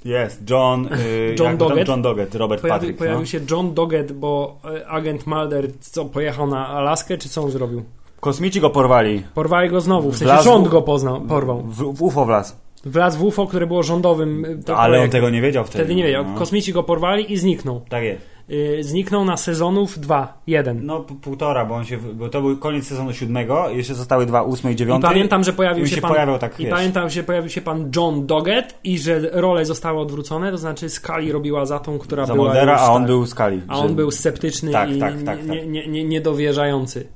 Jest, 0.04 0.50
John, 0.50 0.86
y, 0.94 1.34
John 1.38 1.56
Doggett. 1.56 1.88
John 1.88 2.02
Doggett, 2.02 2.34
Robert 2.34 2.62
Pojawi, 2.62 2.80
Patrick. 2.80 2.98
pojawił 2.98 3.20
no. 3.20 3.26
się 3.26 3.40
John 3.50 3.74
Doggett, 3.74 4.12
bo 4.12 4.60
agent 4.86 5.26
Mulder 5.26 5.68
co, 5.80 6.04
pojechał 6.04 6.46
na 6.46 6.68
Alaskę, 6.68 7.18
czy 7.18 7.28
co 7.28 7.42
on 7.42 7.50
zrobił? 7.50 7.82
Kosmici 8.24 8.60
go 8.60 8.70
porwali. 8.70 9.22
Porwali 9.34 9.70
go 9.70 9.80
znowu, 9.80 10.10
w 10.10 10.16
sensie 10.18 10.42
rząd 10.42 10.68
go 10.68 10.82
poznał, 10.82 11.20
porwał. 11.20 11.62
W, 11.62 11.96
w 11.96 12.02
UFO 12.02 12.24
wlazł. 12.24 12.54
Wlazł 12.84 13.18
w 13.18 13.22
UFO, 13.22 13.46
które 13.46 13.66
było 13.66 13.82
rządowym. 13.82 14.44
e, 14.44 14.48
Ale 14.48 14.84
on 14.86 14.90
projektem. 14.90 15.10
tego 15.10 15.30
nie 15.30 15.40
wiedział 15.42 15.64
wtedy. 15.64 15.78
Wtedy 15.84 15.94
nie 15.94 16.02
wiedział. 16.04 16.24
No. 16.24 16.38
Kosmici 16.38 16.72
go 16.72 16.82
porwali 16.82 17.32
i 17.32 17.36
zniknął. 17.36 17.80
Tak 17.88 18.02
jest. 18.04 18.34
Y, 18.50 18.78
zniknął 18.80 19.24
na 19.24 19.36
sezonów 19.36 19.98
dwa, 19.98 20.38
jeden. 20.46 20.86
No 20.86 21.00
półtora, 21.00 21.64
bo 21.64 21.74
on 21.74 21.84
się, 21.84 21.98
bo 22.14 22.28
to 22.28 22.40
był 22.42 22.56
koniec 22.56 22.86
sezonu 22.86 23.12
siódmego, 23.12 23.68
jeszcze 23.70 23.94
zostały 23.94 24.26
dwa, 24.26 24.42
ósmy 24.42 24.70
i 24.70 24.72
I 24.72 24.76
dziewiąty. 24.76 25.06
pamiętam, 25.08 25.44
że 25.44 25.52
pojawił 25.52 25.84
I 25.84 25.88
się, 25.88 25.94
się 25.94 26.00
pan. 26.00 26.10
pojawiał 26.10 26.38
tak, 26.38 26.60
I 26.60 26.64
wiesz. 26.64 26.72
pamiętam, 26.74 27.10
że 27.10 27.22
pojawił 27.22 27.50
się 27.50 27.60
pan 27.60 27.90
John 27.96 28.26
Doggett 28.26 28.74
i 28.84 28.98
że 28.98 29.20
role 29.32 29.64
zostały 29.64 29.98
odwrócone, 30.00 30.50
to 30.50 30.58
znaczy 30.58 30.88
Scully 30.88 31.32
robiła 31.32 31.66
za 31.66 31.78
tą, 31.78 31.98
która 31.98 32.26
za 32.26 32.34
była. 32.34 32.46
Moldera, 32.46 32.72
już, 32.72 32.82
a 32.82 32.92
on 32.92 33.02
tak, 33.02 33.06
był 33.06 33.26
skali. 33.26 33.60
A 33.68 33.78
on 33.78 33.94
był 33.94 34.10
sceptyczny 34.10 34.72
Tak, 34.72 34.90
i 34.90 34.98
tak, 34.98 35.22
tak, 35.22 35.46
nie, 35.46 35.56
tak. 35.58 35.68
nie, 35.68 35.86
nie, 35.88 36.04
niedowierzający. 36.04 37.06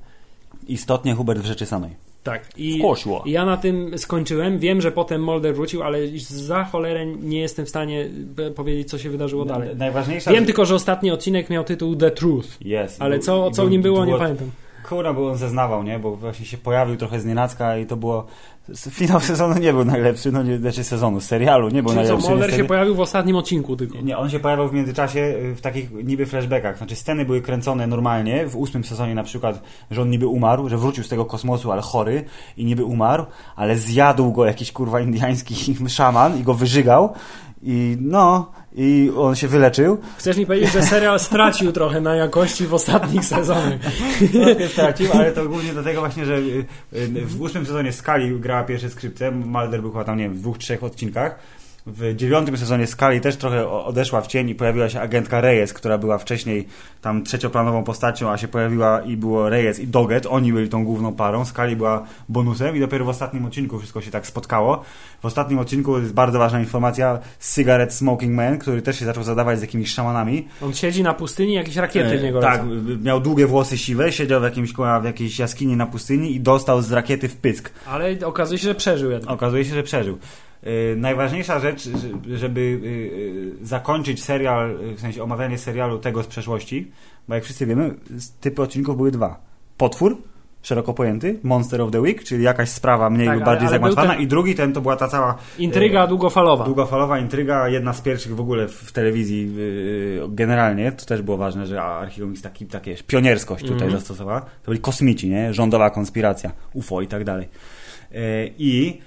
Istotnie 0.68 1.14
Hubert 1.14 1.40
w 1.40 1.44
rzeczy 1.46 1.66
samej. 1.66 1.90
Tak. 2.22 2.44
I 2.56 2.78
Wkośło. 2.78 3.22
ja 3.26 3.44
na 3.44 3.56
tym 3.56 3.98
skończyłem. 3.98 4.58
Wiem, 4.58 4.80
że 4.80 4.92
potem 4.92 5.22
Mulder 5.24 5.54
wrócił, 5.54 5.82
ale 5.82 5.98
za 6.18 6.64
cholerę 6.64 7.06
nie 7.06 7.40
jestem 7.40 7.66
w 7.66 7.68
stanie 7.68 8.08
powiedzieć, 8.56 8.88
co 8.90 8.98
się 8.98 9.10
wydarzyło 9.10 9.44
dalej. 9.44 9.76
Najważniejsza 9.76 10.32
Wiem 10.32 10.46
tylko, 10.46 10.64
że 10.64 10.74
ostatni 10.74 11.10
odcinek 11.10 11.50
miał 11.50 11.64
tytuł 11.64 11.96
The 11.96 12.10
Truth. 12.10 12.48
Jest. 12.60 13.02
Ale 13.02 13.16
Był- 13.16 13.24
co, 13.24 13.48
i 13.48 13.52
co 13.54 13.62
był 13.62 13.68
w 13.68 13.72
nim 13.72 13.82
było, 13.82 13.98
nie 14.04 14.12
długo- 14.12 14.18
pamiętam. 14.18 14.50
Kurwa, 14.88 15.12
bo 15.12 15.28
on 15.30 15.36
zeznawał, 15.36 15.82
nie? 15.82 15.98
Bo 15.98 16.16
właśnie 16.16 16.46
się 16.46 16.58
pojawił 16.58 16.96
trochę 16.96 17.20
z 17.20 17.24
nienacka 17.24 17.78
i 17.78 17.86
to 17.86 17.96
było... 17.96 18.26
Finał 18.90 19.20
sezonu 19.20 19.58
nie 19.58 19.72
był 19.72 19.84
najlepszy, 19.84 20.32
no 20.32 20.42
nie, 20.42 20.58
znaczy 20.58 20.84
sezonu, 20.84 21.20
serialu 21.20 21.68
nie 21.68 21.82
był 21.82 21.92
Czyli 21.92 22.04
co, 22.06 22.08
najlepszy. 22.08 22.30
Mulder 22.30 22.46
się 22.46 22.52
niestety. 22.52 22.68
pojawił 22.68 22.94
w 22.94 23.00
ostatnim 23.00 23.36
odcinku 23.36 23.76
tylko. 23.76 24.00
Nie, 24.00 24.18
on 24.18 24.30
się 24.30 24.40
pojawiał 24.40 24.68
w 24.68 24.72
międzyczasie 24.72 25.20
y, 25.20 25.54
w 25.54 25.60
takich 25.60 25.90
niby 25.92 26.26
flashbackach. 26.26 26.78
Znaczy 26.78 26.96
sceny 26.96 27.24
były 27.24 27.40
kręcone 27.40 27.86
normalnie. 27.86 28.46
W 28.46 28.56
ósmym 28.56 28.84
sezonie 28.84 29.14
na 29.14 29.22
przykład, 29.22 29.62
że 29.90 30.02
on 30.02 30.10
niby 30.10 30.26
umarł, 30.26 30.68
że 30.68 30.78
wrócił 30.78 31.04
z 31.04 31.08
tego 31.08 31.24
kosmosu, 31.24 31.72
ale 31.72 31.82
chory 31.82 32.24
i 32.56 32.64
niby 32.64 32.84
umarł, 32.84 33.26
ale 33.56 33.76
zjadł 33.76 34.32
go 34.32 34.44
jakiś 34.46 34.72
kurwa 34.72 35.00
indiański 35.00 35.54
szaman 35.88 36.40
i 36.40 36.42
go 36.42 36.54
wyżygał. 36.54 37.12
I 37.62 37.96
no, 38.00 38.52
i 38.76 39.10
on 39.16 39.36
się 39.36 39.48
wyleczył. 39.48 39.98
Chcesz 40.16 40.36
mi 40.36 40.46
powiedzieć, 40.46 40.72
że 40.72 40.82
serial 40.82 41.20
stracił 41.20 41.72
trochę 41.72 42.00
na 42.00 42.14
jakości 42.14 42.66
w 42.66 42.74
ostatnich 42.74 43.24
sezonach. 43.24 43.78
Trochę 44.32 44.68
stracił, 44.68 45.12
ale 45.12 45.32
to 45.32 45.48
głównie 45.48 45.72
dlatego 45.72 46.00
właśnie, 46.00 46.24
że 46.24 46.34
y, 46.36 46.66
y, 46.92 47.26
w 47.26 47.42
ósmym 47.42 47.66
sezonie 47.66 47.92
Skali 47.92 48.32
grała 48.58 48.68
pierwsze 48.68 48.90
skrzypce, 48.90 49.30
Mulder 49.30 49.80
był 49.80 49.92
chyba 49.92 50.04
tam, 50.04 50.18
nie 50.18 50.24
wiem, 50.24 50.34
w 50.34 50.40
dwóch, 50.40 50.58
trzech 50.58 50.84
odcinkach. 50.84 51.38
W 51.92 52.16
dziewiątym 52.16 52.56
sezonie 52.56 52.86
Skali 52.86 53.20
też 53.20 53.36
trochę 53.36 53.68
odeszła 53.68 54.20
w 54.20 54.26
cień 54.26 54.48
i 54.48 54.54
pojawiła 54.54 54.88
się 54.88 55.00
agentka 55.00 55.40
Reyes, 55.40 55.72
która 55.72 55.98
była 55.98 56.18
wcześniej 56.18 56.66
tam 57.02 57.24
trzecioplanową 57.24 57.84
postacią, 57.84 58.30
a 58.30 58.38
się 58.38 58.48
pojawiła 58.48 59.00
i 59.02 59.16
było 59.16 59.48
Reyes 59.48 59.80
i 59.80 59.86
Doggett, 59.86 60.26
oni 60.26 60.52
byli 60.52 60.68
tą 60.68 60.84
główną 60.84 61.12
parą, 61.14 61.44
Skali 61.44 61.76
była 61.76 62.04
bonusem 62.28 62.76
i 62.76 62.80
dopiero 62.80 63.04
w 63.04 63.08
ostatnim 63.08 63.44
odcinku 63.46 63.78
wszystko 63.78 64.00
się 64.00 64.10
tak 64.10 64.26
spotkało. 64.26 64.84
W 65.22 65.26
ostatnim 65.26 65.58
odcinku 65.58 65.98
jest 65.98 66.12
bardzo 66.12 66.38
ważna 66.38 66.60
informacja, 66.60 67.18
Cigarette 67.54 67.92
Smoking 67.94 68.34
Man, 68.34 68.58
który 68.58 68.82
też 68.82 68.98
się 68.98 69.04
zaczął 69.04 69.22
zadawać 69.22 69.58
z 69.58 69.62
jakimiś 69.62 69.90
szamanami, 69.90 70.48
On 70.62 70.74
siedzi 70.74 71.02
na 71.02 71.14
pustyni, 71.14 71.54
jakieś 71.54 71.76
rakiety 71.76 72.18
w 72.18 72.22
niego 72.22 72.38
E, 72.38 72.42
tak, 72.42 72.60
lecą. 72.60 73.00
miał 73.02 73.20
długie 73.20 73.46
włosy 73.46 73.78
siwe, 73.78 74.12
siedział 74.12 74.40
w, 74.40 74.44
jakimś, 74.44 74.72
w 75.02 75.04
jakiejś 75.04 75.38
jaskini 75.38 75.76
na 75.76 75.86
pustyni 75.86 76.34
i 76.34 76.40
dostał 76.40 76.82
z 76.82 76.92
rakiety 76.92 77.28
w 77.28 77.36
pysk. 77.36 77.70
Ale 77.86 78.16
okazuje 78.24 78.58
się, 78.58 78.64
że 78.68 78.74
przeżył 78.74 79.10
jednak. 79.10 79.30
Okazuje 79.30 79.64
się, 79.64 79.74
że 79.74 79.82
przeżył. 79.82 80.18
Yy, 80.62 80.70
najważniejsza 80.96 81.60
rzecz, 81.60 81.88
że- 81.88 82.36
żeby 82.38 82.60
yy, 82.60 82.90
yy, 82.90 83.66
zakończyć 83.66 84.24
serial, 84.24 84.76
w 84.96 85.00
sensie 85.00 85.22
omawianie 85.22 85.58
serialu 85.58 85.98
tego 85.98 86.22
z 86.22 86.26
przeszłości, 86.26 86.90
bo 87.28 87.34
jak 87.34 87.44
wszyscy 87.44 87.66
wiemy, 87.66 87.94
typy 88.40 88.62
odcinków 88.62 88.96
były 88.96 89.10
dwa. 89.10 89.40
Potwór, 89.76 90.16
szeroko 90.62 90.94
pojęty, 90.94 91.38
Monster 91.42 91.80
of 91.80 91.90
the 91.90 92.00
Week, 92.00 92.24
czyli 92.24 92.44
jakaś 92.44 92.68
sprawa 92.68 93.10
mniej 93.10 93.26
Tak, 93.26 93.36
lub 93.36 93.44
bardziej 93.44 93.68
zagmatwana 93.68 94.12
ten- 94.12 94.22
i 94.22 94.26
drugi 94.26 94.54
ten 94.54 94.72
to 94.72 94.80
była 94.80 94.96
ta 94.96 95.08
cała 95.08 95.36
Intryga 95.58 96.06
długofalowa. 96.06 96.64
Długofalowa 96.64 97.18
intryga, 97.18 97.68
jedna 97.68 97.92
z 97.92 98.00
pierwszych 98.00 98.36
w 98.36 98.40
ogóle 98.40 98.68
w, 98.68 98.72
w 98.74 98.92
telewizji 98.92 99.54
yy, 99.54 100.22
generalnie. 100.28 100.92
To 100.92 101.06
też 101.06 101.22
było 101.22 101.36
ważne, 101.36 101.66
że 101.66 101.82
Archiwum 101.82 102.30
jest 102.30 102.42
taki, 102.42 102.66
takie 102.66 102.94
pionierskość 103.06 103.62
tutaj 103.62 103.82
Mhm. 103.82 103.92
zastosowała. 103.92 104.40
To 104.40 104.46
byli 104.66 104.80
kosmici, 104.80 105.28
nie? 105.28 105.54
Rządowa 105.54 105.90
konspiracja, 105.90 106.50
UFO 106.72 107.00
i 107.02 107.06
tak 107.06 107.24
dalej. 107.24 107.48
Yy, 108.10 108.18
I 108.58 108.98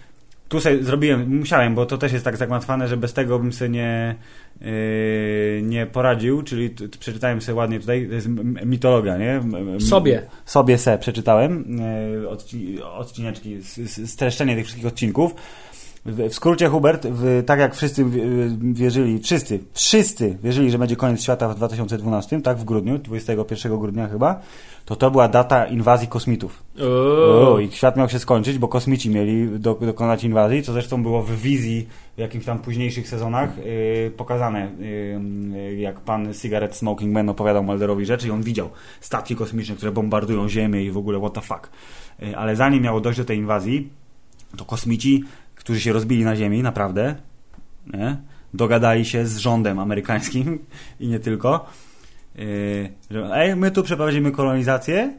tu 0.51 0.59
sobie 0.59 0.83
zrobiłem, 0.83 1.37
musiałem, 1.37 1.75
bo 1.75 1.85
to 1.85 1.97
też 1.97 2.13
jest 2.13 2.25
tak 2.25 2.37
zagmatwane, 2.37 2.87
że 2.87 2.97
bez 2.97 3.13
tego 3.13 3.39
bym 3.39 3.53
sobie 3.53 3.69
nie, 3.69 4.15
yy, 4.61 4.67
nie 5.63 5.85
poradził, 5.85 6.43
czyli 6.43 6.69
t, 6.69 6.89
t, 6.89 6.97
przeczytałem 6.99 7.41
sobie 7.41 7.55
ładnie 7.55 7.79
tutaj, 7.79 8.07
to 8.07 8.13
jest 8.15 8.27
mitologia, 8.65 9.17
nie? 9.17 9.31
M- 9.31 9.81
Sobie. 9.81 10.21
Sobie 10.45 10.77
se 10.77 10.97
przeczytałem 10.97 11.77
yy, 12.21 12.29
odci 12.29 12.81
odcineczki, 12.83 13.57
streszczenie 14.05 14.55
tych 14.55 14.65
wszystkich 14.65 14.87
odcinków. 14.87 15.35
W, 16.05 16.29
w 16.29 16.33
skrócie, 16.35 16.67
Hubert, 16.67 17.07
w, 17.07 17.43
tak 17.45 17.59
jak 17.59 17.75
wszyscy 17.75 18.05
wierzyli, 18.73 19.19
wszyscy, 19.19 19.59
wszyscy 19.73 20.37
wierzyli, 20.43 20.71
że 20.71 20.77
będzie 20.77 20.95
koniec 20.95 21.23
świata 21.23 21.49
w 21.49 21.55
2012, 21.55 22.41
tak, 22.41 22.57
w 22.57 22.63
grudniu, 22.63 22.97
21 22.97 23.79
grudnia 23.79 24.07
chyba, 24.07 24.39
to 24.85 24.95
to 24.95 25.11
była 25.11 25.27
data 25.27 25.65
inwazji 25.65 26.07
kosmitów. 26.07 26.63
O, 26.81 27.59
I 27.59 27.71
świat 27.71 27.97
miał 27.97 28.09
się 28.09 28.19
skończyć, 28.19 28.57
bo 28.57 28.67
kosmici 28.67 29.09
mieli 29.09 29.59
do, 29.59 29.73
dokonać 29.73 30.23
inwazji, 30.23 30.63
co 30.63 30.73
zresztą 30.73 31.03
było 31.03 31.23
w 31.23 31.31
wizji 31.31 31.87
w 32.15 32.19
jakimś 32.19 32.45
tam 32.45 32.59
późniejszych 32.59 33.07
sezonach 33.07 33.57
yy, 33.57 34.11
pokazane, 34.17 34.71
yy, 35.53 35.75
jak 35.75 35.99
pan 35.99 36.33
Cigarette 36.33 36.75
Smoking 36.75 37.13
Man 37.13 37.29
opowiadał 37.29 37.63
Mulderowi 37.63 38.05
rzeczy 38.05 38.27
i 38.27 38.31
on 38.31 38.41
widział 38.41 38.69
statki 39.01 39.35
kosmiczne, 39.35 39.75
które 39.75 39.91
bombardują 39.91 40.49
Ziemię 40.49 40.83
i 40.83 40.91
w 40.91 40.97
ogóle 40.97 41.19
what 41.19 41.33
the 41.33 41.41
fuck. 41.41 41.69
Yy, 42.19 42.37
ale 42.37 42.55
zanim 42.55 42.83
miało 42.83 43.01
dojść 43.01 43.19
do 43.19 43.25
tej 43.25 43.37
inwazji, 43.37 43.89
to 44.57 44.65
kosmici, 44.65 45.23
którzy 45.62 45.82
się 45.82 45.93
rozbili 45.93 46.24
na 46.24 46.36
Ziemi, 46.36 46.63
naprawdę, 46.63 47.15
nie? 47.93 48.17
dogadali 48.54 49.06
się 49.06 49.26
z 49.26 49.38
rządem 49.38 49.80
amerykańskim 49.80 50.65
i 51.00 51.08
nie 51.08 51.19
tylko, 51.19 51.65
że 53.12 53.30
ej, 53.34 53.56
my 53.56 53.71
tu 53.71 53.84
przeprowadzimy 53.84 54.32
kolonizację, 54.32 55.13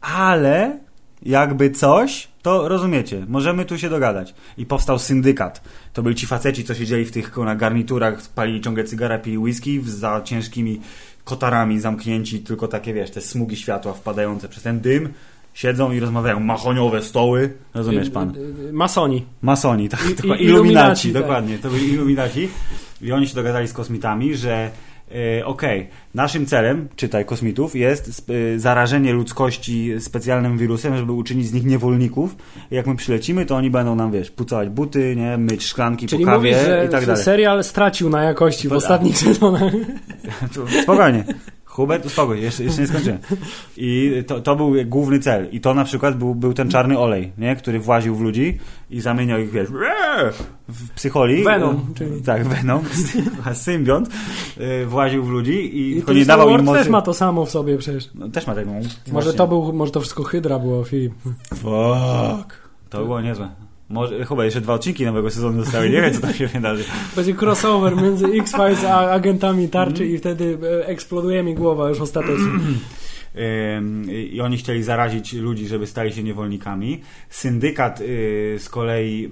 ale 0.00 0.78
jakby 1.22 1.70
coś, 1.70 2.28
to 2.42 2.68
rozumiecie, 2.68 3.26
możemy 3.28 3.64
tu 3.64 3.78
się 3.78 3.88
dogadać. 3.88 4.34
I 4.56 4.66
powstał 4.66 4.98
syndykat. 4.98 5.62
To 5.92 6.02
byli 6.02 6.14
ci 6.14 6.26
faceci, 6.26 6.64
co 6.64 6.74
siedzieli 6.74 7.04
w 7.04 7.12
tych 7.12 7.32
kurwa, 7.32 7.54
garniturach, 7.54 8.28
palili 8.28 8.60
ciągle 8.60 8.84
cygara, 8.84 9.18
pili 9.18 9.38
whisky 9.38 9.80
za 9.84 10.20
ciężkimi 10.24 10.80
kotarami 11.24 11.80
zamknięci, 11.80 12.40
tylko 12.40 12.68
takie, 12.68 12.94
wiesz, 12.94 13.10
te 13.10 13.20
smugi 13.20 13.56
światła 13.56 13.92
wpadające 13.92 14.48
przez 14.48 14.62
ten 14.62 14.80
dym. 14.80 15.12
Siedzą 15.54 15.92
i 15.92 16.00
rozmawiają. 16.00 16.40
Mahoniowe 16.40 17.02
stoły. 17.02 17.50
Rozumiesz 17.74 18.10
pan? 18.10 18.32
Y, 18.36 18.68
y, 18.68 18.72
Masoni. 18.72 19.24
Masoni, 19.42 19.88
tak. 19.88 20.00
I- 20.00 20.12
iluminaci, 20.12 20.44
Iluminaci, 20.44 21.12
tak. 21.12 21.22
dokładnie. 21.22 21.58
To 21.58 21.70
byli 21.70 21.92
iluminaci. 21.92 22.48
I 23.02 23.12
oni 23.12 23.26
się 23.28 23.34
dogadali 23.34 23.68
z 23.68 23.72
kosmitami, 23.72 24.36
że 24.36 24.70
e, 25.40 25.44
okej, 25.46 25.88
naszym 26.14 26.46
celem, 26.46 26.88
czytaj 26.96 27.24
kosmitów, 27.24 27.76
jest 27.76 28.22
zarażenie 28.56 29.12
ludzkości 29.12 29.92
specjalnym 30.00 30.58
wirusem, 30.58 30.96
żeby 30.96 31.12
uczynić 31.12 31.46
z 31.46 31.52
nich 31.52 31.64
niewolników. 31.64 32.36
Jak 32.70 32.86
my 32.86 32.96
przylecimy, 32.96 33.46
to 33.46 33.56
oni 33.56 33.70
będą 33.70 33.94
nam, 33.96 34.12
wiesz, 34.12 34.30
pucać 34.30 34.68
buty, 34.68 35.16
nie, 35.16 35.38
myć 35.38 35.64
szklanki 35.64 36.06
Czyli 36.06 36.24
po 36.24 36.30
kawie 36.30 36.50
mówisz, 36.52 36.66
że 36.66 36.84
i 36.88 36.88
tak 36.88 37.06
dalej. 37.06 37.22
serial 37.24 37.64
stracił 37.64 38.10
na 38.10 38.22
jakości 38.22 38.68
w 38.68 38.72
ostatnich 38.72 39.18
sezonach. 39.18 39.72
Tu- 40.54 40.66
Spokojnie. 40.82 41.24
Hubert, 41.74 42.06
uspokój, 42.06 42.42
jeszcze, 42.42 42.64
jeszcze 42.64 42.80
nie 42.80 42.86
skończyłem. 42.86 43.18
I 43.76 44.22
to, 44.26 44.40
to 44.40 44.56
był 44.56 44.74
główny 44.86 45.18
cel. 45.18 45.48
I 45.52 45.60
to 45.60 45.74
na 45.74 45.84
przykład 45.84 46.18
był, 46.18 46.34
był 46.34 46.52
ten 46.54 46.70
czarny 46.70 46.98
olej, 46.98 47.32
nie? 47.38 47.56
który 47.56 47.80
właził 47.80 48.16
w 48.16 48.20
ludzi 48.20 48.58
i 48.90 49.00
zamieniał 49.00 49.40
ich, 49.40 49.50
wiesz, 49.50 49.68
w 50.68 50.90
psycholi. 50.90 51.44
Venom, 51.44 51.94
czyli- 51.94 52.22
Tak, 52.22 52.48
Venom, 52.48 52.82
symbiont, 53.54 54.08
y, 54.82 54.86
właził 54.86 55.24
w 55.24 55.28
ludzi 55.28 55.76
i, 55.76 55.90
I 55.90 55.94
tylko 55.94 56.12
nie 56.12 56.24
dawał 56.24 56.50
im 56.50 56.64
mocy. 56.64 56.78
też 56.78 56.88
ma 56.88 57.02
to 57.02 57.14
samo 57.14 57.46
w 57.46 57.50
sobie 57.50 57.78
przecież. 57.78 58.10
No, 58.14 58.28
też 58.28 58.46
ma 58.46 58.54
taką... 58.54 58.74
Może 58.74 58.90
właśnie. 59.12 59.32
to 59.32 59.48
był, 59.48 59.72
może 59.72 59.92
to 59.92 60.00
wszystko 60.00 60.22
Hydra 60.22 60.58
było, 60.58 60.84
Filip. 60.84 61.12
Fuck. 61.54 62.58
To 62.90 63.04
było 63.04 63.20
niezłe. 63.20 63.63
Może, 63.94 64.24
chyba 64.24 64.44
jeszcze 64.44 64.60
dwa 64.60 64.74
odcinki 64.74 65.04
nowego 65.04 65.30
sezonu 65.30 65.62
zostały, 65.62 65.90
nie 65.90 66.02
wiem 66.02 66.12
co 66.14 66.20
tam 66.20 66.34
się 66.34 66.46
wydarzy. 66.46 66.84
Będzie 67.16 67.34
crossover 67.34 67.96
między 67.96 68.26
X-Files 68.26 68.84
a 68.84 69.10
agentami 69.10 69.68
tarczy 69.68 70.06
i 70.06 70.18
wtedy 70.18 70.58
e, 70.62 70.86
eksploduje 70.86 71.42
mi 71.42 71.54
głowa 71.54 71.88
już 71.88 72.00
ostatecznie. 72.00 72.50
I 74.32 74.40
oni 74.40 74.56
chcieli 74.56 74.82
zarazić 74.82 75.32
ludzi, 75.32 75.66
żeby 75.66 75.86
stali 75.86 76.12
się 76.12 76.22
niewolnikami. 76.22 77.00
Syndykat 77.30 78.00
y, 78.00 78.56
z 78.58 78.68
kolei 78.68 79.30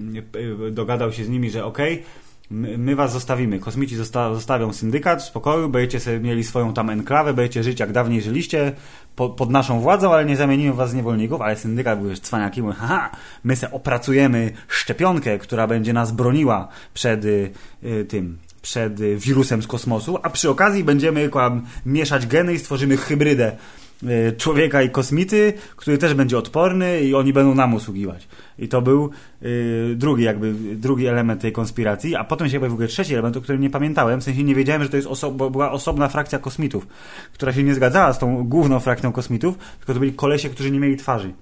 y, 0.66 0.70
dogadał 0.70 1.12
się 1.12 1.24
z 1.24 1.28
nimi, 1.28 1.50
że 1.50 1.64
okej, 1.64 2.02
my, 2.52 2.78
my 2.78 2.94
was 2.94 3.12
zostawimy. 3.12 3.58
Kosmici 3.58 3.96
zosta 3.96 4.34
zostawią 4.34 4.72
syndykat 4.72 5.22
w 5.22 5.24
spokoju, 5.24 5.68
będziecie 5.68 6.00
sobie 6.00 6.20
mieli 6.20 6.44
swoją 6.44 6.74
tam 6.74 6.90
enklawę, 6.90 7.34
będziecie 7.34 7.62
żyć 7.62 7.80
jak 7.80 7.92
dawniej 7.92 8.22
żyliście 8.22 8.72
po, 9.16 9.28
pod 9.28 9.50
naszą 9.50 9.80
władzą, 9.80 10.12
ale 10.12 10.24
nie 10.24 10.36
zamienimy 10.36 10.72
was 10.72 10.92
w 10.92 10.94
niewolników. 10.94 11.40
Ale 11.40 11.56
syndykat 11.56 12.00
był 12.00 12.10
już 12.10 12.20
cwaniaki, 12.20 12.62
mówił, 12.62 12.80
haha, 12.80 13.10
my 13.44 13.56
se 13.56 13.70
opracujemy 13.70 14.52
szczepionkę, 14.68 15.38
która 15.38 15.66
będzie 15.66 15.92
nas 15.92 16.12
broniła 16.12 16.68
przed 16.94 17.24
y, 17.24 17.50
y, 17.84 18.04
tym 18.04 18.38
przed 18.62 19.00
y, 19.00 19.16
wirusem 19.16 19.62
z 19.62 19.66
kosmosu, 19.66 20.18
a 20.22 20.30
przy 20.30 20.50
okazji 20.50 20.84
będziemy 20.84 21.28
kłam, 21.28 21.62
mieszać 21.86 22.26
geny 22.26 22.54
i 22.54 22.58
stworzymy 22.58 22.96
hybrydę 22.96 23.56
y, 24.02 24.36
człowieka 24.36 24.82
i 24.82 24.90
kosmity, 24.90 25.52
który 25.76 25.98
też 25.98 26.14
będzie 26.14 26.38
odporny 26.38 27.00
i 27.00 27.14
oni 27.14 27.32
będą 27.32 27.54
nam 27.54 27.74
usługiwać. 27.74 28.28
I 28.58 28.68
to 28.68 28.82
był 28.82 29.10
y, 29.42 29.94
drugi 29.96 30.22
jakby, 30.24 30.54
drugi 30.76 31.06
element 31.06 31.40
tej 31.40 31.52
konspiracji, 31.52 32.16
a 32.16 32.24
potem 32.24 32.48
się 32.48 32.60
pojawił 32.60 32.86
trzeci 32.88 33.12
element, 33.12 33.36
o 33.36 33.40
którym 33.40 33.60
nie 33.60 33.70
pamiętałem, 33.70 34.20
w 34.20 34.24
sensie 34.24 34.44
nie 34.44 34.54
wiedziałem, 34.54 34.82
że 34.82 34.88
to 34.88 34.96
jest 34.96 35.08
oso- 35.08 35.50
była 35.50 35.72
osobna 35.72 36.08
frakcja 36.08 36.38
kosmitów, 36.38 36.86
która 37.32 37.52
się 37.52 37.62
nie 37.62 37.74
zgadzała 37.74 38.12
z 38.12 38.18
tą 38.18 38.44
główną 38.44 38.80
frakcją 38.80 39.12
kosmitów, 39.12 39.58
tylko 39.78 39.94
to 39.94 40.00
byli 40.00 40.12
kolesie, 40.12 40.48
którzy 40.48 40.70
nie 40.70 40.80
mieli 40.80 40.96
twarzy. 40.96 41.32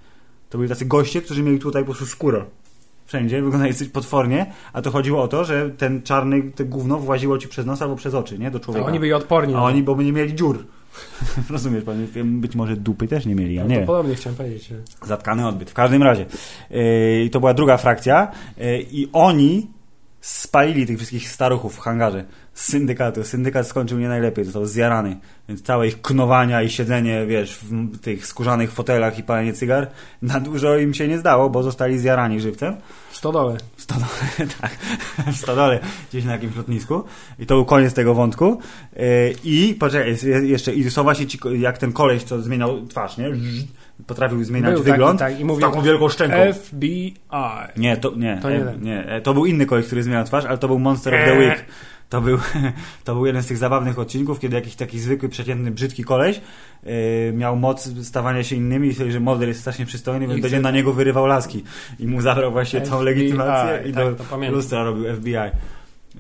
To 0.51 0.59
byli 0.59 0.71
tacy 0.71 0.85
goście, 0.85 1.23
którzy 1.23 1.43
mieli 1.43 1.59
tutaj 1.59 1.83
po 1.83 1.87
prostu 1.87 2.07
skórę. 2.07 2.45
Wszędzie, 3.11 3.43
wyglądali 3.43 3.75
potwornie, 3.93 4.47
a 4.73 4.83
to 4.83 4.91
chodziło 4.91 5.23
o 5.23 5.29
to, 5.29 5.45
że 5.45 5.71
ten 5.71 6.03
czarny, 6.03 6.43
te 6.43 6.65
gówno 6.65 6.99
właziło 6.99 7.39
ci 7.39 7.49
przez 7.49 7.67
nos 7.67 7.83
albo 7.83 7.97
przez 7.97 8.15
oczy, 8.15 8.39
nie? 8.39 8.51
Do 8.51 8.59
A 8.59 8.63
człowieka. 8.63 8.87
oni 8.87 9.01
byli 9.01 9.13
odporni. 9.13 9.55
A 9.55 9.63
oni, 9.63 9.83
bo 9.83 9.95
by 9.95 10.05
nie 10.05 10.13
mieli 10.13 10.35
dziur. 10.35 10.67
Rozumiesz, 11.51 11.85
pan? 11.85 12.07
Być 12.25 12.55
może 12.55 12.77
dupy 12.77 13.09
też 13.09 13.27
nie 13.27 13.35
mieli, 13.35 13.55
ja 13.55 13.63
nie 13.63 13.69
to 13.69 13.75
wiem. 13.75 13.87
podobnie 13.87 14.15
chciałem 14.15 14.37
powiedzieć. 14.37 14.73
Zatkany 15.07 15.49
odbyt. 15.49 15.71
W 15.71 15.75
każdym 15.75 16.03
razie. 16.03 16.27
Yy, 16.71 17.25
I 17.25 17.31
to 17.31 17.41
była 17.41 17.55
druga 17.55 17.77
frakcja. 17.77 18.31
Yy, 18.57 18.83
I 18.91 19.09
oni 19.13 19.71
spalili 20.21 20.87
tych 20.87 20.97
wszystkich 20.97 21.29
staruchów 21.29 21.77
w 21.77 21.79
hangarze 21.79 22.25
z 22.55 22.65
syndykatu. 22.71 23.25
Syndykat 23.25 23.67
skończył 23.67 23.99
nie 23.99 24.09
najlepiej, 24.09 24.45
został 24.45 24.67
zjarany. 24.67 25.17
Więc 25.49 25.63
całe 25.63 25.89
ich 25.89 26.03
knowania 26.03 26.63
i 26.63 26.71
siedzenie, 26.71 27.27
wiesz, 27.27 27.59
w 27.63 27.99
tych 28.01 28.27
skórzanych 28.27 28.73
fotelach 28.73 29.19
i 29.19 29.23
palenie 29.23 29.53
cygar, 29.53 29.87
na 30.23 30.41
dużo 30.41 30.79
im 30.79 30.95
się 30.95 31.09
nie 31.09 31.19
zdało, 31.19 31.51
bo 31.51 31.63
zostali 31.63 31.99
zjarani 31.99 32.41
żywcem. 32.41 32.77
W 33.11 33.17
stodole. 33.17 33.57
W 33.77 33.83
stodole, 33.83 34.07
tak. 34.61 34.71
W 35.33 35.37
stodole, 35.37 35.81
gdzieś 36.11 36.25
na 36.25 36.33
jakimś 36.33 36.57
lotnisku. 36.57 37.05
I 37.39 37.47
to 37.47 37.55
był 37.55 37.65
koniec 37.65 37.95
tego 37.95 38.15
wątku. 38.15 38.59
Yy, 38.97 39.03
I 39.45 39.77
poczekaj, 39.81 40.17
jeszcze, 40.43 40.75
i 40.75 40.91
są 40.91 41.03
właśnie 41.03 41.27
ci, 41.27 41.39
jak 41.59 41.79
ten 41.79 41.93
koleś, 41.93 42.23
co 42.23 42.43
zmieniał 42.43 42.87
twarz, 42.87 43.17
nie? 43.19 43.31
Potrafił 44.07 44.45
zmieniać 44.45 44.71
Był 44.75 44.81
taki, 44.81 44.91
wygląd. 44.93 45.19
tak, 45.19 45.35
i 45.41 45.43
z 45.43 45.45
mówił 45.45 45.61
taką 45.69 45.83
wielką 45.83 46.09
szczęką. 46.09 46.37
FBI. 46.53 47.15
Nie, 47.77 47.97
to 47.97 48.15
nie. 48.17 48.39
To 48.43 48.51
nie 48.51 48.57
e, 48.57 48.75
nie. 48.81 49.07
e, 49.07 49.21
To 49.21 49.35
był 49.35 49.47
inny 49.47 49.67
koleś, 49.67 49.87
który 49.87 50.03
zmieniał 50.03 50.25
twarz, 50.25 50.45
ale 50.45 50.59
to 50.59 50.69
był 50.69 50.79
Monster 50.79 51.15
of 51.15 51.21
the 51.21 51.33
Eee. 51.33 51.39
Week. 51.39 51.65
To 52.11 52.21
był, 52.21 52.39
to 53.05 53.15
był 53.15 53.27
jeden 53.27 53.43
z 53.43 53.47
tych 53.47 53.57
zabawnych 53.57 53.99
odcinków, 53.99 54.41
kiedy 54.41 54.57
jakiś 54.57 54.75
taki 54.75 55.01
zwykły, 55.01 55.29
przeciętny, 55.29 55.71
brzydki 55.71 56.05
koleś 56.05 56.41
e, 56.85 57.33
miał 57.33 57.57
moc 57.57 57.91
stawania 58.03 58.45
się 58.45 58.57
innymi 58.57 58.89
i 58.89 58.93
stwierdził, 58.93 59.13
że 59.13 59.21
model 59.21 59.49
jest 59.49 59.61
strasznie 59.61 59.87
przystojny, 59.87 60.29
więc 60.29 60.43
będzie 60.43 60.61
na 60.61 60.71
niego 60.71 60.93
wyrywał 60.93 61.27
laski. 61.27 61.65
I 61.99 62.07
mu 62.07 62.21
zabrał 62.21 62.53
właśnie 62.53 62.81
tą 62.81 62.97
FBI, 62.97 63.05
legitymację 63.05 63.91
i 63.91 63.93
tak, 63.93 64.05
do 64.41 64.51
lustra 64.51 64.85
robił 64.85 65.15
FBI. 65.17 65.51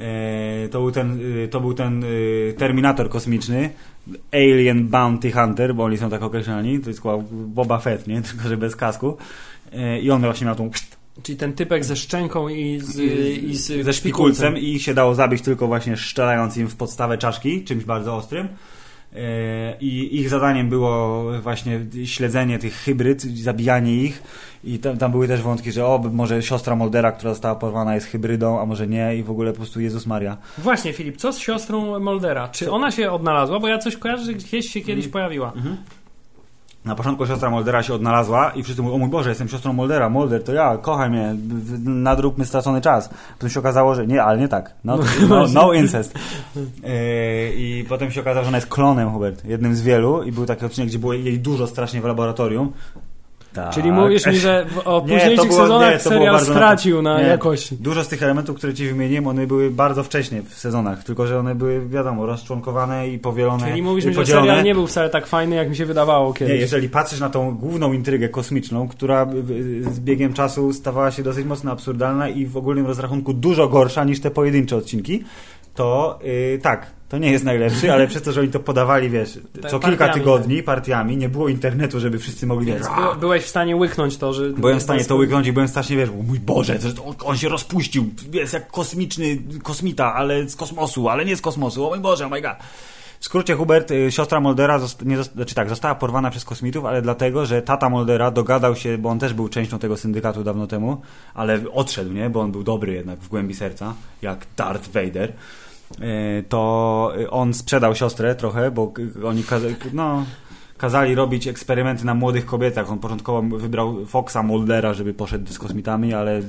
E, 0.00 0.68
to 0.68 0.81
był 0.81 0.92
ten, 0.92 1.20
e, 1.44 1.48
to 1.48 1.61
był 1.61 1.74
ten 1.74 2.05
e, 2.05 2.53
Terminator 2.53 3.09
kosmiczny, 3.09 3.70
Alien 4.33 4.88
Bounty 4.88 5.33
Hunter, 5.33 5.74
bo 5.74 5.85
oni 5.85 5.98
są 5.98 6.11
tak 6.11 6.22
określani, 6.22 6.81
to 6.81 6.90
jest 6.90 7.03
Boba 7.31 7.79
Fett, 7.79 8.07
nie? 8.07 8.22
Tylko, 8.31 8.48
że 8.48 8.57
bez 8.57 8.76
kasku. 8.76 9.16
E, 9.72 10.00
I 10.00 10.11
on 10.11 10.20
właśnie 10.20 10.46
miał 10.46 10.57
tą 10.57 10.70
Czyli 11.23 11.39
ten 11.39 11.53
typek 11.53 11.85
ze 11.85 11.97
szczęką 11.97 12.49
i 12.49 12.81
z, 12.81 12.99
i 13.43 13.57
z 13.57 13.85
ze 13.85 13.93
szpikulcem 13.93 14.59
i 14.59 14.79
się 14.79 14.95
dało 14.95 15.15
zabić 15.15 15.43
tylko 15.43 15.67
właśnie 15.67 15.97
strzelając 15.97 16.57
im 16.57 16.69
w 16.69 16.77
podstawę 16.77 17.19
czaszki, 17.19 17.65
czymś 17.65 17.85
bardzo 17.85 18.17
ostrym. 18.17 18.49
E, 19.17 19.77
I 19.81 20.21
ich 20.21 20.29
zadaniem 20.29 20.69
było 20.69 21.25
właśnie 21.43 21.81
śledzenie 22.05 22.59
tych 22.59 22.75
hybryd, 22.75 23.23
zabijanie 23.23 23.95
ich. 23.95 24.23
I 24.65 24.79
tam, 24.79 24.99
tam 24.99 25.11
były 25.13 25.29
też 25.29 25.43
wątki, 25.43 25.73
że 25.73 25.87
o, 25.87 26.03
może 26.13 26.43
siostra 26.43 26.77
Moldera, 26.77 27.13
która 27.13 27.33
została 27.33 27.55
porwana 27.55 27.95
jest 27.95 28.07
hybrydą, 28.07 28.61
a 28.61 28.67
może 28.67 28.87
nie 28.87 29.17
i 29.17 29.23
w 29.23 29.31
ogóle 29.31 29.53
po 29.53 29.57
prostu 29.57 29.81
Jezus 29.81 30.07
Maria. 30.07 30.37
Właśnie, 30.59 30.93
Filip, 30.93 31.17
co 31.17 31.33
z 31.33 31.39
siostrą 31.39 32.01
Moldera? 32.01 32.49
Czy 32.49 32.71
ona 32.71 32.91
się 32.91 33.11
odnalazła? 33.11 33.61
Bo 33.61 33.69
ja 33.69 33.79
coś 33.79 33.97
kojarzę, 33.97 34.25
że 34.25 34.35
gdzieś 34.35 34.71
się 34.71 34.81
kiedyś 34.81 35.09
pojawiła. 35.09 35.53
Na 36.85 36.95
początku 36.95 37.27
siostra 37.27 37.51
Moldera 37.51 37.83
się 37.83 37.95
odnalazła 37.95 38.51
i 38.51 38.62
wszyscy 38.62 38.83
mówią, 38.83 38.95
o 38.95 38.99
mój 38.99 39.09
Boże, 39.09 39.29
jestem 39.29 39.49
siostrą 39.49 39.73
Moldera, 39.73 40.09
Molder 40.11 40.45
to 40.45 40.53
ja, 40.53 40.77
kochaj 40.77 41.11
mnie, 41.11 41.35
nadróbmy 41.85 42.45
stracony 42.45 42.81
czas. 42.81 43.11
Potem 43.33 43.51
się 43.51 43.61
okazało, 43.61 43.95
że 43.95 44.07
nie, 44.07 44.23
ale 44.23 44.38
nie 44.38 44.49
tak. 44.49 44.75
No, 44.85 44.99
no, 45.29 45.47
no 45.55 45.73
incest. 45.73 46.14
Yy, 46.57 46.62
I 47.57 47.85
potem 47.88 48.11
się 48.11 48.21
okazało, 48.21 48.45
że 48.45 48.49
ona 48.49 48.57
jest 48.57 48.69
klonem, 48.69 49.11
Hubert, 49.11 49.45
jednym 49.45 49.75
z 49.75 49.83
wielu 49.83 50.23
i 50.23 50.33
był 50.33 50.47
taki 50.47 50.64
odcinek, 50.64 50.88
gdzie 50.88 50.99
było 50.99 51.12
jej 51.12 51.38
dużo 51.38 51.66
strasznie 51.66 52.01
w 52.01 52.05
laboratorium. 52.05 52.73
Tak. 53.55 53.71
Czyli 53.71 53.93
mówisz 53.93 54.27
mi, 54.27 54.37
że 54.37 54.67
w, 54.69 54.79
o 54.89 55.01
Nie, 55.07 55.15
późniejszych 55.19 55.49
było- 55.49 55.61
sezonach 55.63 55.93
nie, 55.93 55.99
serial 55.99 56.35
na- 56.35 56.41
stracił 56.41 57.03
na 57.03 57.19
nie. 57.23 57.27
jakości. 57.29 57.77
Dużo 57.81 58.05
z 58.05 58.09
tych 58.09 58.23
elementów, 58.23 58.57
które 58.57 58.75
ci 58.75 58.89
wymieniłem, 58.89 59.27
one 59.27 59.47
były 59.47 59.71
bardzo 59.71 60.03
wcześnie 60.03 60.43
w 60.43 60.55
sezonach, 60.55 61.05
tylko 61.05 61.27
że 61.27 61.39
one 61.39 61.55
były, 61.55 61.89
wiadomo, 61.89 62.27
rozczłonkowane 62.27 63.09
i 63.09 63.19
powielone. 63.19 63.69
Czyli 63.69 63.83
mówisz 63.83 64.05
mi, 64.05 64.15
że 64.15 64.27
serial 64.27 64.65
nie 64.65 64.75
był 64.75 64.87
wcale 64.87 65.11
tak 65.11 65.27
fajny, 65.27 65.57
jak 65.57 65.71
mi 65.71 65.77
się 65.77 65.87
wydawało 65.87 66.29
Nie, 66.29 66.35
kiedyś. 66.35 66.61
jeżeli 66.61 66.89
patrzysz 66.89 67.21
na 67.21 67.31
tą 67.31 67.55
główną 67.57 67.93
intrygę 67.93 68.29
kosmiczną, 68.29 68.89
która 68.89 69.27
z 69.91 70.01
biegiem 70.01 70.33
czasu 70.33 70.73
stawała 70.73 71.11
się 71.11 71.23
dosyć 71.23 71.47
mocno 71.47 71.73
absurdalna 71.73 72.29
i 72.29 72.47
w 72.47 72.57
ogólnym 72.57 72.87
rozrachunku 72.87 73.33
dużo 73.33 73.69
gorsza 73.69 74.05
niż 74.05 74.21
te 74.21 74.31
pojedyncze 74.31 74.77
odcinki, 74.77 75.25
to 75.75 76.19
yy, 76.23 76.59
tak, 76.63 76.87
to 77.11 77.19
nie 77.19 77.31
jest 77.31 77.45
najlepszy, 77.45 77.93
ale 77.93 78.07
przez 78.07 78.23
to, 78.23 78.33
że 78.33 78.41
oni 78.41 78.51
to 78.51 78.61
podawali, 78.61 79.11
wiesz, 79.11 79.39
Tak, 79.63 79.71
co 79.71 79.81
kilka 79.81 80.09
tygodni 80.09 80.63
partiami, 80.63 81.17
nie 81.17 81.29
było 81.29 81.49
internetu, 81.49 82.01
żeby 82.01 82.19
wszyscy 82.19 82.47
mogli, 82.47 82.67
Więc 82.67 82.87
by, 82.87 83.21
byłeś 83.21 83.43
w 83.43 83.49
stanie 83.49 83.77
łyknąć 83.77 84.17
to, 84.17 84.33
że... 84.33 84.51
Byłem 84.51 84.81
w 84.81 84.83
stanie 84.83 85.05
to 85.05 85.17
łyknąć 85.17 85.47
i 85.47 85.53
byłem 85.53 85.69
strasznie, 85.69 85.97
wiesz, 85.97 86.09
o 86.09 86.13
mój 86.13 86.41
Boże, 86.41 86.79
on 87.25 87.37
się 87.37 87.49
rozpuścił, 87.49 88.07
jest 88.33 88.53
jak 88.53 88.71
kosmiczny 88.71 89.39
kosmita, 89.63 90.15
ale 90.15 90.49
z 90.49 90.57
kosmosu, 90.57 91.09
ale 91.09 91.25
nie 91.25 91.37
z 91.37 91.41
kosmosu, 91.41 91.87
o 91.87 91.91
mój 91.91 92.01
Boże, 92.01 92.27
oh 92.27 92.35
my 92.35 92.43
god. 92.43 92.57
W 93.21 93.25
skrócie, 93.25 93.55
Hubert, 93.55 93.91
y, 93.91 94.13
siostra 94.13 94.41
Moldera, 94.41 94.79
zosta- 94.79 95.05
nie 95.05 95.23
znaczy 95.23 95.55
tak, 95.55 95.69
została 95.69 95.95
porwana 95.95 96.31
przez 96.31 96.45
kosmitów, 96.45 96.85
ale 96.85 97.03
dlatego, 97.03 97.47
że 97.47 97.63
tata 97.63 97.89
Moldera 97.89 98.31
dogadał 98.31 98.77
się, 98.77 98.99
bo 98.99 99.09
on 99.09 99.19
też 99.19 99.35
był 99.35 99.49
częścią 99.49 99.79
tego 99.79 99.97
syndykatu 99.97 100.45
dawno 100.45 100.67
temu, 100.67 101.01
ale 101.35 101.61
odszedł, 101.73 102.13
nie, 102.13 102.31
bo 102.31 102.41
on 102.41 102.53
był 102.53 102.63
dobry 102.63 102.93
jednak 102.93 103.19
w 103.21 103.29
głębi 103.29 103.55
serca, 103.55 103.95
jak 104.23 104.47
Darth 104.57 104.89
Vader, 104.93 105.33
Y, 106.39 106.45
to 106.49 107.13
on 107.31 107.55
sprzedał 107.55 107.95
siostrę 107.95 108.35
trochę, 108.35 108.71
bo 108.71 108.93
oni, 109.25 109.43
kaza- 109.43 109.69
no, 109.93 110.25
kazali 110.79 111.15
robić 111.15 111.47
eksperymenty 111.47 112.05
na 112.07 112.15
młodych 112.15 112.47
kobietach. 112.47 112.91
On 112.91 112.99
początkowo 112.99 113.43
wybrał 113.59 114.07
Foxa 114.07 114.37
Muldera, 114.45 114.95
żeby 114.95 115.15
poszedł 115.15 115.53
z 115.53 115.59
kosmitami, 115.59 116.15
ale 116.15 116.39
y, 116.39 116.43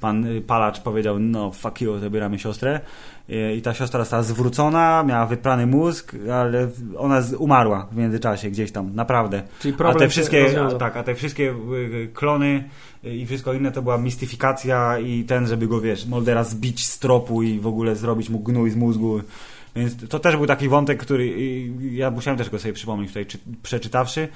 pan 0.00 0.26
Palacz 0.46 0.80
powiedział, 0.80 1.18
no 1.18 1.50
fuck 1.50 1.80
you, 1.80 1.98
zabieramy 1.98 2.38
siostrę. 2.38 2.80
Y, 3.30 3.54
I 3.56 3.62
ta 3.62 3.74
siostra 3.74 4.00
została 4.00 4.22
zwrócona, 4.22 5.02
miała 5.02 5.26
wyprany 5.26 5.66
mózg, 5.66 6.16
ale 6.32 6.68
ona 6.98 7.22
umarła 7.38 7.88
w 7.92 7.96
międzyczasie 7.96 8.50
gdzieś 8.50 8.72
tam, 8.72 8.94
naprawdę. 8.94 9.42
Czyli 9.60 9.74
A 9.74 9.76
problem 9.76 9.98
te 9.98 10.04
się 10.04 10.10
wszystkie, 10.10 10.62
a, 10.62 10.74
tak, 10.74 10.96
a 10.96 11.02
te 11.02 11.14
wszystkie 11.14 11.54
y, 11.74 12.08
klony 12.14 12.64
y, 13.04 13.16
i 13.16 13.26
wszystko 13.26 13.52
inne 13.52 13.72
to 13.72 13.82
była 13.82 13.98
mistyfikacja 13.98 14.98
i 14.98 15.24
ten, 15.24 15.46
żeby 15.46 15.68
go, 15.68 15.80
wiesz, 15.80 16.06
Moldera 16.06 16.44
zbić 16.44 16.86
z 16.86 16.98
tropu 16.98 17.42
i 17.42 17.60
w 17.60 17.66
ogóle 17.66 17.96
zrobić 17.96 18.30
mu 18.30 18.38
gnój 18.38 18.70
z 18.70 18.76
mózgu. 18.76 19.20
Więc 19.76 20.08
to 20.08 20.18
też 20.18 20.36
był 20.36 20.46
taki 20.46 20.68
wątek, 20.68 21.00
który 21.00 21.24
y, 21.24 21.72
ja 21.92 22.10
musiałem 22.10 22.38
też 22.38 22.50
go 22.50 22.58
sobie 22.58 22.74
przypomnieć 22.74 23.10
tutaj, 23.10 23.26
czy, 23.26 23.38
przeczytawszy, 23.62 24.28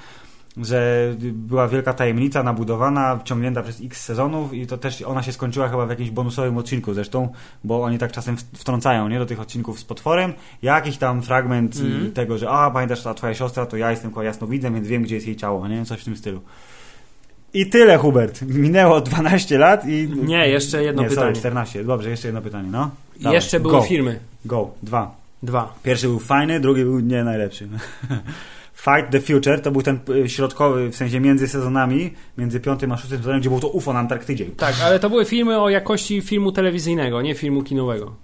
że 0.61 1.13
była 1.33 1.67
wielka 1.67 1.93
tajemnica 1.93 2.43
nabudowana, 2.43 3.19
ciągnięta 3.23 3.63
przez 3.63 3.81
x 3.83 4.05
sezonów 4.05 4.53
i 4.53 4.67
to 4.67 4.77
też 4.77 5.01
ona 5.01 5.23
się 5.23 5.31
skończyła 5.33 5.69
chyba 5.69 5.85
w 5.85 5.89
jakimś 5.89 6.09
bonusowym 6.09 6.57
odcinku 6.57 6.93
zresztą, 6.93 7.29
bo 7.63 7.83
oni 7.83 7.97
tak 7.97 8.11
czasem 8.11 8.37
wtrącają 8.37 9.07
nie, 9.09 9.19
do 9.19 9.25
tych 9.25 9.39
odcinków 9.39 9.79
z 9.79 9.83
potworem 9.83 10.33
jakiś 10.61 10.97
tam 10.97 11.21
fragment 11.21 11.75
Mhm. 11.79 12.11
tego, 12.11 12.37
że 12.37 12.49
a 12.49 12.71
pamiętasz 12.71 13.03
ta 13.03 13.13
twoja 13.13 13.33
siostra, 13.33 13.65
to 13.65 13.77
ja 13.77 13.91
jestem 13.91 14.11
jasnowidzem, 14.23 14.73
więc 14.73 14.87
wiem 14.87 15.03
gdzie 15.03 15.15
jest 15.15 15.27
jej 15.27 15.35
ciało, 15.35 15.67
nie? 15.67 15.85
Coś 15.85 16.01
w 16.01 16.05
tym 16.05 16.17
stylu. 16.17 16.41
I 17.53 17.65
tyle, 17.65 17.97
Hubert. 17.97 18.41
Minęło 18.41 19.01
12 19.01 19.57
lat 19.57 19.85
i... 19.85 20.09
Nie, 20.25 20.49
jeszcze 20.49 20.83
jedno 20.83 21.01
nie, 21.03 21.09
pytanie. 21.09 21.25
Sorry, 21.27 21.39
14. 21.39 21.83
Dobrze, 21.83 22.09
jeszcze 22.09 22.27
jedno 22.27 22.41
pytanie, 22.41 22.69
no. 22.71 22.89
I 23.19 23.23
Dawaj. 23.23 23.35
Jeszcze 23.35 23.59
były 23.59 23.73
Go. 23.73 23.81
filmy. 23.81 24.19
Go. 24.45 24.69
Dwa. 24.83 25.15
Dwa. 25.43 25.73
Pierwszy 25.83 26.07
był 26.07 26.19
fajny, 26.19 26.59
drugi 26.59 26.83
był 26.83 26.99
nie 26.99 27.23
najlepszy. 27.23 27.67
Fight 28.77 29.11
the 29.11 29.21
Future 29.21 29.61
to 29.61 29.71
był 29.71 29.81
ten 29.81 29.99
y, 30.09 30.29
środkowy, 30.29 30.89
w 30.89 30.95
sensie 30.95 31.19
między 31.19 31.47
sezonami, 31.47 32.13
między 32.37 32.59
piątym 32.59 32.91
a 32.91 32.97
szóstym 32.97 33.17
sezonem, 33.17 33.39
gdzie 33.39 33.49
było 33.49 33.61
to 33.61 33.67
UFO 33.67 33.93
na 33.93 33.99
Antarktydzie. 33.99 34.45
Tak, 34.45 34.75
ale 34.83 34.99
to 34.99 35.09
były 35.09 35.25
filmy 35.25 35.61
o 35.61 35.69
jakości 35.69 36.21
filmu 36.21 36.51
telewizyjnego, 36.51 37.21
nie 37.21 37.35
filmu 37.35 37.63
kinowego. 37.63 38.15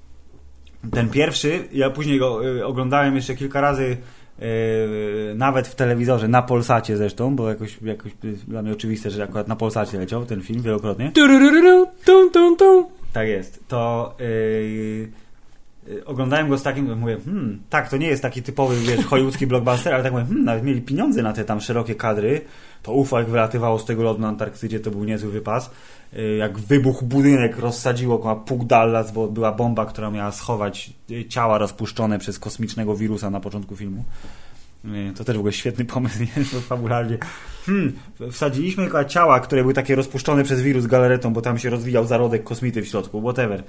Ten 0.92 1.10
pierwszy, 1.10 1.68
ja 1.72 1.90
później 1.90 2.20
go 2.20 2.48
y, 2.48 2.66
oglądałem 2.66 3.16
jeszcze 3.16 3.36
kilka 3.36 3.62
razy, 3.62 3.98
y, 4.42 5.36
nawet 5.36 5.68
w 5.68 5.76
telewizorze, 5.76 6.28
na 6.28 6.42
Polsacie 6.42 6.98
zresztą, 6.98 7.36
bo 7.36 7.50
jakoś, 7.50 7.78
jakoś 7.82 8.12
dla 8.48 8.62
mnie 8.62 8.74
oczywiste, 8.74 9.10
że 9.10 9.24
akurat 9.24 9.48
na 9.48 9.56
Polsacie 9.56 9.98
leciał 9.98 10.26
ten 10.26 10.42
film 10.42 10.62
wielokrotnie. 10.62 11.12
Turururu, 11.12 11.88
tum, 12.06 12.32
tum, 12.32 12.58
tum. 12.58 12.86
Tak 13.14 13.28
jest. 13.28 13.68
To 13.68 14.16
yy, 14.20 15.23
oglądałem 16.06 16.50
go 16.50 16.58
z 16.58 16.64
takim, 16.64 17.00
mówię, 17.00 17.18
hmm, 17.26 17.62
tak, 17.70 17.90
to 17.90 17.98
nie 17.98 18.08
jest 18.08 18.22
taki 18.22 18.44
typowy, 18.44 18.76
wiesz, 18.80 19.06
hollywoodzki 19.06 19.48
blockbuster, 19.48 19.94
ale 19.94 20.04
tak 20.04 20.12
mówię, 20.12 20.26
hmm, 20.26 20.46
nawet 20.46 20.64
mieli 20.64 20.82
pieniądze 20.82 21.24
na 21.24 21.34
te 21.34 21.46
tam 21.46 21.62
szerokie 21.62 21.96
kadry. 21.96 22.42
To 22.84 22.94
UFO 22.94 23.20
jak 23.20 23.30
wylatywało 23.30 23.80
z 23.80 23.86
tego 23.86 24.04
lodu 24.04 24.22
na 24.22 24.28
Antarktydzie, 24.28 24.80
to 24.80 24.92
był 24.92 25.04
niezły 25.04 25.32
wypas. 25.32 25.72
Yy, 26.14 26.36
jak 26.36 26.60
wybuch 26.60 27.04
budynek 27.04 27.60
rozsadziło 27.60 28.16
około 28.16 28.36
Puk 28.36 28.66
Dallas, 28.66 29.12
bo 29.12 29.28
była 29.28 29.52
bomba, 29.52 29.86
która 29.86 30.12
miała 30.12 30.32
schować 30.32 30.94
yy, 31.10 31.26
ciała 31.26 31.58
rozpuszczone 31.58 32.20
przez 32.20 32.40
kosmicznego 32.40 32.96
wirusa 32.96 33.30
na 33.30 33.40
początku 33.40 33.76
filmu. 33.76 34.04
To 35.16 35.24
też 35.24 35.36
w 35.36 35.40
ogóle 35.40 35.54
świetny 35.54 35.86
pomysł, 35.86 36.20
nie? 36.38 36.46
Fabularnie. 36.46 37.18
Hmm, 37.66 37.94
wsadziliśmy 38.32 38.90
ciała, 39.08 39.40
które 39.40 39.62
były 39.62 39.74
takie 39.74 39.96
rozpuszczone 39.96 40.44
przez 40.44 40.62
wirus 40.62 40.86
galaretą, 40.86 41.34
bo 41.34 41.42
tam 41.42 41.60
się 41.60 41.70
rozwijał 41.70 42.06
zarodek 42.06 42.44
kosmity 42.44 42.82
w 42.82 42.88
środku, 42.88 43.22
whatever. 43.22 43.64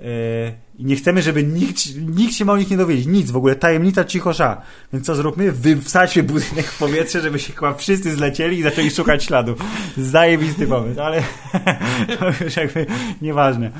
Yy, 0.00 0.52
I 0.78 0.84
nie 0.84 0.96
chcemy, 0.96 1.22
żeby 1.22 1.42
nikt, 1.44 1.78
nikt 2.16 2.34
się 2.34 2.44
ma 2.44 2.52
o 2.52 2.56
nich 2.56 2.70
nie 2.70 2.76
dowiedzieć, 2.76 3.06
nic, 3.06 3.30
w 3.30 3.36
ogóle 3.36 3.54
tajemnica 3.54 4.04
cichosza. 4.04 4.62
Więc 4.92 5.06
co 5.06 5.14
zróbmy? 5.14 5.52
Wy, 5.52 5.76
wsadźmy 5.80 6.22
budynek 6.22 6.66
w 6.66 6.78
powietrze, 6.78 7.20
żeby 7.20 7.38
się 7.38 7.52
chyba 7.52 7.74
wszyscy 7.74 8.12
zlecieli 8.12 8.58
i 8.58 8.62
zaczęli 8.62 8.90
szukać 8.90 9.24
śladu. 9.24 9.54
Zajebisty 9.96 10.66
pomysł, 10.66 11.00
ale 11.00 11.22
to 12.18 12.44
już 12.44 12.56
jakby 12.56 12.86
nieważne. 13.22 13.70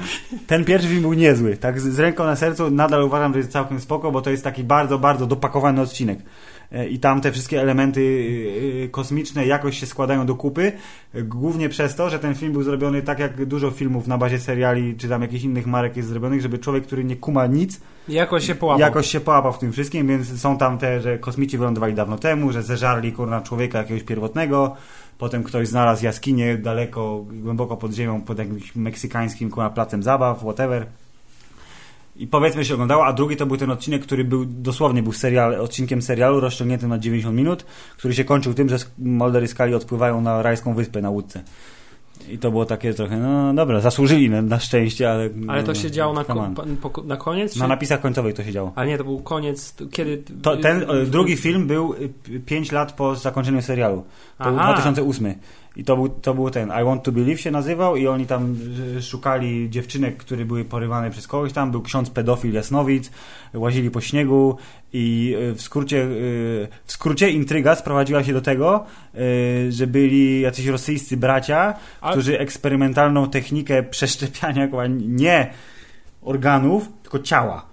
Ten 0.47 0.65
pierwszy 0.65 0.89
film 0.89 1.03
był 1.03 1.13
niezły, 1.13 1.57
tak 1.57 1.81
z, 1.81 1.85
z 1.85 1.99
ręką 1.99 2.25
na 2.25 2.37
sercu 2.37 2.71
nadal 2.71 3.03
uważam, 3.03 3.33
że 3.33 3.39
jest 3.39 3.51
całkiem 3.51 3.81
spoko, 3.81 4.13
bo 4.13 4.23
to 4.23 4.31
jest 4.31 4.45
taki 4.45 4.65
bardzo, 4.65 4.99
bardzo 4.99 5.27
dopakowany 5.27 5.81
odcinek. 5.81 6.19
E, 6.73 6.89
I 6.89 6.99
tam 6.99 7.21
te 7.21 7.33
wszystkie 7.33 7.61
elementy 7.61 8.01
y, 8.01 8.85
y, 8.85 8.89
kosmiczne 8.91 9.47
jakoś 9.47 9.79
się 9.81 9.87
składają 9.87 10.27
do 10.27 10.35
kupy. 10.35 10.73
Głównie 11.15 11.69
przez 11.69 11.95
to, 11.95 12.11
że 12.11 12.19
ten 12.19 12.35
film 12.35 12.53
był 12.53 12.63
zrobiony 12.63 13.03
tak 13.03 13.19
jak 13.19 13.47
dużo 13.47 13.71
filmów 13.71 14.07
na 14.07 14.19
bazie 14.19 14.39
seriali, 14.39 14.95
czy 14.97 15.09
tam 15.09 15.23
jakichś 15.23 15.45
innych 15.45 15.67
marek 15.67 15.97
jest 15.97 16.09
zrobionych, 16.09 16.41
żeby 16.41 16.59
człowiek, 16.59 16.87
który 16.87 17.05
nie 17.05 17.17
kuma 17.17 17.47
nic, 17.47 17.81
Jakoś 18.09 18.47
się 18.47 18.55
połapał. 18.55 18.81
jakoś 18.81 19.07
się 19.07 19.21
połapał 19.21 19.53
w 19.53 19.59
tym 19.59 19.73
wszystkim, 19.73 20.09
więc 20.09 20.41
są 20.41 20.59
tam 20.59 20.79
te, 20.79 21.01
że 21.01 21.19
kosmici 21.19 21.59
wylądowali 21.59 21.95
dawno 21.95 22.19
temu, 22.19 22.53
że 22.53 22.63
zeżarli 22.63 23.13
kurna 23.13 23.41
człowieka 23.41 23.79
jakiegoś 23.79 24.03
pierwotnego, 24.03 24.77
potem 25.19 25.43
ktoś 25.43 25.69
znalazł 25.69 26.05
jaskinię 26.05 26.57
daleko, 26.59 27.25
głęboko 27.33 27.77
pod 27.77 27.93
ziemią, 27.93 28.21
pod 28.21 28.39
jakimś 28.39 28.77
meksykańskim 28.77 29.51
kurna 29.51 29.71
placem 29.71 30.03
zabaw, 30.03 30.39
whatever. 30.39 30.87
I 32.19 32.27
powiedzmy 32.27 32.65
się 32.65 32.75
oglądało, 32.75 33.07
a 33.07 33.13
drugi 33.13 33.37
to 33.37 33.47
był 33.47 33.57
ten 33.57 33.71
odcinek, 33.71 34.03
który 34.03 34.25
był 34.25 34.45
dosłownie 34.45 35.03
był 35.03 35.13
serial, 35.13 35.55
odcinkiem 35.55 36.03
serialu 36.03 36.41
rozciągniętym 36.41 36.89
na 36.89 36.99
90 36.99 37.37
minut, 37.37 37.65
który 37.97 38.15
się 38.15 38.25
kończył 38.25 38.55
tym, 38.55 38.69
że 38.69 38.77
Mulder 38.99 39.45
i 39.45 39.49
Scully 39.49 39.77
odpływają 39.77 40.21
na 40.21 40.43
rajską 40.43 40.75
wyspę 40.75 41.03
na 41.03 41.11
łódce. 41.11 41.43
I 42.29 42.39
to 42.39 42.51
było 42.51 42.65
takie 42.65 42.95
trochę, 42.95 43.17
no 43.17 43.55
dobra, 43.55 43.81
zasłużyli 43.81 44.31
na, 44.31 44.43
na 44.43 44.59
szczęście, 44.59 45.11
ale... 45.11 45.29
Ale 45.49 45.63
to 45.63 45.73
no, 45.73 45.75
się 45.75 45.91
działo 45.91 46.15
na, 46.15 46.25
ko- 46.25 46.51
po, 46.83 47.03
na 47.03 47.17
koniec? 47.17 47.55
Czy... 47.55 47.61
Na 47.61 47.67
napisach 47.67 48.01
końcowych 48.01 48.35
to 48.35 48.45
się 48.45 48.53
działo. 48.53 48.73
Ale 48.75 48.87
nie, 48.87 48.99
to 48.99 49.05
był 49.05 49.19
koniec, 49.19 49.75
kiedy... 49.91 50.23
To, 50.43 50.57
ten 50.57 50.91
e, 50.91 51.07
drugi 51.07 51.37
film 51.37 51.67
był 51.67 51.95
5 52.47 52.73
lat 52.73 52.93
po 52.93 53.17
zakończeniu 53.17 53.63
serialu. 53.63 54.05
To 54.39 54.45
był 54.45 54.59
Aha. 54.59 54.73
2008. 54.73 55.35
I 55.77 55.85
to 55.85 55.97
był, 55.97 56.09
to 56.09 56.35
był 56.35 56.51
ten 56.51 56.73
I 56.81 56.85
Want 56.85 57.03
to 57.03 57.13
Believe 57.13 57.39
się 57.39 57.51
nazywał 57.51 57.97
i 57.97 58.07
oni 58.07 58.27
tam 58.27 58.57
e, 58.97 59.03
szukali 59.03 59.71
dziewczynek, 59.71 60.17
które 60.17 60.45
były 60.45 60.65
porywane 60.65 61.11
przez 61.11 61.27
kogoś 61.27 61.53
tam. 61.53 61.71
Był 61.71 61.83
ksiądz 61.83 62.11
pedofil 62.11 62.53
Jasnowic, 62.53 63.11
łazili 63.55 63.91
po 63.91 64.01
śniegu 64.01 64.57
i 64.93 65.37
e, 65.51 65.55
w 65.55 65.63
skrócie, 65.63 66.03
e, 66.03 66.07
w 66.85 66.93
skrócie 66.93 67.31
intryga 67.31 67.75
sprowadziła 67.75 68.25
się 68.25 68.33
do 68.33 68.41
tego, 68.41 68.85
że 69.69 69.87
byli 69.87 70.41
jacyś 70.41 70.67
rosyjscy 70.67 71.17
bracia, 71.17 71.75
A- 72.01 72.13
którzy 72.13 72.39
eksperymentalną 72.39 73.31
technikę 73.31 73.83
przeszczepiania 73.83 74.69
nie 75.23 75.51
organów, 76.23 76.89
tylko 77.03 77.19
ciała. 77.19 77.67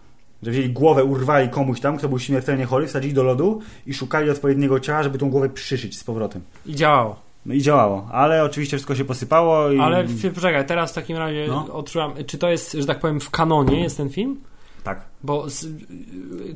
Że 0.43 0.51
wzięli 0.51 0.69
głowę, 0.69 1.03
urwali 1.03 1.49
komuś 1.49 1.79
tam, 1.79 1.97
kto 1.97 2.09
był 2.09 2.19
śmiertelnie 2.19 2.65
chory, 2.65 2.87
wsadzili 2.87 3.13
do 3.13 3.23
lodu 3.23 3.61
i 3.87 3.93
szukali 3.93 4.29
odpowiedniego 4.29 4.79
ciała, 4.79 5.03
żeby 5.03 5.17
tą 5.17 5.29
głowę 5.29 5.49
przyszyć 5.49 5.99
z 5.99 6.03
powrotem. 6.03 6.41
I 6.65 6.75
działało. 6.75 7.22
No 7.45 7.53
i 7.53 7.61
działało, 7.61 8.07
ale 8.11 8.43
oczywiście 8.43 8.77
wszystko 8.77 8.95
się 8.95 9.05
posypało 9.05 9.71
i... 9.71 9.79
Ale 9.79 10.05
poczekaj, 10.35 10.65
teraz 10.65 10.91
w 10.91 10.95
takim 10.95 11.17
razie 11.17 11.45
No. 11.47 11.73
odczułam, 11.73 12.13
czy 12.27 12.37
to 12.37 12.49
jest, 12.49 12.71
że 12.73 12.85
tak 12.85 12.99
powiem, 12.99 13.19
w 13.19 13.29
kanonie 13.29 13.79
jest 13.83 13.97
ten 13.97 14.09
film? 14.09 14.39
Tak. 14.83 15.01
Bo 15.23 15.49
z, 15.49 15.67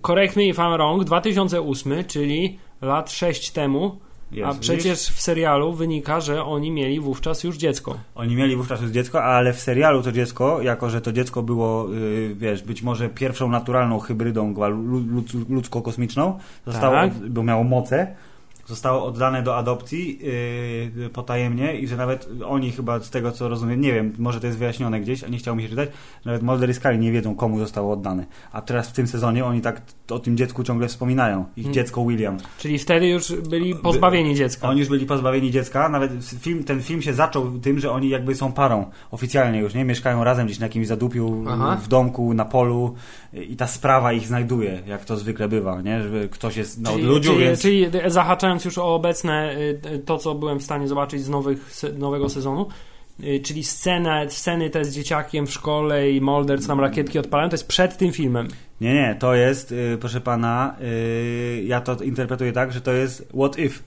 correct 0.08 0.36
me 0.36 0.44
if 0.44 0.62
I'm 0.62 0.74
wrong, 0.74 1.04
2008, 1.04 2.04
czyli 2.08 2.60
lat 2.82 3.12
6 3.12 3.52
temu, 3.52 4.00
Jest, 4.32 4.50
a 4.50 4.54
widzisz? 4.54 4.70
przecież 4.70 5.00
w 5.00 5.22
serialu 5.22 5.74
wynika, 5.74 6.22
że 6.22 6.44
oni 6.46 6.72
mieli 6.72 7.00
wówczas 7.00 7.44
już 7.44 7.58
dziecko. 7.58 7.98
Oni 8.16 8.36
mieli 8.36 8.56
wówczas 8.56 8.82
już 8.82 8.92
dziecko, 8.92 9.24
ale 9.24 9.54
w 9.54 9.60
serialu 9.60 10.04
to 10.04 10.12
dziecko, 10.12 10.62
jako 10.62 10.90
że 10.90 11.02
to 11.02 11.12
dziecko 11.12 11.44
było, 11.44 11.90
yy, 11.90 12.36
wiesz, 12.36 12.64
być 12.64 12.82
może 12.84 13.10
pierwszą 13.10 13.50
naturalną 13.50 14.00
hybrydą 14.00 14.54
ludzko-kosmiczną, 15.50 16.34
zostało, 16.66 16.94
Tak. 16.96 17.14
bo 17.30 17.44
miało 17.44 17.64
moce, 17.64 18.16
zostało 18.68 19.06
oddane 19.06 19.44
do 19.44 19.58
adopcji 19.58 20.20
yy, 20.96 21.10
potajemnie 21.10 21.80
i 21.80 21.88
że 21.88 21.98
nawet 21.98 22.30
oni 22.46 22.72
chyba 22.72 23.00
z 23.00 23.10
tego 23.10 23.32
co 23.32 23.50
rozumiem, 23.50 23.82
nie 23.82 23.94
wiem, 23.94 24.14
może 24.18 24.40
to 24.40 24.48
jest 24.48 24.60
wyjaśnione 24.60 25.02
gdzieś, 25.02 25.24
a 25.24 25.28
nie 25.28 25.38
chciał 25.38 25.56
mi 25.56 25.64
się 25.64 25.70
czytać, 25.70 25.90
nawet 26.26 26.44
Mulder 26.44 26.70
i 26.70 26.74
Scully 26.74 26.98
nie 26.98 27.12
wiedzą 27.12 27.36
komu 27.36 27.60
zostało 27.60 27.94
oddane. 27.94 28.26
A 28.52 28.62
teraz 28.62 28.90
w 28.90 28.94
tym 28.94 29.08
sezonie 29.08 29.46
oni 29.46 29.62
tak 29.62 29.82
o 30.10 30.20
tym 30.20 30.38
dziecku 30.38 30.64
ciągle 30.64 30.88
wspominają. 30.88 31.46
Ich 31.58 31.64
Hmm. 31.64 31.74
dziecko 31.74 32.06
William. 32.06 32.38
Czyli 32.58 32.80
wtedy 32.80 33.08
już 33.08 33.34
byli 33.50 33.76
pozbawieni 33.76 34.36
dziecka. 34.36 34.70
Oni 34.70 34.80
już 34.80 34.90
byli 34.90 35.06
pozbawieni 35.06 35.52
dziecka, 35.52 35.90
nawet 35.90 36.12
film, 36.40 36.64
ten 36.64 36.82
film 36.82 37.02
się 37.02 37.14
zaczął 37.14 37.60
tym, 37.60 37.80
że 37.80 37.92
oni 37.92 38.10
jakby 38.10 38.36
są 38.36 38.52
parą 38.52 38.86
oficjalnie 39.12 39.60
już, 39.60 39.74
nie? 39.74 39.86
Mieszkają 39.86 40.24
razem 40.24 40.46
gdzieś 40.46 40.60
na 40.60 40.66
jakimś 40.66 40.88
zadupiu, 40.88 41.44
Aha. 41.48 41.78
w 41.84 41.88
domku, 41.88 42.34
na 42.34 42.46
polu 42.46 42.96
i 43.44 43.56
ta 43.56 43.68
sprawa 43.68 44.14
ich 44.14 44.28
znajduje, 44.28 44.82
jak 44.88 45.06
to 45.06 45.18
zwykle 45.18 45.48
bywa, 45.48 45.82
nie? 45.82 46.02
Że 46.02 46.28
ktoś 46.30 46.58
jest 46.58 46.82
na 46.82 46.92
odludziu, 46.92 47.32
czyli, 47.32 47.44
więc... 47.44 47.62
czyli 47.62 47.86
zahaczając 48.08 48.66
już 48.66 48.78
o 48.78 48.96
obecne 48.96 49.56
y, 49.58 49.80
y, 49.94 50.00
to, 50.00 50.18
co 50.18 50.36
byłem 50.36 50.60
w 50.60 50.64
stanie 50.64 50.88
zobaczyć 50.88 51.24
z 51.24 51.30
nowych, 51.30 51.72
nowego 51.98 52.30
sezonu, 52.30 52.68
czyli 53.44 53.64
scenę, 53.64 54.26
sceny 54.30 54.70
te 54.70 54.86
z 54.86 54.96
dzieciakiem 54.96 55.48
w 55.48 55.52
szkole 55.52 56.12
i 56.12 56.22
Mulder, 56.22 56.62
co 56.62 56.68
tam 56.68 56.80
rakietki 56.80 57.20
odpalają, 57.20 57.50
to 57.50 57.54
jest 57.54 57.68
przed 57.68 57.98
tym 57.98 58.12
filmem. 58.12 58.48
Nie, 58.82 58.94
nie, 58.94 59.16
to 59.20 59.36
jest, 59.36 59.74
proszę 60.00 60.22
pana, 60.22 60.76
ja 61.64 61.82
to 61.82 61.96
interpretuję 62.04 62.52
tak, 62.52 62.72
że 62.72 62.82
to 62.82 62.92
jest 62.92 63.30
what 63.34 63.60
if. 63.60 63.80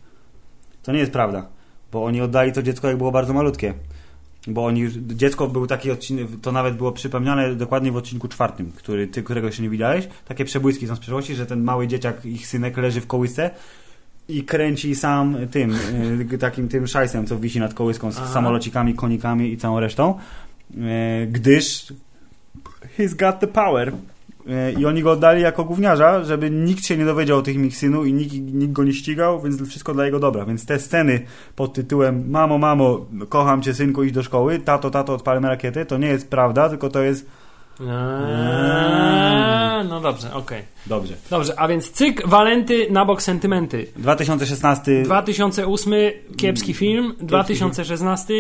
To 0.83 0.93
nie 0.93 0.99
jest 0.99 1.13
prawda, 1.13 1.47
bo 1.93 2.05
oni 2.05 2.21
oddali 2.21 2.53
to 2.53 2.63
dziecko, 2.63 2.89
jak 2.89 2.97
było 2.97 3.13
bardzo 3.13 3.33
malutkie. 3.33 3.75
Bo 4.47 4.65
oni 4.65 4.89
dziecko 5.07 5.49
był 5.49 5.67
taki 5.67 5.91
odcinek, 5.91 6.27
to 6.43 6.53
nawet 6.53 6.77
było 6.77 6.93
przypomniane 6.93 7.55
dokładnie 7.55 7.93
w 7.93 7.97
odcinku 7.97 8.29
czwartym, 8.29 8.73
który, 8.73 9.07
ty, 9.07 9.23
którego 9.23 9.47
jeszcze 9.47 9.63
nie 9.63 9.71
widziałeś. 9.71 10.09
Takie 10.29 10.45
przebłyski 10.45 10.87
są 10.87 10.97
z 10.97 10.99
przeszłości, 10.99 11.35
że 11.35 11.47
ten 11.47 11.63
mały 11.63 11.87
dzieciak, 11.87 12.25
ich 12.25 12.47
synek 12.47 12.77
leży 12.77 13.01
w 13.01 13.07
kołysce 13.07 13.51
i 14.29 14.45
kręci 14.45 14.95
sam 14.95 15.37
tym, 15.51 15.75
y, 16.33 16.39
takim 16.39 16.69
tym 16.69 16.87
szajsem, 16.87 17.27
co 17.27 17.39
wisi 17.39 17.61
nad 17.61 17.75
kołyską 17.75 18.13
z 18.13 18.19
Aha. 18.19 18.33
samolocikami, 18.33 18.95
konikami 18.95 19.53
i 19.53 19.57
całą 19.57 19.81
resztą. 19.81 20.19
Y, 20.71 21.27
gdyż 21.27 21.93
he's 22.99 23.17
got 23.17 23.41
the 23.41 23.47
power. 23.47 23.93
E, 24.49 24.73
I 24.73 24.87
oni 24.87 25.03
go 25.03 25.11
oddali 25.11 25.43
jako 25.43 25.65
gówniarza, 25.65 26.25
żeby 26.25 26.51
nikt 26.51 26.85
się 26.85 26.97
nie 26.97 27.05
dowiedział 27.05 27.39
o 27.39 27.43
tych 27.43 27.77
synu 27.77 28.05
i 28.05 28.13
nikt, 28.13 28.33
nikt 28.33 28.73
go 28.73 28.85
nie 28.85 28.93
ścigał, 28.93 29.41
więc 29.41 29.69
wszystko 29.69 29.95
dla 29.95 30.05
jego 30.05 30.21
dobra. 30.21 30.45
Więc 30.45 30.67
te 30.67 30.79
sceny 30.79 31.21
pod 31.57 31.73
tytułem 31.73 32.31
Mamo, 32.31 32.59
mamo, 32.59 33.07
kocham 33.29 33.63
cię 33.63 33.75
synku, 33.75 34.05
idź 34.05 34.13
do 34.13 34.23
szkoły, 34.23 34.59
tato, 34.59 34.91
tato, 34.91 35.15
odpalmy 35.15 35.49
rakiety, 35.49 35.87
to 35.87 35.99
nie 35.99 36.09
jest 36.09 36.31
prawda, 36.31 36.69
tylko 36.69 36.91
to 36.91 37.03
jest 37.03 37.27
Eee, 37.81 37.87
no 39.89 40.01
dobrze, 40.01 40.35
okej. 40.35 40.63
dobrze. 40.87 41.15
Dobrze, 41.31 41.61
a 41.61 41.69
więc 41.69 41.91
cyk, 41.91 42.29
Walenty 42.29 42.87
na 42.91 43.05
bok 43.05 43.23
sentymenty. 43.23 43.87
2016 43.97 45.03
2008 45.03 45.95
kiepski 46.37 46.75
film, 46.75 47.15
2016 47.21 48.35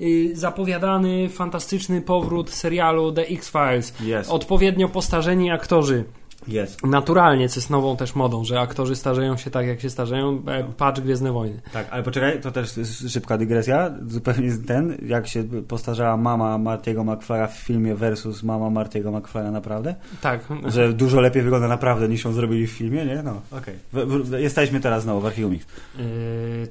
y, 0.00 0.30
zapowiadany 0.36 1.28
fantastyczny 1.28 2.00
powrót 2.00 2.50
serialu 2.50 3.12
The 3.12 3.28
X-Files. 3.28 3.94
jest. 4.00 4.30
Odpowiednio 4.30 4.88
postarzeni 4.88 5.50
aktorzy. 5.50 6.04
Jest. 6.48 6.84
Naturalnie, 6.86 7.48
co 7.48 7.60
jest 7.60 7.70
nową 7.70 7.96
też 7.96 8.14
modą, 8.14 8.44
że 8.44 8.60
aktorzy 8.60 8.96
starzeją 8.96 9.36
się 9.36 9.50
tak, 9.50 9.66
jak 9.66 9.80
się 9.80 9.90
starzeją. 9.90 10.42
E, 10.48 10.64
Patrz 10.76 11.00
Gwiezdne 11.00 11.32
Wojny. 11.32 11.60
Tak, 11.72 11.86
ale 11.90 12.02
poczekaj, 12.02 12.40
to 12.40 12.50
też 12.50 12.70
szybka 13.08 13.38
dygresja. 13.38 13.90
Zupełnie 14.08 14.52
ten, 14.66 14.96
jak 15.06 15.28
się 15.28 15.44
postarzała 15.68 16.16
mama 16.16 16.58
Martiego 16.58 17.02
McFly'a 17.04 17.48
w 17.48 17.52
filmie 17.56 17.94
versus 17.94 18.42
mama 18.42 18.70
Martiego 18.70 19.10
McFly'a 19.12 19.52
naprawdę. 19.52 19.94
Tak. 20.20 20.40
Że 20.66 20.92
dużo 20.92 21.20
lepiej 21.20 21.42
wygląda 21.42 21.68
naprawdę 21.68 22.08
niż 22.08 22.24
ją 22.24 22.32
zrobili 22.32 22.66
w 22.66 22.70
filmie, 22.70 23.04
nie? 23.04 23.22
No, 23.22 23.40
okej. 23.58 23.74
W- 23.92 24.32
Jesteśmy 24.38 24.80
teraz 24.80 25.02
znowu 25.02 25.20
w 25.20 25.26
Archium 25.26 25.52
Mix. 25.52 25.66
Yy, 25.98 26.04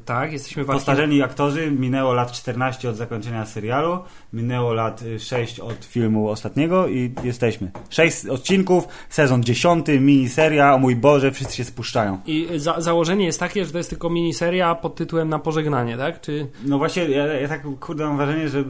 tak, 0.06 0.32
jesteśmy 0.34 0.64
w 0.64 0.70
archiwum. 0.70 0.80
Postarzeni 0.80 1.22
aktorzy, 1.22 1.72
minęło 1.72 2.14
lat 2.14 2.32
14 2.32 2.90
od 2.90 2.96
zakończenia 2.96 3.46
serialu, 3.46 4.00
minęło 4.34 4.74
lat 4.74 5.02
y, 5.02 5.20
6 5.20 5.60
od 5.60 5.86
filmu 5.86 6.30
ostatniego 6.30 6.88
i 6.88 7.14
jesteśmy. 7.24 7.72
6 7.90 8.26
odcinków, 8.26 8.88
sezon 9.10 9.44
10, 9.44 9.63
miniseria, 10.00 10.74
o 10.74 10.78
mój 10.78 10.96
Boże, 10.96 11.32
wszyscy 11.32 11.56
się 11.56 11.64
spuszczają. 11.64 12.20
I 12.26 12.48
za 12.56 12.82
założenie 12.82 13.26
jest 13.26 13.40
takie, 13.40 13.66
że 13.66 13.72
to 13.72 13.78
jest 13.78 13.90
tylko 13.90 14.10
miniseria 14.10 14.76
pod 14.76 14.96
tytułem 14.96 15.30
Na 15.30 15.40
pożegnanie, 15.40 15.98
tak? 15.98 16.22
Czy 16.22 16.48
No 16.66 16.78
właśnie, 16.78 17.04
ja, 17.04 17.26
ja 17.26 17.48
tak 17.48 17.62
kurde 17.80 18.06
mam 18.06 18.18
wrażenie, 18.18 18.50
że 18.50 18.64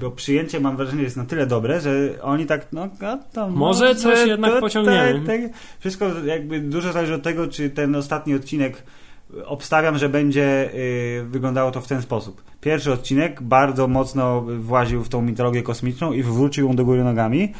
bo 0.00 0.10
przyjęcie 0.10 0.60
mam 0.60 0.76
wrażenie 0.76 1.02
jest 1.02 1.16
na 1.16 1.24
tyle 1.24 1.46
dobre, 1.46 1.80
że 1.80 1.90
oni 2.22 2.46
tak, 2.46 2.66
no 2.72 2.88
a 3.00 3.16
to 3.16 3.48
Może 3.48 3.94
coś 3.94 4.26
jednak 4.26 4.60
pociągniemy. 4.60 5.26
tak, 5.26 5.40
wszystko 5.80 6.06
jakby 6.24 6.60
dużo 6.60 6.92
zależy 6.92 7.14
od 7.14 7.22
tego, 7.22 7.48
czy 7.48 7.70
ten 7.70 7.96
ostatni 7.96 8.34
odcinek 8.34 8.82
obstawiam, 9.44 9.98
że 9.98 10.08
będzie 10.08 10.70
y, 10.74 11.24
wyglądało 11.28 11.70
to 11.70 11.80
w 11.80 11.86
ten 11.88 12.02
sposób. 12.02 12.42
Pierwszy 12.60 12.92
odcinek 12.92 13.42
bardzo 13.42 13.88
mocno 13.88 14.44
właził 14.58 15.04
w 15.04 15.08
tą 15.08 15.22
mitologię 15.22 15.62
kosmiczną 15.62 16.12
i 16.12 16.22
wywrócił 16.22 16.66
ją 16.66 16.76
do 16.76 16.84
góry 16.84 17.04
nogami. 17.04 17.52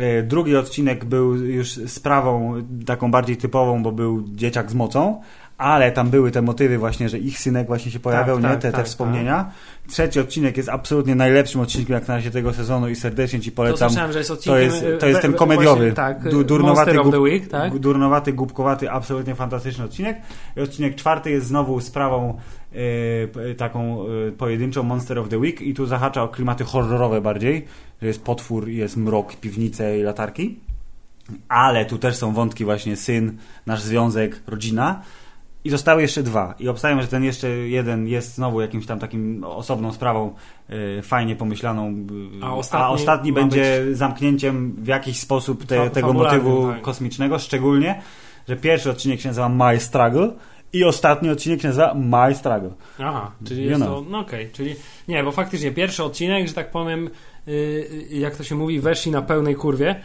Y, 0.00 0.22
Drugi 0.22 0.56
odcinek 0.56 1.04
był 1.04 1.34
już 1.34 1.68
sprawą 1.86 2.54
taką 2.86 3.10
bardziej 3.10 3.36
typową, 3.36 3.82
bo 3.82 3.92
był 3.92 4.24
dzieciak 4.26 4.70
z 4.70 4.74
mocą, 4.74 5.20
ale 5.64 5.92
tam 5.92 6.10
były 6.10 6.30
te 6.30 6.42
motywy 6.42 6.78
właśnie, 6.78 7.08
że 7.08 7.18
ich 7.18 7.38
synek 7.38 7.66
właśnie 7.66 7.90
się 7.92 8.00
pojawiał, 8.00 8.36
Tak, 8.36 8.44
nie? 8.44 8.50
tak, 8.50 8.60
te, 8.62 8.70
te 8.70 8.76
tak, 8.76 8.86
wspomnienia. 8.86 9.50
Trzeci 9.88 10.20
odcinek 10.20 10.56
jest 10.56 10.68
absolutnie 10.68 11.14
najlepszym 11.14 11.60
odcinkiem 11.60 11.94
jak 11.94 12.08
na 12.08 12.14
razie 12.14 12.30
tego 12.30 12.52
sezonu 12.52 12.88
i 12.88 12.96
serdecznie 12.96 13.40
Ci 13.40 13.50
to 13.52 13.56
polecam. 13.56 13.88
słyszałem, 13.90 14.12
że 14.12 14.18
jest 14.18 14.28
To 14.28 14.34
odcinkiem... 14.34 14.62
jest, 14.62 14.84
to 15.00 15.06
e, 15.06 15.08
jest 15.08 15.22
ten 15.22 15.32
komediowy, 15.32 15.76
Właśnie, 15.76 15.92
tak, 15.92 16.28
du, 16.28 16.44
durnowaty, 16.44 16.92
gub- 16.92 17.20
Week, 17.20 17.48
tak? 17.48 17.78
durnowaty, 17.78 18.32
głupkowaty, 18.32 18.90
absolutnie 18.90 19.34
fantastyczny 19.34 19.84
odcinek. 19.84 20.16
I 20.56 20.60
odcinek 20.60 20.94
czwarty 20.94 21.30
jest 21.30 21.46
znowu 21.46 21.80
sprawą 21.80 22.38
e, 22.72 23.54
taką 23.54 24.06
e, 24.28 24.32
pojedynczą 24.32 24.82
Monster 24.82 25.18
of 25.18 25.28
the 25.28 25.38
Week 25.38 25.60
i 25.62 25.74
tu 25.74 25.86
zahacza 25.86 26.22
o 26.22 26.28
klimaty 26.28 26.64
horrorowe 26.64 27.20
bardziej, 27.20 27.64
że 28.02 28.06
jest 28.08 28.24
potwór, 28.24 28.68
jest 28.68 28.96
mrok, 28.96 29.36
piwnice 29.36 29.98
i 29.98 30.02
latarki. 30.02 30.58
Ale 31.48 31.84
tu 31.84 31.98
też 31.98 32.16
są 32.16 32.32
wątki 32.32 32.64
właśnie 32.64 32.96
syn, 32.96 33.36
nasz 33.66 33.82
związek, 33.82 34.40
rodzina. 34.46 35.02
I 35.64 35.70
zostały 35.70 36.02
jeszcze 36.02 36.22
dwa. 36.22 36.54
I 36.58 36.68
obstawiam, 36.68 37.02
że 37.02 37.08
ten 37.08 37.24
jeszcze 37.24 37.48
jeden 37.48 38.08
jest 38.08 38.34
znowu 38.34 38.60
jakimś 38.60 38.86
tam 38.86 38.98
takim 38.98 39.44
osobną 39.44 39.92
sprawą, 39.92 40.34
e, 40.98 41.02
fajnie 41.02 41.36
pomyślaną. 41.36 42.06
e, 42.42 42.44
A 42.44 42.54
ostatni 42.54 42.84
a 42.84 42.88
ostatni 42.88 43.32
będzie 43.32 43.84
zamknięciem 43.92 44.76
w 44.78 44.86
jakiś 44.86 45.20
sposób 45.20 45.66
te, 45.66 45.90
tego 45.90 46.12
motywu 46.12 46.68
tak. 46.72 46.82
kosmicznego, 46.82 47.38
szczególnie, 47.38 48.02
że 48.48 48.56
pierwszy 48.56 48.90
odcinek 48.90 49.20
się 49.20 49.28
nazywa 49.28 49.48
My 49.48 49.80
Struggle 49.80 50.32
i 50.72 50.84
ostatni 50.84 51.30
odcinek 51.30 51.60
się 51.60 51.68
nazywa 51.68 51.94
My 51.94 52.34
Struggle. 52.34 52.70
Aha, 52.98 53.30
czyli 53.44 53.62
You 53.62 53.68
jest 53.68 53.82
know. 53.82 54.04
to... 54.04 54.10
No 54.10 54.18
okej, 54.18 54.50
czyli... 54.52 54.74
Nie, 55.08 55.24
bo 55.24 55.32
faktycznie 55.32 55.70
pierwszy 55.70 56.04
odcinek, 56.04 56.48
że 56.48 56.54
tak 56.54 56.70
powiem, 56.70 57.10
y, 57.48 58.06
jak 58.10 58.36
to 58.36 58.44
się 58.44 58.54
mówi, 58.54 58.80
weszli 58.80 59.12
na 59.12 59.22
pełnej 59.22 59.54
kurwie. 59.54 60.00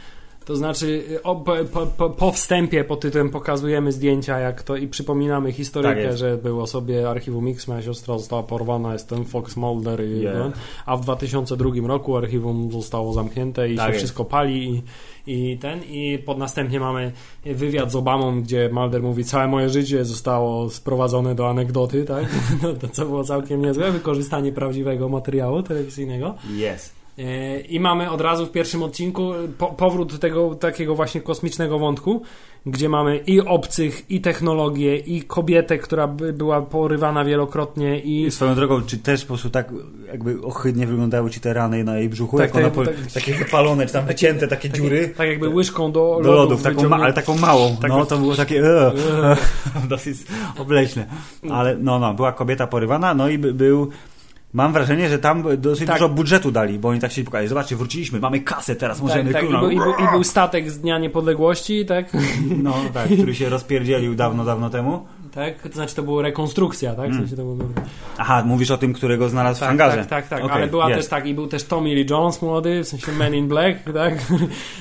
To 0.50 0.56
znaczy, 0.56 1.04
o, 1.24 1.36
po, 1.36 1.86
po, 1.98 2.10
po, 2.10 2.32
wstępie 2.32 2.84
pod 2.84 3.00
tytułem 3.00 3.30
pokazujemy 3.30 3.92
zdjęcia, 3.92 4.40
jak 4.40 4.64
to 4.64 4.76
i 4.76 4.88
przypominamy 4.88 5.50
Tak 5.50 5.56
historykę, 5.58 6.02
jest. 6.02 6.18
że 6.20 6.38
było 6.38 6.68
sobie 6.68 7.10
archiwum 7.10 7.48
X, 7.48 7.68
moja 7.68 7.82
siostra 7.82 8.18
została 8.18 8.44
porwana, 8.44 8.94
jestem 8.94 9.26
Fox 9.26 9.58
Mulder, 9.58 10.06
i, 10.06 10.20
Yeah. 10.20 10.52
a 10.86 10.98
w 10.98 11.02
2002 11.02 11.88
roku 11.88 12.18
archiwum 12.18 12.72
zostało 12.72 13.14
zamknięte 13.14 13.70
i 13.70 13.76
Tak 13.76 13.86
się 13.86 13.92
jest. 13.92 14.00
wszystko 14.00 14.26
pali 14.26 14.70
i, 14.74 14.84
i 15.54 15.58
ten, 15.58 15.84
i 15.84 16.20
pod 16.26 16.38
następnie 16.38 16.80
mamy 16.80 17.12
wywiad 17.46 17.92
z 17.92 17.96
Obamą, 17.96 18.42
gdzie 18.42 18.70
Mulder 18.74 19.04
mówi, 19.04 19.24
całe 19.24 19.48
moje 19.48 19.70
życie 19.70 20.06
zostało 20.06 20.70
sprowadzone 20.70 21.36
do 21.36 21.50
anegdoty, 21.50 22.06
tak? 22.06 22.26
No, 22.64 22.74
to 22.74 22.88
co 22.88 23.06
było 23.06 23.24
całkiem 23.24 23.62
niezłe, 23.62 23.92
wykorzystanie 23.92 24.52
prawdziwego 24.52 25.10
materiału 25.10 25.64
telewizyjnego. 25.64 26.36
Yes. 26.74 26.99
E, 27.20 27.60
I 27.60 27.80
mamy 27.80 28.12
od 28.12 28.22
razu 28.22 28.46
w 28.46 28.52
pierwszym 28.52 28.84
odcinku 28.84 29.32
po, 29.58 29.68
powrót 29.68 30.20
tego 30.20 30.56
takiego 30.56 30.96
właśnie 30.96 31.22
kosmicznego 31.22 31.80
wątku, 31.80 32.22
gdzie 32.66 32.90
mamy 32.90 33.18
i 33.18 33.42
obcych, 33.42 34.12
i 34.12 34.22
technologię, 34.22 34.98
i 34.98 35.22
kobietę, 35.22 35.78
która 35.78 36.08
by, 36.08 36.34
była 36.34 36.62
porywana 36.62 37.26
wielokrotnie 37.26 38.00
i 38.00 38.26
I 38.26 38.32
swoją 38.32 38.56
drogą, 38.56 38.82
czy 38.82 38.98
też 38.98 39.22
po 39.22 39.28
prostu 39.28 39.50
tak 39.50 39.74
jakby 40.08 40.42
ohydnie 40.42 40.88
wyglądały 40.88 41.30
Ci 41.30 41.40
te 41.40 41.54
rany 41.54 41.84
na 41.84 41.98
jej 41.98 42.10
brzuchu? 42.10 42.38
Tak, 42.38 42.48
jak 42.48 42.56
ona 42.56 42.66
tak, 42.66 42.74
po, 42.74 42.86
tak. 42.86 43.12
takie 43.14 43.34
wypalone, 43.34 43.86
czy 43.86 43.94
tam 43.94 44.06
wycięte 44.06 44.48
takie 44.48 44.70
dziury? 44.70 45.14
tak 45.18 45.28
jakby 45.28 45.50
łyżką 45.50 45.92
do, 45.92 46.20
Do 46.24 46.32
lodów, 46.32 46.64
taką 46.64 46.90
ma, 46.90 46.98
ale 46.98 47.14
taką 47.14 47.38
małą. 47.38 47.78
Tak 47.82 47.92
no, 47.92 48.06
to 48.06 48.18
było 48.18 48.36
takie 48.36 48.64
e, 48.64 48.92
dosyć 49.90 50.18
obleśne. 50.58 51.06
Ale 51.50 51.78
no, 51.78 52.00
no, 52.00 52.14
była 52.14 52.32
kobieta 52.32 52.68
porywana, 52.68 53.14
no 53.14 53.30
i 53.30 53.38
by, 53.38 53.54
był... 53.54 53.90
Mam 54.54 54.74
wrażenie, 54.74 55.10
że 55.10 55.20
tam 55.20 55.44
dosyć 55.58 55.88
Tak. 55.88 55.96
dużo 55.96 56.10
budżetu 56.10 56.52
dali, 56.52 56.80
bo 56.80 56.90
oni 56.90 57.00
tak 57.00 57.12
się 57.12 57.24
pokazali. 57.24 57.48
Zobaczcie, 57.48 57.76
wróciliśmy, 57.76 58.20
mamy 58.20 58.40
kasę, 58.40 58.76
teraz 58.76 59.02
możemy... 59.02 59.34
tak, 59.34 59.42
tak, 59.42 59.52
i, 59.52 59.54
był, 59.54 59.70
i, 59.70 59.76
był, 59.76 59.94
I 59.94 60.12
był 60.12 60.24
statek 60.24 60.72
z 60.72 60.80
Dnia 60.80 61.00
Niepodległości, 61.00 61.86
tak? 61.86 62.14
No 62.64 62.74
tak, 62.94 63.08
który 63.08 63.36
się 63.36 63.50
rozpierdzielił 63.50 64.16
dawno, 64.16 64.46
dawno 64.46 64.70
temu. 64.70 65.06
Tak? 65.32 65.62
To 65.62 65.74
znaczy 65.74 65.96
to 65.96 66.04
była 66.04 66.22
rekonstrukcja, 66.22 66.96
tak? 66.96 67.12
W 67.12 67.16
sensie 67.16 67.36
to 67.36 67.44
było... 67.44 67.58
Aha, 68.18 68.44
mówisz 68.46 68.72
o 68.72 68.78
tym, 68.78 68.94
którego 68.94 69.30
znalazł 69.30 69.58
w 69.58 69.60
Tak, 69.60 69.70
hangarze. 69.70 69.98
tak, 69.98 70.08
tak, 70.08 70.28
tak. 70.28 70.44
Okej, 70.44 70.58
ale 70.58 70.68
była 70.68 70.90
jest. 70.90 71.00
też 71.00 71.10
tak, 71.10 71.26
i 71.26 71.34
był 71.34 71.48
też 71.48 71.64
Tommy 71.64 71.90
Lee 71.96 72.06
Jones 72.10 72.42
młody, 72.42 72.84
w 72.84 72.88
sensie 72.88 73.12
Men 73.12 73.36
in 73.36 73.48
Black, 73.48 73.78
tak? 73.94 74.14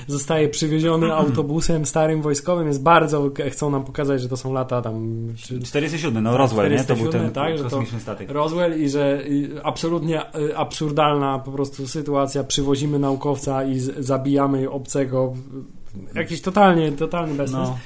Zostaje 0.07 0.49
przywieziony 0.49 1.15
autobusem 1.23 1.87
starym 1.87 2.23
wojskowym, 2.23 2.67
jest 2.67 2.83
bardzo, 2.83 3.31
chcą 3.51 3.71
nam 3.71 3.85
pokazać, 3.85 4.21
że 4.21 4.29
to 4.29 4.37
są 4.37 4.53
lata 4.53 4.83
tam, 4.83 5.27
czy 5.37 5.61
47, 5.61 6.25
no 6.25 6.37
Roswell, 6.37 6.71
nie? 6.71 6.85
To 6.85 6.97
był 6.97 7.09
47, 7.09 7.21
ten 7.21 7.59
tak, 7.61 7.71
kosmiczny 7.71 8.01
statek. 8.01 8.31
Roswell 8.31 8.81
i 8.83 8.89
że 8.89 9.23
absolutnie 9.63 10.23
y, 10.37 10.57
absurdalna 10.57 11.39
po 11.39 11.53
prostu 11.53 11.89
sytuacja, 11.89 12.45
przywozimy 12.45 12.99
naukowca 12.99 13.65
i 13.65 13.79
zabijamy 13.99 14.71
obcego, 14.71 15.33
jakiś 16.15 16.41
totalnie, 16.43 16.93
totalny 16.93 17.35
bezsens. 17.35 17.69
No. 17.69 17.79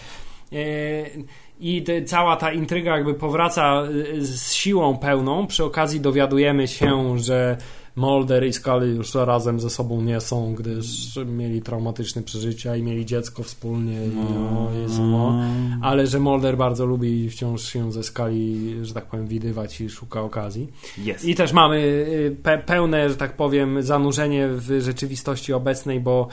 I 1.65 1.83
te, 1.83 2.03
cała 2.03 2.37
ta 2.37 2.53
intryga 2.53 2.97
jakby 2.97 3.15
powraca 3.15 3.83
y, 3.83 4.25
z 4.27 4.53
siłą 4.53 4.99
pełną. 4.99 5.47
Przy 5.47 5.65
okazji 5.65 6.01
dowiadujemy 6.01 6.69
się, 6.69 7.19
że 7.19 7.57
Mulder 7.97 8.47
i 8.47 8.53
Scully 8.53 8.89
już 8.89 9.15
razem 9.15 9.61
ze 9.61 9.71
sobą 9.71 10.03
nie 10.03 10.21
są, 10.21 10.55
gdyż 10.55 11.19
mieli 11.27 11.63
traumatyczne 11.63 12.23
przeżycia 12.23 12.77
i 12.77 12.83
mieli 12.83 13.07
dziecko 13.07 13.43
wspólnie. 13.43 14.07
I, 14.07 14.11
No. 14.15 14.69
o 14.69 14.73
Jezu, 14.83 15.03
no. 15.03 15.41
Ale 15.83 16.07
że 16.07 16.21
Mulder 16.21 16.57
bardzo 16.57 16.87
lubi 16.87 17.31
wciąż 17.31 17.63
się 17.63 17.93
ze 17.93 18.03
Scully, 18.03 18.85
że 18.85 18.95
tak 18.95 19.07
powiem, 19.07 19.27
widywać 19.27 19.81
i 19.81 19.91
szuka 19.91 20.21
okazji. 20.23 20.69
Jest. 20.99 21.25
I 21.25 21.35
też 21.35 21.53
mamy 21.53 21.77
y, 21.77 22.37
pe 22.43 22.59
pełne, 22.59 23.09
że 23.11 23.17
tak 23.17 23.37
powiem, 23.37 23.83
zanurzenie 23.83 24.49
w 24.49 24.81
rzeczywistości 24.81 25.53
obecnej, 25.53 26.01
bo 26.01 26.29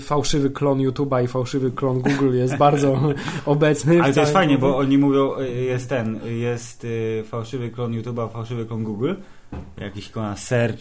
fałszywy 0.00 0.50
klon 0.50 0.78
YouTube'a 0.78 1.24
i 1.24 1.28
fałszywy 1.28 1.70
klon 1.70 2.00
Google 2.00 2.36
jest 2.36 2.56
bardzo 2.66 3.00
obecny. 3.46 4.02
Ale 4.02 4.14
to 4.14 4.20
jest 4.20 4.32
fajnie, 4.32 4.58
bo 4.58 4.76
oni 4.76 4.98
mówią, 4.98 5.38
y, 5.38 5.50
jest 5.64 5.88
ten, 5.88 6.20
jest 6.38 6.84
y, 6.84 7.22
fałszywy 7.26 7.70
klon 7.70 7.92
YouTube'a, 7.92 8.32
fałszywy 8.32 8.66
klon 8.66 8.84
Google, 8.84 9.14
jakiś 9.78 10.08
klon 10.10 10.36
Search, 10.36 10.80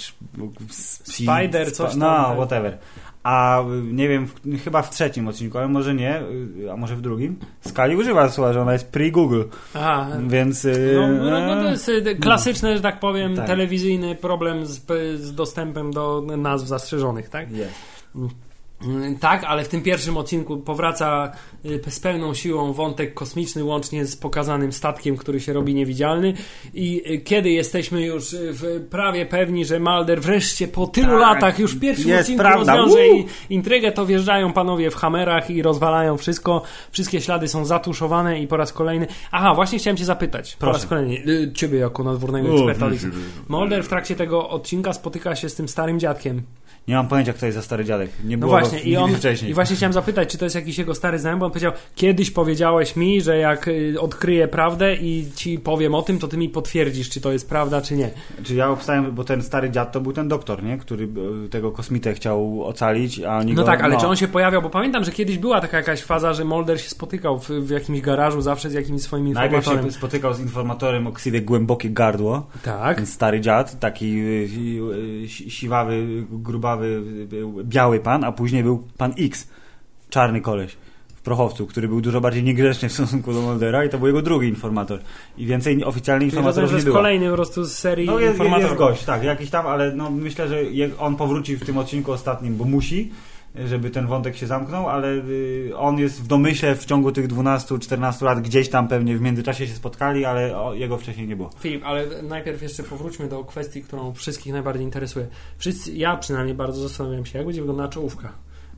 Spider, 1.03 1.73
coś 1.73 1.91
tam, 1.91 1.99
No, 1.99 2.35
whatever. 2.35 2.77
A 3.23 3.61
y, 3.61 3.65
nie 3.93 4.07
wiem, 4.07 4.27
w, 4.27 4.63
chyba 4.63 4.81
w 4.81 4.89
trzecim 4.89 5.27
odcinku, 5.27 5.57
ale 5.57 5.67
może 5.67 5.93
nie, 5.95 6.21
y, 6.61 6.71
a 6.71 6.77
może 6.77 6.95
w 6.95 7.01
drugim. 7.01 7.39
Skali 7.61 7.95
używa 7.95 8.29
słowa, 8.29 8.53
że 8.53 8.61
ona 8.61 8.73
jest 8.73 8.91
pre-Google, 8.91 9.43
Aha. 9.73 10.07
więc... 10.27 10.65
y, 10.65 10.93
No, 10.95 11.07
no, 11.07 11.55
no, 11.55 11.63
to 11.63 11.69
jest 11.69 11.89
y, 11.89 12.15
klasyczny, 12.15 12.75
że 12.75 12.81
tak 12.81 12.99
powiem, 12.99 13.35
Tak. 13.35 13.47
telewizyjny 13.47 14.15
problem 14.15 14.65
z, 14.65 14.85
z 15.15 15.35
dostępem 15.35 15.91
do 15.91 16.23
nazw 16.37 16.67
zastrzeżonych, 16.67 17.29
tak? 17.29 17.51
Jest. 17.51 17.73
Mm, 18.87 19.17
Tak, 19.17 19.43
ale 19.43 19.63
w 19.63 19.67
tym 19.67 19.81
pierwszym 19.81 20.17
odcinku 20.17 20.57
powraca 20.57 21.31
y, 21.65 21.81
z 21.91 21.99
pełną 21.99 22.33
siłą 22.33 22.73
wątek 22.73 23.13
kosmiczny, 23.13 23.63
łącznie 23.63 24.05
z 24.05 24.15
pokazanym 24.15 24.71
statkiem, 24.73 25.17
który 25.17 25.39
się 25.39 25.53
robi 25.53 25.73
niewidzialny. 25.75 26.33
I 26.73 27.03
y, 27.11 27.17
kiedy 27.17 27.49
jesteśmy 27.49 28.05
już 28.05 28.33
y, 28.33 28.87
prawie 28.89 29.25
pewni, 29.25 29.65
że 29.65 29.79
Mulder 29.79 30.21
wreszcie 30.21 30.67
po 30.67 30.87
tylu 30.87 31.07
Tak, 31.11 31.19
latach 31.21 31.59
już 31.59 31.75
w 31.75 31.79
pierwszym 31.79 32.09
jest 32.09 32.21
odcinku 32.21 32.39
prawda. 32.41 32.75
rozwiąże 32.77 33.07
i 33.07 33.25
intrygę, 33.49 33.91
to 33.91 34.05
wjeżdżają 34.05 34.53
panowie 34.53 34.91
w 34.91 34.95
hamerach 34.95 35.49
i 35.49 35.61
rozwalają 35.61 36.17
wszystko. 36.17 36.61
Wszystkie 36.91 37.21
ślady 37.21 37.47
są 37.47 37.65
zatuszowane 37.65 38.39
i 38.41 38.47
po 38.47 38.57
raz 38.57 38.73
kolejny. 38.73 39.07
Aha, 39.31 39.53
właśnie 39.55 39.79
chciałem 39.79 39.97
Cię 39.97 40.05
zapytać. 40.05 40.53
Po 40.55 40.59
Proszę. 40.59 40.73
raz 40.79 40.85
kolejny. 40.85 41.51
Ciebie 41.53 41.79
jako 41.79 42.03
nadwornego 42.03 42.53
eksperta. 42.53 42.85
Mulder 43.49 43.83
w 43.83 43.87
trakcie 43.87 44.15
tego 44.15 44.49
odcinka 44.49 44.93
spotyka 44.93 45.35
się 45.35 45.49
z 45.49 45.55
tym 45.55 45.67
starym 45.67 45.99
dziadkiem. 45.99 46.41
Nie 46.89 46.95
mam 46.95 47.07
pojęcia, 47.07 47.33
kto 47.33 47.45
jest 47.45 47.55
za 47.55 47.61
stary 47.61 47.85
dziadek. 47.85 48.09
Nie 48.23 48.37
No 48.37 48.39
było 48.39 48.51
właśnie, 48.59 48.79
go 48.79 48.85
i 48.85 48.97
on, 48.97 49.15
wcześniej. 49.15 49.51
i 49.51 49.53
właśnie 49.53 49.75
chciałem 49.75 49.93
zapytać, 49.93 50.29
czy 50.29 50.37
to 50.37 50.45
jest 50.45 50.55
jakiś 50.55 50.77
jego 50.77 50.95
stary 50.95 51.19
znajomy, 51.19 51.39
bo 51.39 51.45
on 51.45 51.51
powiedział, 51.51 51.71
kiedyś 51.95 52.31
powiedziałeś 52.31 52.95
mi, 52.95 53.21
że 53.21 53.37
jak 53.37 53.67
y, 53.67 53.95
odkryję 53.99 54.47
prawdę 54.47 54.95
i 54.95 55.25
ci 55.35 55.59
powiem 55.59 55.95
o 55.95 56.01
tym, 56.01 56.19
to 56.19 56.27
ty 56.27 56.37
mi 56.37 56.49
potwierdzisz, 56.49 57.09
czy 57.09 57.21
to 57.21 57.31
jest 57.31 57.49
prawda, 57.49 57.81
czy 57.81 57.95
nie. 57.95 58.09
Czy 58.43 58.55
ja 58.55 58.69
obstałem, 58.69 59.11
bo 59.15 59.23
ten 59.23 59.41
stary 59.43 59.69
dziad 59.69 59.91
to 59.91 60.01
był 60.01 60.13
ten 60.13 60.27
doktor, 60.27 60.63
nie? 60.63 60.77
Który 60.77 61.07
y, 61.45 61.49
tego 61.49 61.71
kosmitę 61.71 62.13
chciał 62.13 62.63
ocalić, 62.65 63.19
a 63.19 63.37
oni 63.37 63.53
No 63.53 63.61
go, 63.61 63.65
tak, 63.67 63.81
ale 63.83 63.97
czy 63.97 64.07
on 64.07 64.15
się 64.15 64.27
pojawiał, 64.27 64.61
bo 64.61 64.69
pamiętam, 64.69 65.03
że 65.03 65.11
kiedyś 65.11 65.37
była 65.37 65.61
taka 65.61 65.77
jakaś 65.77 66.01
faza, 66.01 66.33
że 66.33 66.45
Mulder 66.45 66.81
się 66.81 66.89
spotykał 66.89 67.39
w, 67.39 67.49
w 67.49 67.69
jakimś 67.69 68.01
garażu 68.01 68.41
zawsze 68.41 68.69
z 68.69 68.73
jakimś 68.73 69.01
swoim 69.01 69.33
Najpierw 69.33 69.53
informatorem. 69.63 69.91
się 69.91 69.97
spotykał 69.97 70.33
z 70.33 70.39
informatorem 70.39 71.07
o 71.07 71.11
ksywie 71.11 71.41
głębokie 71.41 71.89
gardło. 71.89 72.47
Tak. 72.63 72.95
Ten 72.97 73.05
stary 73.05 73.41
dziad, 73.41 73.79
taki 73.79 74.19
y, 74.19 74.49
y, 75.23 75.27
si- 75.27 75.51
siwawy, 75.51 76.23
grubawy, 76.31 76.78
y, 76.83 77.27
biały 77.63 77.99
pan, 77.99 78.23
a 78.23 78.31
później 78.31 78.63
był 78.63 78.83
pan 78.97 79.13
X, 79.19 79.47
czarny 80.09 80.41
koleś 80.41 80.77
w 81.15 81.21
prochowcu, 81.21 81.65
który 81.67 81.87
był 81.87 82.01
dużo 82.01 82.21
bardziej 82.21 82.43
niegrzeczny 82.43 82.89
w 82.89 82.93
stosunku 82.93 83.33
do 83.33 83.41
Moldera 83.41 83.85
i 83.85 83.89
to 83.89 83.97
był 83.97 84.07
jego 84.07 84.21
drugi 84.21 84.47
informator. 84.47 84.99
I 85.37 85.45
więcej 85.45 85.83
oficjalnych 85.83 86.25
informatorów 86.29 86.69
nie 86.69 86.75
jest 86.75 86.85
było. 86.85 86.97
kolejny 86.97 87.29
po 87.29 87.35
prostu 87.35 87.63
z 87.65 87.71
serii 87.71 88.05
No 88.07 88.13
jest, 88.19 88.23
jest 88.23 88.39
informatorów. 88.39 88.77
gość, 88.77 89.03
tak, 89.03 89.23
jakiś 89.23 89.49
tam, 89.49 89.67
ale 89.67 89.95
no 89.95 90.09
myślę, 90.11 90.47
że 90.47 90.57
on 90.99 91.15
powróci 91.15 91.55
w 91.57 91.65
tym 91.65 91.77
odcinku 91.77 92.11
ostatnim, 92.11 92.57
bo 92.57 92.65
musi, 92.65 93.11
żeby 93.55 93.89
ten 93.89 94.07
wątek 94.07 94.35
się 94.35 94.47
zamknął, 94.47 94.89
ale 94.89 95.07
y, 95.07 95.71
on 95.77 95.97
jest 95.97 96.23
w 96.23 96.27
domyśle 96.27 96.75
w 96.75 96.85
ciągu 96.85 97.11
tych 97.11 97.27
12-14 97.27 98.25
lat 98.25 98.41
gdzieś 98.41 98.69
tam 98.69 98.87
pewnie 98.87 99.17
w 99.17 99.21
międzyczasie 99.21 99.67
się 99.67 99.73
spotkali, 99.73 100.25
ale 100.25 100.53
jego 100.73 100.97
wcześniej 100.97 101.27
nie 101.27 101.35
było. 101.35 101.49
Filip, 101.59 101.83
ale 101.85 102.05
najpierw 102.23 102.61
jeszcze 102.61 102.83
powróćmy 102.83 103.27
do 103.27 103.43
kwestii, 103.43 103.81
którą 103.81 104.13
wszystkich 104.13 104.53
najbardziej 104.53 104.83
interesuje. 104.83 105.27
Wszyscy, 105.57 105.91
ja 105.91 106.17
przynajmniej 106.17 106.55
bardzo 106.55 106.81
zastanawiam 106.81 107.25
się, 107.25 107.37
jak 107.37 107.47
będzie 107.47 107.61
wyglądała 107.61 107.89
czołówka. 107.89 108.29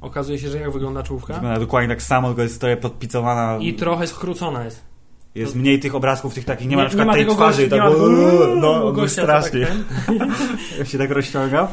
Okazuje 0.01 0.39
się, 0.39 0.49
że 0.49 0.59
jak 0.59 0.71
wygląda 0.71 1.03
czołówka? 1.03 1.33
Wygląda 1.33 1.59
dokładnie 1.59 1.89
tak 1.89 2.01
samo, 2.01 2.27
tylko 2.27 2.41
jest 2.41 2.59
trochę 2.59 2.77
podpicowana. 2.77 3.57
I 3.59 3.73
trochę 3.73 4.07
skrócona 4.07 4.65
jest. 4.65 4.91
Jest 5.35 5.55
mniej 5.55 5.79
tych 5.79 5.95
obrazków, 5.95 6.33
tych 6.33 6.45
takich, 6.45 6.67
nie 6.67 6.75
ma 6.75 6.81
Nie- 6.81 6.83
na 6.83 6.89
przykład 6.89 7.15
tej 7.15 7.25
twarzy, 7.25 7.67
gościa- 7.67 7.69
tak, 7.69 7.79
ma 7.79 7.89
no, 8.61 8.87
on 8.87 9.09
strasznie, 9.09 9.67
tak 10.77 10.87
się 10.89 10.97
tak 10.97 11.11
rozciągał. 11.11 11.67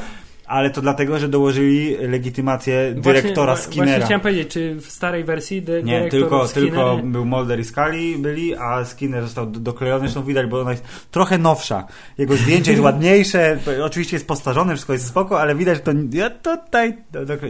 Ale 0.49 0.71
to 0.71 0.81
dlatego, 0.81 1.19
że 1.19 1.29
dołożyli 1.29 1.97
legitymację 1.97 2.95
dyrektora 2.97 3.47
wa- 3.47 3.57
Właśnie 3.57 3.73
Skinnera. 3.73 4.05
chciałem 4.05 4.21
powiedzieć, 4.21 4.49
czy 4.49 4.75
w 4.75 4.87
starej 4.87 5.25
wersji 5.25 5.63
dy, 5.63 5.83
Nie, 5.83 6.09
tylko, 6.09 6.49
Skinner... 6.49 6.71
tylko 6.71 7.01
był 7.05 7.25
Mulder 7.25 7.61
i 7.61 7.65
Scully 7.65 8.19
byli, 8.19 8.57
a 8.57 8.85
Skinner 8.85 9.23
został 9.23 9.47
do- 9.47 9.61
doklejony, 9.61 10.01
zresztą 10.01 10.23
widać, 10.25 10.47
bo 10.47 10.61
ona 10.61 10.71
jest 10.71 10.85
trochę 11.11 11.39
nowsza. 11.39 11.87
Jego 12.19 12.37
zdjęcie 12.37 12.71
jest 12.71 12.83
ładniejsze, 12.89 13.59
to 13.65 13.85
oczywiście 13.85 14.17
jest 14.17 14.27
postarzone, 14.27 14.73
wszystko 14.73 14.93
jest 14.93 15.07
spoko, 15.07 15.41
ale 15.41 15.55
widać, 15.55 15.77
że 15.77 15.83
to 15.83 15.91
ja 16.13 16.31
tutaj, 16.31 16.97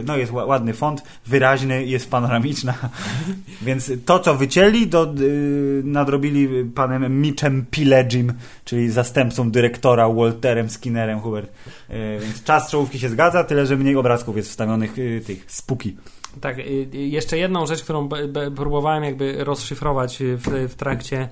no 0.05 0.17
jest 0.17 0.31
ła- 0.31 0.47
ładny 0.47 0.73
font, 0.73 1.03
wyraźny, 1.27 1.85
jest 1.85 2.09
panoramiczna, 2.11 2.73
więc 3.61 3.91
to, 4.05 4.19
co 4.19 4.35
wycięli, 4.35 4.87
do, 4.87 5.13
y, 5.21 5.81
nadrobili 5.83 6.49
panem 6.75 7.21
Mitchem 7.21 7.65
Pilegim, 7.71 8.33
czyli 8.65 8.89
zastępcą 8.91 9.51
dyrektora 9.51 10.09
Walterem 10.09 10.69
Skinnerem, 10.69 11.19
Hubert. 11.19 11.51
Y, 11.91 12.19
więc 12.19 12.43
czas 12.43 12.71
czołówki 12.71 12.99
się 12.99 13.09
zgadza, 13.09 13.43
tyle, 13.43 13.65
że 13.65 13.77
mniej 13.77 13.95
obrazków 13.95 14.37
jest 14.37 14.49
wstawionych 14.49 14.99
y, 14.99 15.21
tych 15.25 15.51
spuki. 15.51 15.97
Tak, 16.41 16.59
y, 16.59 16.89
jeszcze 16.93 17.37
jedną 17.37 17.65
rzecz, 17.65 17.83
którą 17.83 18.09
próbowałem 18.55 19.03
jakby 19.03 19.43
rozszyfrować 19.43 20.17
w, 20.19 20.67
w 20.69 20.75
trakcie 20.75 21.29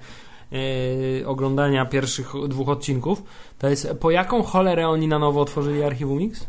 y, 0.54 1.28
oglądania 1.28 1.86
pierwszych 1.86 2.34
dwóch 2.48 2.70
odcinków, 2.70 3.24
to 3.60 3.70
jest 3.70 3.90
po 4.00 4.12
jaką 4.12 4.44
cholerę 4.44 4.88
oni 4.88 5.08
na 5.08 5.20
nowo 5.20 5.42
otworzyli 5.42 5.84
Archiwum 5.84 6.18
Mix? 6.18 6.48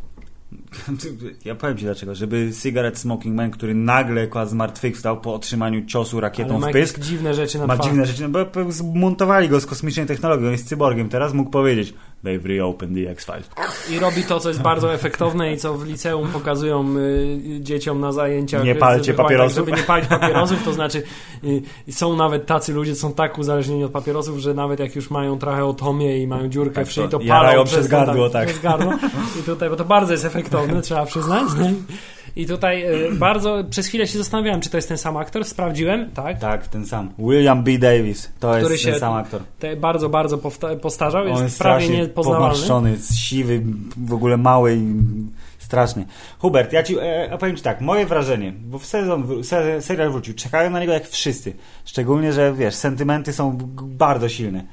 Ja 1.45 1.55
powiem 1.55 1.77
Ci 1.77 1.85
dlaczego. 1.85 2.15
Żeby 2.15 2.51
Cigarette 2.63 2.99
Smoking 2.99 3.37
Man, 3.37 3.51
który 3.51 3.75
nagle 3.75 4.29
zmartwychwstał 4.47 5.21
po 5.21 5.35
otrzymaniu 5.35 5.87
ciosu 5.87 6.21
rakietą 6.21 6.61
w 6.61 6.71
pysk, 6.71 6.99
dziwne 6.99 7.35
rzeczy 7.35 7.59
na 7.59 7.67
ma 7.67 7.79
dziwne 7.79 8.07
rzeczy, 8.07 8.29
no 8.29 8.45
bo 8.45 8.73
zmontowali 8.73 9.49
go 9.49 9.61
z 9.61 9.67
kosmicznej 9.67 10.07
technologii, 10.07 10.47
on 10.47 10.53
jest 10.53 10.69
cyborgiem. 10.69 11.09
Teraz 11.09 11.33
mógł 11.33 11.51
powiedzieć 11.51 11.95
They've 12.25 12.47
reopened 12.47 12.95
the 12.97 13.11
X-Files. 13.11 13.51
I 13.91 13.99
robi 13.99 14.23
to, 14.23 14.41
co 14.41 14.49
jest 14.49 14.63
bardzo 14.63 14.95
efektowne 14.95 15.53
i 15.53 15.57
co 15.57 15.75
w 15.75 15.87
liceum 15.87 16.29
pokazują 16.29 16.97
y, 16.97 17.61
dzieciom 17.61 18.01
na 18.01 18.13
zajęciach. 18.13 18.65
Nie 18.65 18.75
palcie 18.75 19.05
żeby- 19.05 19.17
papierosów. 19.17 19.67
Żeby 19.67 19.73
nie 19.73 19.83
palić 19.83 20.09
papierosów, 20.09 20.65
to 20.65 20.73
znaczy 20.73 21.03
y, 21.89 21.93
są 21.93 22.17
nawet 22.17 22.47
tacy 22.47 22.73
ludzie, 22.73 22.95
są 22.95 23.13
tak 23.13 23.39
uzależnieni 23.39 23.85
od 23.85 23.93
papierosów, 23.93 24.39
że 24.39 24.55
nawet 24.55 24.81
jak 24.81 24.97
już 24.97 25.11
mają 25.11 25.39
trochę 25.39 25.65
otomię 25.65 26.19
i 26.19 26.27
mają 26.27 26.49
dziurkę 26.49 26.75
Tak, 26.75 26.87
w 26.87 26.93
szyi, 26.93 27.09
to 27.09 27.21
palą 27.21 27.65
przez 27.65 27.87
to, 27.87 27.91
gardło, 27.91 28.31
tak. 28.31 28.49
Przez 28.49 28.61
gardło. 28.61 28.93
I 29.41 29.43
tutaj, 29.43 29.71
bo 29.71 29.77
to 29.77 29.85
bardzo 29.85 30.13
jest 30.13 30.25
efektowne, 30.25 30.58
trzeba 30.83 31.07
przyznać. 31.07 31.45
I 32.37 32.47
tutaj 32.47 32.85
y, 32.85 33.13
bardzo 33.29 33.65
przez 33.71 33.87
chwilę 33.87 34.07
się 34.07 34.19
zastanawiałem, 34.19 34.61
czy 34.61 34.71
to 34.71 34.77
jest 34.79 34.89
ten 34.89 34.99
sam 34.99 35.17
aktor. 35.17 35.45
Sprawdziłem, 35.45 36.11
tak. 36.11 36.39
Tak, 36.39 36.69
ten 36.69 36.87
sam. 36.87 37.11
William 37.19 37.65
B. 37.65 37.79
Davis. 37.79 38.33
To 38.41 38.53
Który 38.59 38.75
jest 38.75 38.85
ten 38.85 39.01
sam 39.01 39.15
aktor. 39.15 39.43
Te 39.59 39.77
bardzo, 39.77 40.09
bardzo 40.09 40.39
postarzał. 40.83 41.23
On 41.23 41.29
Jest, 41.29 41.43
jest 41.43 41.59
prawie 41.59 41.85
strasznie 41.85 42.03
niepoznawalny. 42.03 42.45
pomarszczony, 42.49 42.91
jest 42.91 43.17
siwy, 43.17 43.63
w 43.97 44.13
ogóle 44.13 44.37
mały 44.37 44.77
i 44.77 44.95
straszny. 45.59 46.07
Hubert, 46.39 46.73
ja 46.73 46.83
ci 46.83 46.97
e, 47.01 47.39
powiem 47.39 47.57
ci 47.57 47.63
tak, 47.63 47.81
moje 47.81 48.07
wrażenie, 48.07 48.53
bo 48.53 48.79
w 48.79 48.87
sezon, 48.87 49.45
se, 49.45 49.83
serial 49.83 50.11
wrócił, 50.11 50.35
czekają 50.35 50.71
na 50.71 50.81
niego 50.81 50.93
jak 50.93 51.09
wszyscy. 51.09 51.53
Szczególnie, 51.85 52.33
że 52.33 52.53
wiesz, 52.53 52.75
sentymenty 52.75 53.33
są 53.33 53.59
bardzo 53.83 54.29
silne. 54.29 54.65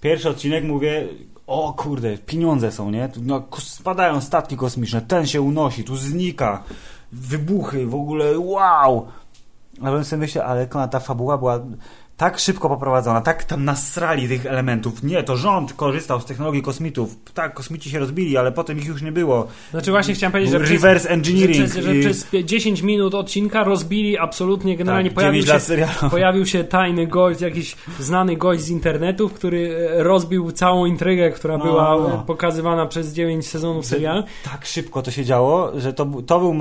Pierwszy 0.00 0.28
odcinek 0.28 0.64
mówię, 0.64 1.08
o 1.50 1.72
kurde, 1.72 2.18
pieniądze 2.18 2.72
są, 2.72 2.90
nie? 2.90 3.08
No, 3.22 3.42
spadają 3.58 4.20
statki 4.20 4.56
kosmiczne, 4.56 5.00
ten 5.00 5.26
się 5.26 5.42
unosi, 5.42 5.84
tu 5.84 5.96
znika, 5.96 6.62
wybuchy, 7.12 7.86
w 7.86 7.94
ogóle 7.94 8.38
wow! 8.38 9.06
A 9.80 9.84
potem 9.84 10.04
sobie 10.04 10.20
myślę, 10.20 10.44
ale 10.44 10.66
ta 10.66 11.00
fabuła 11.00 11.38
była 11.38 11.60
tak 12.20 12.38
szybko 12.38 12.68
poprowadzona, 12.68 13.20
tak 13.20 13.44
tam 13.44 13.64
nasrali 13.64 14.28
tych 14.28 14.46
elementów. 14.46 15.02
Nie, 15.02 15.22
to 15.22 15.36
rząd 15.36 15.72
korzystał 15.72 16.20
z 16.20 16.24
technologii 16.24 16.62
kosmitów. 16.62 17.16
Tak, 17.34 17.54
kosmici 17.54 17.90
się 17.90 17.98
rozbili, 17.98 18.36
ale 18.36 18.52
potem 18.52 18.78
ich 18.78 18.86
już 18.86 19.02
nie 19.02 19.12
było. 19.12 19.46
Znaczy 19.70 19.90
właśnie 19.90 20.14
chciałem 20.14 20.32
powiedzieć, 20.32 20.52
że 20.52 20.58
Reverse 20.58 21.00
przez, 21.00 21.10
engineering. 21.10 21.56
Że, 21.56 21.64
przez, 21.68 21.84
że 21.84 21.96
i- 21.96 22.00
przez 22.00 22.26
10 22.44 22.82
minut 22.82 23.14
odcinka 23.14 23.64
rozbili 23.64 24.18
absolutnie, 24.18 24.76
generalnie 24.76 25.10
Tak, 25.10 25.14
pojawił, 25.14 25.42
się, 25.42 25.58
pojawił 26.10 26.46
się 26.46 26.64
tajny 26.64 27.06
gość, 27.06 27.40
jakiś 27.40 27.76
znany 28.00 28.36
gość 28.36 28.60
z 28.62 28.70
internetu, 28.70 29.28
który 29.28 29.88
e, 29.98 30.02
rozbił 30.02 30.52
całą 30.52 30.86
intrygę, 30.86 31.30
która 31.30 31.58
No, 31.58 31.64
była 31.64 31.96
no. 31.98 32.24
pokazywana 32.26 32.86
przez 32.86 33.12
9 33.12 33.48
sezonów 33.48 33.86
serialu. 33.86 34.22
Tak 34.44 34.66
szybko 34.66 35.02
to 35.02 35.10
się 35.10 35.24
działo, 35.24 35.80
że 35.80 35.92
to, 35.92 36.06
to 36.26 36.40
był 36.40 36.54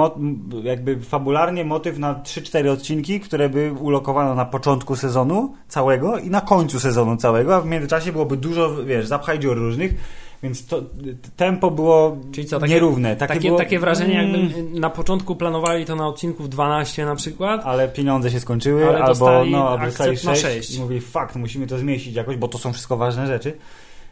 jakby 0.64 1.00
fabularnie 1.00 1.66
motyw 1.66 1.98
na 1.98 2.14
3-4 2.16 2.70
odcinki, 2.70 3.20
które 3.20 3.50
by 3.50 3.72
ulokowano 3.80 4.36
na 4.36 4.46
początku 4.46 4.96
sezonu 4.96 5.49
całego 5.68 6.18
i 6.20 6.30
na 6.30 6.42
końcu 6.42 6.80
sezonu 6.80 7.18
całego, 7.18 7.56
a 7.56 7.62
w 7.62 7.66
międzyczasie 7.66 8.12
byłoby 8.12 8.38
dużo, 8.38 8.84
wiesz, 8.84 9.08
zapchaj 9.08 9.40
dziur 9.40 9.58
różnych, 9.58 9.94
więc 10.44 10.66
to 10.66 10.82
tempo 11.38 11.72
było 11.72 12.18
Czyli 12.32 12.48
co, 12.48 12.60
takie- 12.60 12.74
nierówne. 12.74 13.16
Takie, 13.16 13.34
Takie, 13.34 13.48
było, 13.48 13.60
takie 13.60 13.80
wrażenie, 13.80 14.20
mm, 14.20 14.42
jakby 14.42 14.80
na 14.80 14.90
początku 14.90 15.36
planowali 15.36 15.86
to 15.86 15.96
na 15.96 16.08
odcinków 16.08 16.50
12 16.50 17.06
na 17.06 17.16
przykład. 17.16 17.62
Ale 17.66 17.88
pieniądze 17.90 18.32
się 18.32 18.40
skończyły, 18.40 18.88
Ale 18.90 19.00
albo 19.04 19.46
no, 19.46 19.70
albo 19.70 19.86
dostali 19.86 20.12
akcept 20.12 20.24
na 20.24 20.36
6 20.36 20.42
sześć. 20.42 20.76
i 20.76 20.82
mówili, 20.82 21.02
fakt, 21.02 21.36
musimy 21.36 21.68
to 21.68 21.78
zmieścić 21.78 22.16
jakoś, 22.16 22.38
bo 22.38 22.48
to 22.48 22.58
są 22.58 22.74
wszystko 22.74 22.98
ważne 22.98 23.28
rzeczy. 23.28 23.58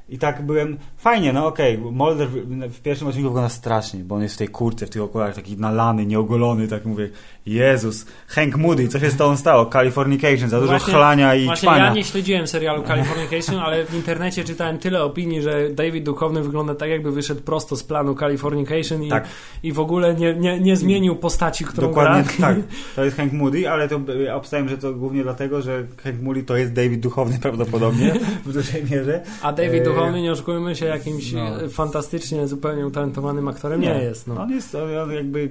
I 0.10 0.18
tak 0.18 0.42
byłem, 0.46 0.78
fajnie, 0.98 1.34
no 1.34 1.48
okej, 1.48 1.78
Mulder 1.78 2.28
w, 2.30 2.34
w 2.74 2.82
pierwszym 2.82 3.08
odcinku 3.08 3.30
wygląda 3.30 3.50
strasznie, 3.50 4.00
bo 4.00 4.16
on 4.16 4.22
jest 4.24 4.36
w 4.36 4.38
tej 4.38 4.48
kurce, 4.48 4.86
w 4.86 4.90
tych 4.90 5.02
okularach, 5.02 5.36
taki 5.36 5.58
nalany, 5.58 6.06
nieogolony, 6.06 6.68
tak 6.68 6.86
mówię, 6.86 7.10
Jezus, 7.46 8.06
Hank 8.28 8.56
Moody, 8.56 8.88
co 8.88 9.00
się 9.00 9.10
z 9.10 9.18
tobą 9.18 9.38
stało? 9.38 9.66
Californication, 9.66 10.50
za 10.50 10.60
dużo 10.60 10.72
Właśnie- 10.72 10.94
chlania 10.94 11.36
i 11.36 11.46
Właśnie 11.46 11.68
ćpania. 11.68 11.86
ja 11.86 11.94
nie 11.94 12.04
śledziłem 12.04 12.48
serialu 12.48 12.84
Californication, 12.84 13.60
ale 13.60 13.86
w 13.86 13.94
internecie 13.94 14.44
czytałem 14.44 14.78
tyle 14.78 15.04
opinii, 15.04 15.42
że 15.42 15.70
David 15.70 16.04
Duchowny 16.04 16.44
wygląda 16.44 16.76
tak, 16.76 16.90
jakby 16.90 17.12
wyszedł 17.12 17.42
prosto 17.42 17.76
z 17.76 17.84
planu 17.84 18.16
Californication 18.16 19.04
i, 19.04 19.10
Tak. 19.10 19.28
i 19.64 19.72
w 19.72 19.80
ogóle 19.80 20.16
nie, 20.16 20.36
nie, 20.36 20.60
nie 20.60 20.76
zmienił 20.78 21.16
postaci, 21.16 21.66
którą 21.66 21.88
Dokładnie 21.88 22.24
gra. 22.24 22.48
tak. 22.48 22.58
To 22.96 23.06
jest 23.06 23.18
Hank 23.18 23.34
Moody, 23.34 23.70
ale 23.70 23.88
to 23.88 24.00
ja 24.26 24.36
obstałem, 24.36 24.70
że 24.70 24.78
to 24.78 24.94
głównie 24.94 25.24
dlatego, 25.24 25.62
że 25.62 25.84
Hank 26.04 26.22
Moody 26.22 26.44
to 26.44 26.58
jest 26.58 26.74
David 26.74 27.00
Duchowny 27.00 27.40
prawdopodobnie 27.48 28.14
w 28.46 28.54
dużej 28.54 28.84
mierze. 28.92 29.22
A 29.42 29.54
David 29.54 29.82
E, 29.82 29.97
Duchowny, 29.98 30.22
nie 30.22 30.32
oszukujmy 30.32 30.76
się, 30.76 30.86
jakimś 30.86 31.32
no. 31.32 31.62
e, 31.64 31.70
fantastycznie, 31.70 32.48
zupełnie 32.48 32.88
utalentowanym 32.88 33.48
aktorem 33.48 33.82
nie, 33.82 33.90
jest. 33.90 34.28
No. 34.28 34.42
On 34.42 34.50
jest 34.52 34.76
on 34.76 35.12
jakby 35.12 35.50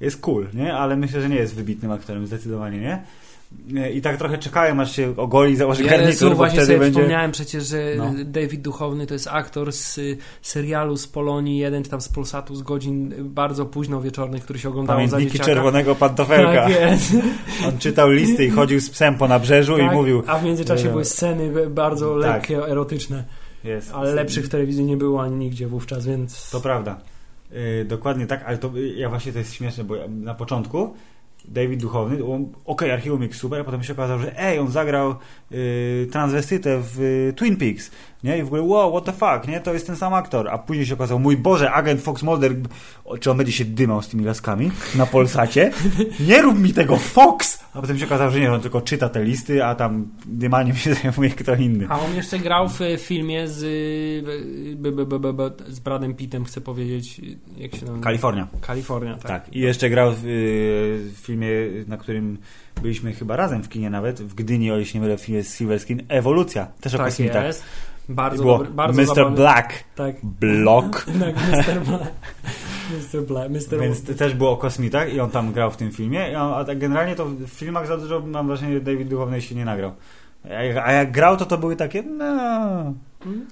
jest 0.00 0.20
cool, 0.20 0.46
nie? 0.54 0.74
Ale 0.74 0.96
myślę, 0.96 1.20
że 1.20 1.28
nie 1.28 1.36
jest 1.36 1.54
wybitnym 1.54 1.92
aktorem, 1.92 2.26
zdecydowanie 2.26 2.78
nie. 2.78 3.02
E, 3.76 3.90
I 3.90 4.02
tak 4.02 4.16
trochę 4.16 4.38
czekałem, 4.38 4.80
aż 4.80 4.96
się 4.96 5.14
ogoli, 5.16 5.56
założy 5.56 5.82
Jezu, 5.82 5.96
garnitur, 5.96 6.30
bo 6.30 6.36
właśnie 6.36 6.58
wtedy 6.58 6.66
sobie 6.66 6.78
będzie... 6.78 7.00
wspomniałem 7.00 7.32
przecież, 7.32 7.66
że 7.66 7.94
No. 7.96 8.12
David 8.24 8.62
Duchowny 8.62 9.06
to 9.06 9.14
jest 9.14 9.28
aktor 9.30 9.72
z 9.72 9.98
y, 9.98 10.16
serialu 10.42 10.96
z 10.96 11.06
Polonii 11.06 11.58
1, 11.58 11.82
czy 11.82 11.90
tam 11.90 12.00
z 12.00 12.08
Polsatu 12.08 12.54
z 12.54 12.62
godzin 12.62 13.12
y, 13.12 13.24
bardzo 13.24 13.66
późno 13.66 14.00
wieczornych, 14.00 14.42
który 14.42 14.58
się 14.58 14.68
oglądało 14.68 15.00
za 15.00 15.06
Pamiętniki 15.06 15.32
dzieciaka. 15.32 15.54
czerwonego 15.54 15.94
pantofelka. 15.94 16.52
Tak 16.52 16.70
jest. 16.70 17.12
On 17.68 17.78
czytał 17.78 18.10
listy 18.10 18.44
i 18.44 18.50
chodził 18.50 18.80
z 18.80 18.90
psem 18.90 19.14
po 19.14 19.28
nabrzeżu 19.28 19.76
Tak, 19.76 19.92
i 19.92 19.94
mówił... 19.94 20.22
A 20.26 20.38
w 20.38 20.44
międzyczasie 20.44 20.88
e, 20.88 20.90
były 20.90 21.04
sceny 21.04 21.68
bardzo 21.70 22.20
tak. 22.20 22.20
lekkie, 22.20 22.68
erotyczne, 22.68 23.24
Jest, 23.64 23.92
ale 23.92 24.14
lepszych 24.14 24.46
w 24.46 24.48
telewizji 24.48 24.84
nie 24.84 24.96
było 24.96 25.22
ani 25.22 25.36
nigdzie 25.36 25.66
wówczas, 25.66 26.06
więc... 26.06 26.50
To 26.50 26.60
prawda. 26.60 27.00
Yy, 27.50 27.84
dokładnie 27.84 28.26
tak, 28.26 28.44
ale 28.46 28.58
to 28.58 28.70
y, 28.76 28.88
ja 28.88 29.08
właśnie 29.08 29.32
to 29.32 29.38
jest 29.38 29.54
śmieszne, 29.54 29.84
bo 29.84 29.96
ja, 29.96 30.08
na 30.08 30.34
początku 30.34 30.94
David 31.44 31.80
Duchowny, 31.80 32.18
okej, 32.64 32.90
Archiwum 32.90 33.20
Mix 33.20 33.38
super, 33.38 33.60
a 33.60 33.64
potem 33.64 33.82
się 33.82 33.92
okazało, 33.92 34.20
że 34.20 34.38
ej, 34.38 34.58
on 34.58 34.70
zagrał 34.70 35.14
yy, 35.50 36.08
transwestytę 36.12 36.80
w 36.82 37.00
y, 37.00 37.32
Twin 37.36 37.56
Peaks, 37.56 37.90
nie? 38.24 38.38
I 38.38 38.42
w 38.42 38.46
ogóle, 38.46 38.62
wow, 38.62 38.90
what 38.90 39.04
the 39.04 39.12
fuck, 39.12 39.48
nie? 39.48 39.60
To 39.60 39.72
jest 39.74 39.86
ten 39.86 39.96
sam 39.96 40.14
aktor. 40.14 40.48
A 40.48 40.58
później 40.58 40.86
się 40.86 40.94
okazało, 40.94 41.20
mój 41.20 41.36
Boże, 41.36 41.72
agent 41.72 42.00
Fox 42.00 42.22
Mulder, 42.22 42.54
o, 43.04 43.18
czy 43.18 43.30
on 43.30 43.36
będzie 43.36 43.52
się 43.52 43.64
dymał 43.64 44.02
z 44.02 44.08
tymi 44.08 44.24
laskami 44.24 44.70
na 44.94 45.06
Polsacie? 45.06 45.70
Nie 46.20 46.42
rób 46.42 46.58
mi 46.58 46.72
tego, 46.72 46.96
Fox! 46.96 47.64
A 47.74 47.80
potem 47.80 47.98
się 47.98 48.04
okazało, 48.04 48.30
że 48.30 48.40
nie, 48.40 48.52
on 48.52 48.60
tylko 48.60 48.80
czyta 48.80 49.08
te 49.08 49.24
listy, 49.24 49.64
a 49.64 49.74
tam 49.74 50.08
dymaniem 50.26 50.76
się 50.76 50.94
zajmuje 50.94 51.30
kto 51.30 51.54
inny. 51.54 51.86
A 51.88 52.00
on 52.00 52.14
jeszcze 52.14 52.38
grał 52.38 52.68
w 52.68 52.80
y, 52.80 52.98
filmie 52.98 53.48
z, 53.48 53.60
b, 54.76 54.90
z 55.68 55.80
Bradem 55.80 56.14
Pittem, 56.14 56.44
chcę 56.44 56.60
powiedzieć, 56.60 57.20
jak 57.56 57.74
się 57.74 57.80
nazywa? 57.80 58.00
Kalifornia. 58.04 58.48
Kalifornia, 58.60 59.14
tak. 59.14 59.44
Tak. 59.44 59.56
I 59.56 59.60
jeszcze 59.60 59.90
grał 59.90 60.12
w, 60.12 60.24
y, 60.24 61.10
w 61.12 61.16
filmie, 61.16 61.48
na 61.86 61.96
którym 61.96 62.38
byliśmy 62.82 63.12
chyba 63.12 63.36
razem 63.36 63.62
w 63.62 63.68
kinie 63.68 63.90
nawet, 63.90 64.22
w 64.22 64.34
Gdyni, 64.34 64.70
o 64.72 64.84
się 64.84 64.98
nie 64.98 65.02
mylę, 65.02 65.16
w 65.18 65.20
filmie 65.20 65.42
z 65.42 65.56
Silverskin, 65.56 66.02
Ewolucja, 66.08 66.66
też 66.80 66.94
o 66.94 66.98
Tak 66.98 67.06
kosmitach. 67.06 67.44
jest. 67.44 67.62
I 68.08 68.12
Bardzo 68.12 68.42
było 68.42 68.58
dobry, 68.58 68.72
bardzo 68.72 69.02
Mr. 69.02 69.06
zabawny. 69.14 69.36
Black, 69.36 69.84
Tak, 69.94 70.16
Block, 70.22 71.04
tak, 71.20 71.34
Mr. 71.50 71.80
Black. 71.80 72.12
Mr. 73.14 73.22
Black, 73.22 73.50
Mr. 73.50 73.80
więc 73.80 74.16
też 74.16 74.34
było 74.34 74.50
o 74.50 74.56
kosmitach 74.56 75.12
i 75.12 75.20
on 75.20 75.30
tam 75.30 75.52
grał 75.52 75.70
w 75.70 75.76
tym 75.76 75.92
filmie, 75.92 76.32
I 76.32 76.36
on, 76.36 76.52
a 76.52 76.64
tak 76.64 76.78
generalnie 76.78 77.14
to 77.16 77.26
w 77.26 77.48
filmach 77.48 77.86
za 77.86 77.96
dużo, 77.96 78.20
mam 78.20 78.46
wrażenie, 78.46 78.80
David 78.80 79.08
Duchowny 79.08 79.42
się 79.42 79.54
nie 79.54 79.64
nagrał. 79.64 79.92
A 80.44 80.62
jak, 80.62 80.88
a 80.88 80.92
jak 80.92 81.12
grał, 81.12 81.36
to 81.36 81.46
to 81.46 81.58
były 81.58 81.76
takie, 81.76 82.02
no... 82.02 82.24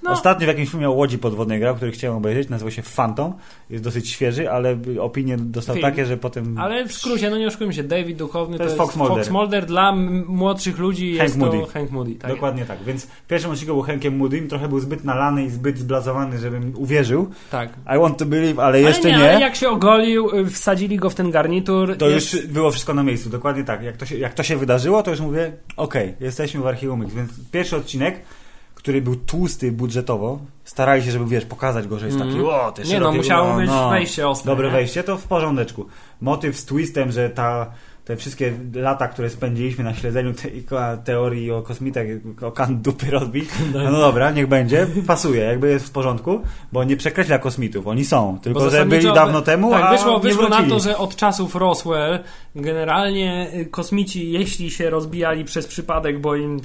No, 0.03 0.11
Ostatnio 0.11 0.45
w 0.45 0.47
jakimś 0.47 0.69
filmie 0.69 0.89
o 0.89 0.91
łodzi 0.91 1.17
podwodnej 1.17 1.59
grał, 1.59 1.75
który 1.75 1.91
chciałem 1.91 2.17
obejrzeć, 2.17 2.49
nazywał 2.49 2.71
się 2.71 2.81
Phantom, 2.95 3.33
jest 3.69 3.83
dosyć 3.83 4.09
świeży, 4.09 4.51
ale 4.51 4.77
opinie 4.99 5.37
dostał 5.37 5.75
Film. 5.75 5.89
takie, 5.89 6.05
że 6.05 6.17
potem... 6.17 6.57
ale 6.57 6.87
w 6.87 6.93
skrócie, 6.93 7.29
no 7.29 7.37
nie 7.37 7.47
oszukujmy 7.47 7.73
się, 7.73 7.83
David 7.83 8.17
Duchowny 8.17 8.57
to, 8.57 8.63
jest 8.63 8.77
Fox 8.77 8.95
Mulder. 8.95 9.17
Fox 9.17 9.29
Mulder. 9.29 9.65
Dla 9.65 9.95
młodszych 10.27 10.77
ludzi 10.79 11.17
Hank 11.17 11.29
jest 11.29 11.37
Moody. 11.37 11.59
to 11.59 11.65
Hank 11.65 11.91
Moody. 11.91 12.15
Tak. 12.15 12.31
Dokładnie 12.31 12.65
tak. 12.65 12.83
Więc 12.83 13.05
w 13.05 13.27
pierwszym 13.27 13.51
odcinku 13.51 13.73
był 13.73 13.83
Hankiem 13.83 14.17
Moodym, 14.17 14.47
trochę 14.47 14.67
był 14.67 14.79
zbyt 14.79 15.03
nalany 15.03 15.45
i 15.45 15.49
zbyt 15.49 15.77
zblazowany, 15.79 16.39
żebym 16.39 16.73
uwierzył. 16.77 17.29
tak. 17.51 17.69
I 17.95 17.99
want 17.99 18.17
to 18.17 18.25
believe, 18.25 18.63
ale 18.63 18.81
jeszcze 18.81 19.07
ale 19.07 19.17
nie. 19.17 19.23
nie, 19.23 19.31
Ale 19.31 19.39
jak 19.39 19.55
się 19.55 19.69
ogolił, 19.69 20.35
y, 20.39 20.45
wsadzili 20.49 20.97
go 20.97 21.09
w 21.09 21.15
ten 21.15 21.31
garnitur. 21.31 21.97
To 21.97 22.09
jest... 22.09 22.33
już 22.33 22.47
było 22.47 22.71
wszystko 22.71 22.93
na 22.93 23.03
miejscu, 23.03 23.29
dokładnie 23.29 23.63
tak. 23.63 23.83
Jak 23.83 23.97
to 23.97 24.05
się, 24.05 24.17
jak 24.17 24.33
to 24.33 24.43
się 24.43 24.57
wydarzyło, 24.57 25.03
to 25.03 25.11
już 25.11 25.19
mówię, 25.19 25.51
okej, 25.77 26.13
jesteśmy 26.19 26.61
w 26.61 26.67
Archiwum 26.67 27.01
Mix, 27.01 27.13
więc 27.13 27.31
pierwszy 27.51 27.75
odcinek, 27.75 28.19
który 28.83 29.01
był 29.01 29.15
tłusty 29.15 29.71
budżetowo, 29.71 30.39
starali 30.63 31.03
się, 31.03 31.11
żeby, 31.11 31.25
wiesz, 31.25 31.45
pokazać 31.45 31.87
go, 31.87 31.99
że 31.99 32.05
jest 32.05 32.17
taki, 32.17 32.31
Mhm. 32.31 32.47
o, 32.47 32.71
te 32.71 32.83
Nie 32.83 32.99
no, 32.99 33.11
musiało 33.11 33.53
o, 33.53 33.55
być 33.55 33.67
no. 33.69 33.89
wejście 33.89 34.27
ostre. 34.29 34.51
Dobre 34.51 34.67
nie? 34.67 34.73
wejście, 34.73 35.03
to 35.03 35.17
w 35.17 35.23
porządeczku. 35.27 35.85
Motyw 36.21 36.57
z 36.57 36.65
twistem, 36.65 37.11
że 37.11 37.29
ta, 37.29 37.71
te 38.05 38.15
wszystkie 38.15 38.53
lata, 38.73 39.07
które 39.07 39.29
spędziliśmy 39.29 39.83
na 39.83 39.93
śledzeniu 39.93 40.33
tej 40.33 40.63
teorii 41.03 41.51
o 41.51 41.61
kosmitach, 41.61 42.05
o 42.41 42.51
kan 42.51 42.81
dupy 42.81 43.11
rozbić, 43.11 43.49
no, 43.73 43.91
no 43.91 43.99
dobra, 43.99 44.31
niech 44.31 44.47
będzie, 44.47 44.87
pasuje, 45.07 45.41
jakby 45.41 45.69
jest 45.69 45.87
w 45.87 45.91
porządku, 45.91 46.41
bo 46.71 46.83
nie 46.83 46.97
przekreśla 46.97 47.39
kosmitów, 47.39 47.87
oni 47.87 48.05
są, 48.05 48.39
tylko 48.41 48.69
że 48.69 48.85
byli 48.85 49.13
dawno 49.13 49.41
temu, 49.41 49.71
tak, 49.71 49.83
a 49.83 49.91
wyszło, 49.91 50.19
wyszło 50.19 50.49
na 50.49 50.63
to, 50.63 50.79
że 50.79 50.97
od 50.97 51.15
czasów 51.15 51.55
Roswell 51.55 52.19
generalnie 52.55 53.51
y, 53.53 53.65
kosmici, 53.65 54.31
jeśli 54.31 54.71
się 54.71 54.89
rozbijali 54.89 55.45
przez 55.45 55.67
przypadek, 55.67 56.21
bo 56.21 56.35
im 56.35 56.59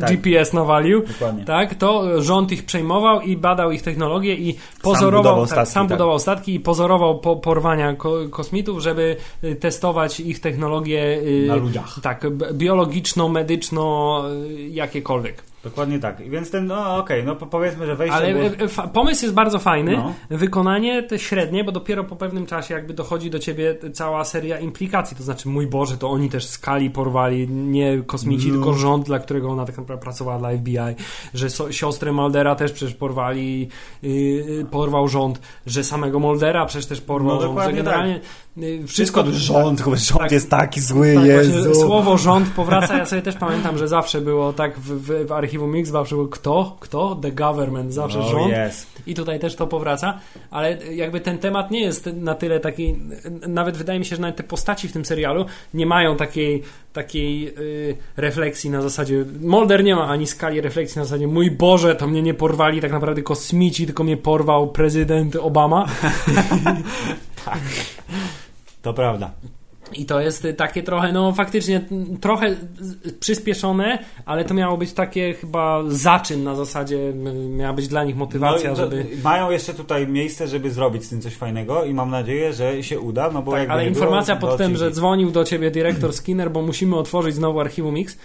Tak. 0.00 0.10
GPS 0.10 0.52
nawalił, 0.52 1.02
Dokładnie. 1.06 1.44
tak, 1.44 1.74
to 1.74 2.22
rząd 2.22 2.52
ich 2.52 2.64
przejmował 2.64 3.20
i 3.20 3.36
badał 3.36 3.72
ich 3.72 3.82
technologię 3.82 4.34
i 4.34 4.56
pozorował, 4.82 5.22
budował 5.22 5.46
tak, 5.46 5.52
statki, 5.52 5.72
sam 5.72 5.88
tak. 5.88 5.98
budował 5.98 6.18
statki 6.18 6.54
i 6.54 6.60
pozorował 6.60 7.18
po, 7.18 7.36
porwania 7.36 7.94
ko, 7.94 8.28
kosmitów, 8.30 8.80
żeby 8.80 9.16
y, 9.44 9.56
testować 9.56 10.20
ich 10.20 10.40
technologię 10.40 10.73
y, 11.44 11.46
Na 11.48 11.56
ludziach. 11.56 12.00
tak, 12.02 12.24
biologiczno, 12.52 13.28
medyczno, 13.28 14.22
y, 14.48 14.68
jakiekolwiek. 14.68 15.42
Dokładnie 15.64 15.98
tak. 15.98 16.20
I 16.20 16.30
Więc 16.30 16.50
ten, 16.50 16.66
no 16.66 16.96
okej, 16.96 17.24
no 17.24 17.36
po- 17.36 17.46
powiedzmy, 17.46 17.86
że 17.86 17.96
wejście 17.96 18.16
Ale 18.16 18.32
było... 18.34 18.44
e, 18.46 18.68
fa- 18.68 18.86
pomysł 18.86 19.22
jest 19.24 19.34
bardzo 19.34 19.58
fajny, 19.58 19.96
No. 19.96 20.14
wykonanie 20.30 21.02
te 21.02 21.18
średnie, 21.18 21.64
bo 21.64 21.72
dopiero 21.72 22.04
po 22.04 22.16
pewnym 22.16 22.46
czasie 22.46 22.74
jakby 22.74 22.94
dochodzi 22.94 23.30
do 23.30 23.38
ciebie 23.38 23.76
cała 23.92 24.24
seria 24.24 24.58
implikacji, 24.58 25.16
to 25.16 25.22
znaczy 25.22 25.48
mój 25.48 25.66
Boże, 25.66 25.96
to 25.96 26.10
oni 26.10 26.30
też 26.30 26.46
skali 26.46 26.90
porwali, 26.90 27.48
nie 27.48 28.02
kosmici, 28.06 28.48
No. 28.48 28.54
tylko 28.54 28.72
rząd, 28.74 29.06
dla 29.06 29.18
którego 29.18 29.48
ona 29.50 29.64
tak 29.66 29.76
naprawdę 29.78 30.02
pracowała 30.02 30.38
dla 30.38 30.50
FBI, 30.52 30.78
że 31.34 31.50
so, 31.50 31.72
siostrę 31.72 32.12
Muldera 32.12 32.54
też 32.54 32.72
przecież 32.72 32.94
porwali, 32.94 33.68
yy, 34.02 34.66
porwał 34.70 35.08
rząd, 35.08 35.40
że 35.66 35.84
samego 35.84 36.18
Muldera 36.18 36.66
przecież 36.66 36.86
też 36.86 37.00
porwał 37.00 37.34
No, 37.34 37.40
rząd, 37.40 37.42
że 37.42 37.48
dokładnie 37.54 37.76
generalnie 37.76 38.20
yy, 38.56 38.86
Wszystko 38.86 39.24
rząd, 39.30 39.78
tylko 39.78 39.96
rząd 39.96 40.20
tak. 40.20 40.32
jest 40.32 40.50
taki 40.50 40.80
zły, 40.80 41.14
tak, 41.14 41.74
słowo 41.76 42.18
rząd 42.18 42.48
powraca. 42.48 42.96
Ja 42.98 43.06
sobie 43.14 43.22
też 43.22 43.34
pamiętam, 43.36 43.78
że 43.78 43.88
zawsze 43.88 44.20
było 44.20 44.52
tak 44.52 44.78
w, 44.78 44.90
w, 45.06 45.26
w 45.26 45.32
archiwum 45.32 45.53
Mix, 45.58 45.90
zawsze 45.90 46.14
było 46.14 46.28
kto? 46.28 46.76
Kto? 46.80 47.18
The 47.22 47.32
government, 47.32 47.92
zawsze 47.92 48.18
oh, 48.18 48.28
rząd. 48.28 48.52
Yes. 48.68 48.86
I 49.06 49.14
tutaj 49.14 49.40
też 49.40 49.56
to 49.56 49.66
powraca, 49.66 50.18
ale 50.50 50.78
jakby 50.94 51.20
ten 51.20 51.38
temat 51.38 51.70
nie 51.70 51.80
jest 51.80 52.06
na 52.06 52.34
tyle 52.34 52.60
taki, 52.60 52.94
nawet 53.48 53.76
wydaje 53.76 53.98
mi 53.98 54.04
się, 54.04 54.16
że 54.16 54.22
nawet 54.22 54.36
te 54.36 54.42
postaci 54.42 54.88
w 54.88 54.92
tym 54.92 55.04
serialu 55.04 55.46
nie 55.74 55.86
mają 55.86 56.16
takiej, 56.16 56.62
takiej 56.92 57.48
y, 57.48 57.96
refleksji 58.16 58.70
na 58.70 58.82
zasadzie, 58.82 59.24
Mulder 59.40 59.84
nie 59.84 59.96
ma 59.96 60.08
ani 60.08 60.26
skali 60.26 60.60
refleksji 60.60 60.98
na 60.98 61.04
zasadzie, 61.04 61.26
mój 61.26 61.50
Boże, 61.50 61.94
to 61.94 62.06
mnie 62.06 62.22
nie 62.22 62.34
porwali 62.34 62.80
tak 62.80 62.92
naprawdę 62.92 63.22
kosmici, 63.22 63.86
tylko 63.86 64.04
mnie 64.04 64.16
porwał 64.16 64.68
prezydent 64.68 65.36
Obama. 65.36 65.86
To 68.82 68.94
prawda. 68.94 69.30
I 69.92 70.06
to 70.06 70.20
jest 70.20 70.46
takie 70.56 70.82
trochę, 70.82 71.12
no 71.12 71.32
faktycznie 71.32 71.80
trochę 72.20 72.56
przyspieszone, 73.20 73.98
ale 74.24 74.44
to 74.44 74.54
miało 74.54 74.76
być 74.76 74.92
takie 74.92 75.34
chyba 75.34 75.82
zaczyn 75.88 76.44
na 76.44 76.54
zasadzie, 76.54 77.12
miała 77.50 77.72
być 77.72 77.88
dla 77.88 78.04
nich 78.04 78.16
motywacja, 78.16 78.70
No 78.70 78.76
żeby... 78.76 79.06
Mają 79.24 79.50
jeszcze 79.50 79.74
tutaj 79.74 80.08
miejsce, 80.08 80.48
żeby 80.48 80.70
zrobić 80.70 81.04
z 81.04 81.08
tym 81.08 81.20
coś 81.20 81.34
fajnego 81.34 81.84
i 81.84 81.94
mam 81.94 82.10
nadzieję, 82.10 82.52
że 82.52 82.82
się 82.82 83.00
uda, 83.00 83.30
no 83.30 83.42
bo 83.42 83.52
Tak, 83.52 83.70
ale 83.70 83.88
informacja 83.88 84.36
było, 84.36 84.50
pod 84.50 84.58
tym, 84.58 84.76
że 84.76 84.90
dzwonił 84.90 85.30
do 85.30 85.44
ciebie 85.44 85.70
dyrektor 85.70 86.12
Skinner, 86.12 86.50
bo 86.50 86.62
musimy 86.62 86.96
otworzyć 86.96 87.34
znowu 87.34 87.60
archiwum 87.60 87.96
X, 87.96 88.18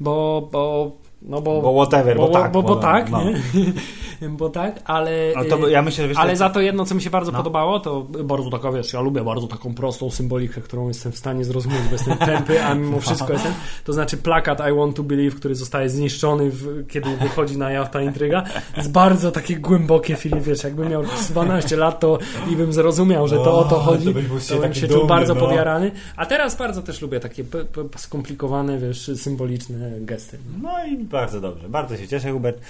bo, 0.00 0.48
bo, 0.52 0.92
no 1.22 1.40
bo, 1.40 1.62
Bo 1.62 1.72
whatever, 1.84 2.16
bo, 2.16 2.28
tak. 2.28 2.52
bo, 2.52 2.62
bo 2.62 2.76
tak, 2.76 3.10
no. 3.10 3.24
nie? 3.24 3.34
bo 4.28 4.48
tak, 4.48 4.80
ale, 4.84 5.32
to 5.50 5.68
y, 5.68 5.70
ja 5.70 5.82
myślę, 5.82 6.04
że 6.04 6.08
wiesz, 6.08 6.18
ale 6.18 6.28
tak- 6.30 6.38
za 6.38 6.50
to 6.50 6.60
jedno, 6.60 6.84
co 6.84 6.94
mi 6.94 7.02
się 7.02 7.10
bardzo 7.10 7.32
No. 7.32 7.38
podobało, 7.38 7.80
to 7.80 8.02
bardzo 8.24 8.50
taka, 8.50 8.72
wiesz, 8.72 8.92
ja 8.92 9.00
lubię 9.00 9.24
bardzo 9.24 9.46
taką 9.46 9.74
prostą 9.74 10.10
symbolikę, 10.10 10.60
którą 10.60 10.88
jestem 10.88 11.12
w 11.12 11.16
stanie 11.18 11.44
zrozumieć, 11.44 11.78
bo 11.86 11.92
jestem 11.92 12.16
tępy, 12.18 12.64
a 12.64 12.74
mimo 12.74 13.00
wszystko 13.00 13.32
jestem, 13.32 13.52
to 13.84 13.92
znaczy 13.92 14.16
plakat 14.16 14.60
I 14.70 14.76
Want 14.76 14.96
to 14.96 15.02
Believe, 15.02 15.36
który 15.36 15.54
zostaje 15.54 15.88
zniszczony, 15.90 16.50
w, 16.50 16.86
kiedy 16.88 17.16
wychodzi 17.16 17.58
na 17.58 17.70
jaw 17.70 17.90
ta 17.90 18.02
intryga, 18.02 18.44
jest 18.76 18.92
bardzo 18.92 19.32
takie 19.32 19.56
głębokie, 19.56 20.16
Filip, 20.16 20.42
wiesz, 20.42 20.64
jakbym 20.64 20.90
miał 20.90 21.02
12 21.30 21.76
lat, 21.76 22.00
to 22.00 22.18
i 22.52 22.56
bym 22.56 22.72
zrozumiał, 22.72 23.28
że 23.28 23.36
to 23.36 23.58
o 23.58 23.64
to 23.64 23.76
O, 23.76 23.80
chodzi, 23.80 24.04
to 24.04 24.12
był 24.12 24.38
to 24.38 24.40
się 24.40 24.60
bym 24.60 24.74
się 24.74 24.88
czuł 24.88 25.06
bardzo 25.06 25.34
no. 25.34 25.40
podjarany, 25.40 25.90
a 26.16 26.26
teraz 26.26 26.56
bardzo 26.56 26.82
też 26.82 27.02
lubię 27.02 27.20
takie 27.20 27.44
p- 27.44 27.64
p- 27.64 27.98
skomplikowane, 27.98 28.78
wiesz, 28.78 29.10
symboliczne 29.16 29.90
gesty. 30.00 30.38
No 30.62 30.84
i 30.86 31.05
bardzo 31.08 31.40
dobrze, 31.40 31.68
bardzo 31.68 31.96
się 31.96 32.08
cieszę, 32.08 32.32
Hubert. 32.32 32.60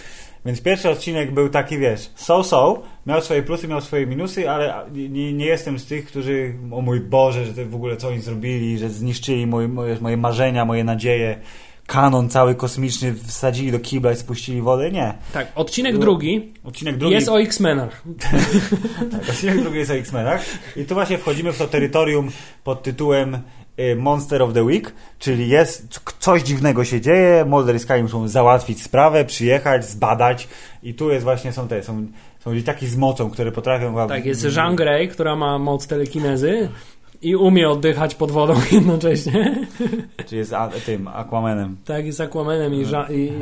Więc 0.46 0.62
pierwszy 0.62 0.90
odcinek 0.90 1.34
był 1.34 1.48
taki, 1.48 1.78
wiesz, 1.78 2.10
so-so, 2.14 2.82
miał 3.06 3.20
swoje 3.20 3.42
plusy, 3.42 3.68
miał 3.68 3.80
swoje 3.80 4.06
minusy, 4.06 4.50
ale 4.50 4.74
nie, 4.92 5.32
nie 5.32 5.46
jestem 5.46 5.78
z 5.78 5.86
tych, 5.86 6.06
którzy, 6.06 6.54
o 6.72 6.80
mój 6.82 7.00
Boże, 7.00 7.44
że 7.46 7.64
w 7.64 7.74
ogóle 7.74 7.96
co 7.96 8.08
oni 8.08 8.20
zrobili, 8.20 8.78
że 8.78 8.88
zniszczyli 8.88 9.46
moje, 9.46 9.68
moje, 9.68 9.96
moje 10.00 10.16
marzenia, 10.16 10.64
moje 10.64 10.84
nadzieje, 10.84 11.40
kanon 11.86 12.28
cały 12.28 12.54
kosmiczny 12.54 13.14
wsadzili 13.14 13.72
do 13.72 13.78
kibla 13.78 14.12
i 14.12 14.16
spuścili 14.16 14.62
wodę. 14.62 14.90
Nie. 14.90 15.14
Tak, 15.32 15.52
odcinek 15.54 15.94
No. 15.94 16.00
drugi 16.00 16.52
Odcinek 16.64 16.96
drugi, 16.96 17.14
jest 17.14 17.28
o 17.28 17.40
X-Menach. 17.40 18.02
tak, 19.12 19.28
odcinek 19.30 19.62
drugi 19.62 19.78
jest 19.78 19.90
o 19.90 19.94
X-Menach 19.94 20.44
i 20.76 20.84
tu 20.84 20.94
właśnie 20.94 21.18
wchodzimy 21.18 21.52
w 21.52 21.58
to 21.58 21.66
terytorium 21.66 22.30
pod 22.64 22.82
tytułem 22.82 23.38
Monster 23.96 24.42
of 24.42 24.52
the 24.52 24.64
Week, 24.64 24.92
czyli 25.18 25.48
jest 25.48 26.00
coś 26.18 26.42
dziwnego 26.42 26.84
się 26.84 27.00
dzieje, 27.00 27.44
Mulder 27.44 27.76
i 27.76 27.78
Scully 27.78 28.02
muszą 28.02 28.28
załatwić 28.28 28.82
sprawę, 28.82 29.24
przyjechać, 29.24 29.84
zbadać 29.84 30.48
i 30.82 30.94
tu 30.94 31.10
jest 31.10 31.24
właśnie, 31.24 31.52
są 31.52 31.68
te, 31.68 31.82
są, 31.82 32.06
są 32.38 32.54
dzieciaki 32.54 32.86
z 32.86 32.96
mocą, 32.96 33.30
które 33.30 33.52
potrafią... 33.52 34.08
Tak, 34.08 34.26
jest 34.26 34.56
Jean 34.56 34.76
Grey, 34.76 35.08
która 35.08 35.36
ma 35.36 35.58
moc 35.58 35.86
telekinezy 35.86 36.68
i 37.22 37.36
umie 37.36 37.68
oddychać 37.70 38.14
pod 38.14 38.30
wodą 38.30 38.54
jednocześnie. 38.72 39.66
Czy 40.26 40.36
jest 40.36 40.52
a, 40.52 40.68
tym, 40.86 41.08
Aquamanem. 41.08 41.76
Tak, 41.84 42.06
jest 42.06 42.20
Aquamanem 42.20 42.74
i, 42.74 42.90
Jean, 42.90 43.06
i, 43.12 43.32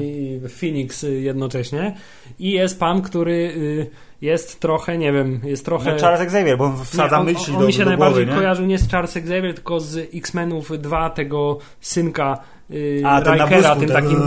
i 0.44 0.48
Phoenix 0.48 1.06
jednocześnie. 1.20 1.94
I 2.38 2.50
jest 2.50 2.80
pan, 2.80 3.02
który 3.02 3.32
y, 3.32 3.90
jest 4.20 4.60
trochę, 4.60 4.98
nie 4.98 5.12
wiem, 5.12 5.40
jest 5.44 5.64
trochę... 5.64 5.92
No, 5.92 5.98
Charles 6.00 6.20
Xavier, 6.20 6.58
bo 6.58 6.64
on 6.64 6.84
wsadza 6.84 7.16
Nie, 7.16 7.20
on, 7.20 7.26
myśli 7.26 7.54
on 7.54 7.60
do, 7.60 7.66
mi 7.66 7.72
się 7.72 7.84
do 7.84 7.90
najbardziej 7.90 8.24
głowy, 8.24 8.30
nie? 8.30 8.36
kojarzył 8.36 8.66
nie 8.66 8.78
z 8.78 8.90
Charles 8.90 9.16
Xavier, 9.16 9.54
tylko 9.54 9.80
z 9.80 10.14
X-Menów 10.14 10.80
2, 10.80 11.10
tego 11.10 11.58
synka 11.80 12.38
y, 12.70 13.02
A, 13.06 13.22
ten 13.22 13.38
na 13.38 13.44
Rikera, 13.44 13.74
wózku, 13.74 13.80
tym 13.80 13.88
ten- 13.88 14.04
takim... 14.04 14.18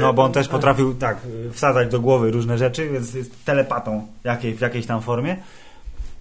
No, 0.00 0.12
bo 0.12 0.22
on 0.24 0.32
też 0.32 0.48
potrafił 0.48 0.94
tak 0.94 1.16
wsadzać 1.52 1.90
do 1.90 2.00
głowy 2.00 2.30
różne 2.30 2.58
rzeczy, 2.58 2.88
więc 2.88 3.14
jest 3.14 3.44
telepatą 3.44 4.06
jakiej, 4.24 4.54
w 4.54 4.60
jakiejś 4.60 4.86
tam 4.86 5.00
formie. 5.02 5.36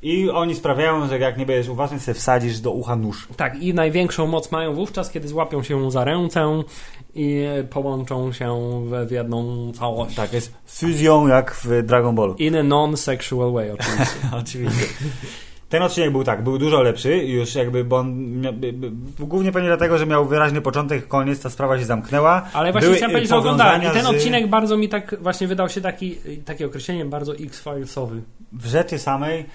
I 0.06 0.30
oni 0.30 0.56
sprawiają, 0.56 1.08
że 1.08 1.20
jak 1.20 1.38
nie 1.38 1.46
będziesz 1.46 1.68
uważny, 1.68 2.00
sobie 2.00 2.16
wsadzisz 2.16 2.60
do 2.60 2.72
ucha 2.72 2.96
nóż. 2.96 3.28
Tak, 3.38 3.62
i 3.62 3.74
największą 3.74 4.28
moc 4.28 4.52
mają 4.52 4.74
wówczas, 4.74 5.12
kiedy 5.12 5.28
złapią 5.28 5.64
się 5.64 5.92
za 5.92 6.04
rękę 6.04 6.64
i 7.16 7.46
połączą 7.70 8.32
się 8.32 8.82
w, 8.86 9.08
w 9.08 9.12
jedną 9.12 9.72
całość. 9.72 10.16
Tak, 10.16 10.34
jest 10.34 10.54
fuzją 10.66 11.28
jak 11.28 11.56
w 11.64 11.84
Dragon 11.84 12.16
Ballu. 12.16 12.36
In 12.36 12.56
a 12.56 12.64
non-sexual 12.64 13.52
way, 13.52 13.72
oczywiście. 13.72 14.16
Oczywiście. 14.42 14.86
Ten 15.70 15.84
odcinek 15.84 16.12
był 16.12 16.24
tak, 16.24 16.44
był 16.44 16.58
dużo 16.58 16.82
lepszy, 16.82 17.18
już 17.18 17.56
jakby, 17.56 17.84
bo 17.84 17.98
on 17.98 18.42
głównie 19.20 19.52
pewnie 19.52 19.70
dlatego, 19.70 19.98
że 19.98 20.06
miał 20.06 20.26
wyraźny 20.26 20.62
początek, 20.62 21.08
koniec, 21.08 21.42
ta 21.42 21.50
sprawa 21.50 21.80
się 21.80 21.86
zamknęła. 21.86 22.50
Ale 22.54 22.72
właśnie 22.72 22.88
Były, 22.88 22.98
chciałem 22.98 23.12
powiedzieć, 23.12 23.30
że 23.30 23.38
oglądałem 23.38 23.82
i 23.84 23.86
ten 23.86 24.04
z- 24.04 24.08
odcinek 24.08 24.48
bardzo 24.50 24.78
mi 24.78 24.90
tak 24.90 25.16
właśnie 25.22 25.48
wydał 25.48 25.70
się 25.70 25.82
taki, 25.82 26.16
takie 26.46 26.66
określenie 26.66 27.06
bardzo 27.06 27.36
X-Filesowy. 27.36 28.22
W 28.52 28.66
rzeczy 28.66 29.00
samej 29.00 29.46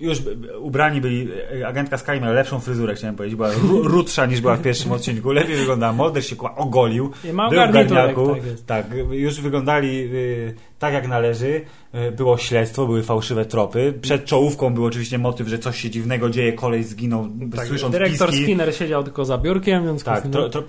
już 0.00 0.18
ubrani 0.60 1.00
byli, 1.00 1.28
e, 1.60 1.66
agentka 1.68 1.98
Sky 1.98 2.20
miała 2.20 2.32
lepszą 2.32 2.60
fryzurę, 2.60 2.94
chciałem 2.94 3.16
powiedzieć, 3.16 3.36
była 3.36 3.50
ru- 3.52 3.82
rudsza 3.82 4.26
niż 4.26 4.40
była 4.40 4.56
w 4.56 4.62
pierwszym 4.62 4.92
odcinku, 4.92 5.32
lepiej 5.32 5.56
wyglądała, 5.56 5.92
Mulder 5.92 6.24
się 6.26 6.36
ogolił, 6.56 7.10
był 7.48 7.58
w 7.68 7.72
garniaku, 7.72 8.36
tak 8.66 8.86
tak, 8.86 8.86
już 9.10 9.40
wyglądali 9.40 9.88
y, 10.14 10.54
tak 10.78 10.94
jak 10.94 11.08
należy, 11.08 11.60
y, 11.94 12.12
było 12.12 12.38
śledztwo, 12.38 12.86
były 12.86 13.02
fałszywe 13.02 13.44
tropy, 13.44 13.94
przed 14.00 14.24
czołówką 14.24 14.74
był 14.74 14.84
oczywiście 14.84 15.18
motyw, 15.18 15.48
że 15.48 15.58
coś 15.58 15.80
się 15.80 15.90
dziwnego 15.90 16.30
dzieje, 16.30 16.52
kolej 16.52 16.84
zginął, 16.84 17.28
Tak, 17.56 17.66
słysząc 17.66 17.92
dyrektor 17.92 18.28
piski. 18.30 18.44
Skinner 18.44 18.74
siedział 18.74 19.04
tylko 19.04 19.24
za 19.24 19.38
biurkiem, 19.38 19.86
więc 19.86 20.04
Tak, 20.04 20.28
tro, 20.28 20.48
tro, 20.48 20.62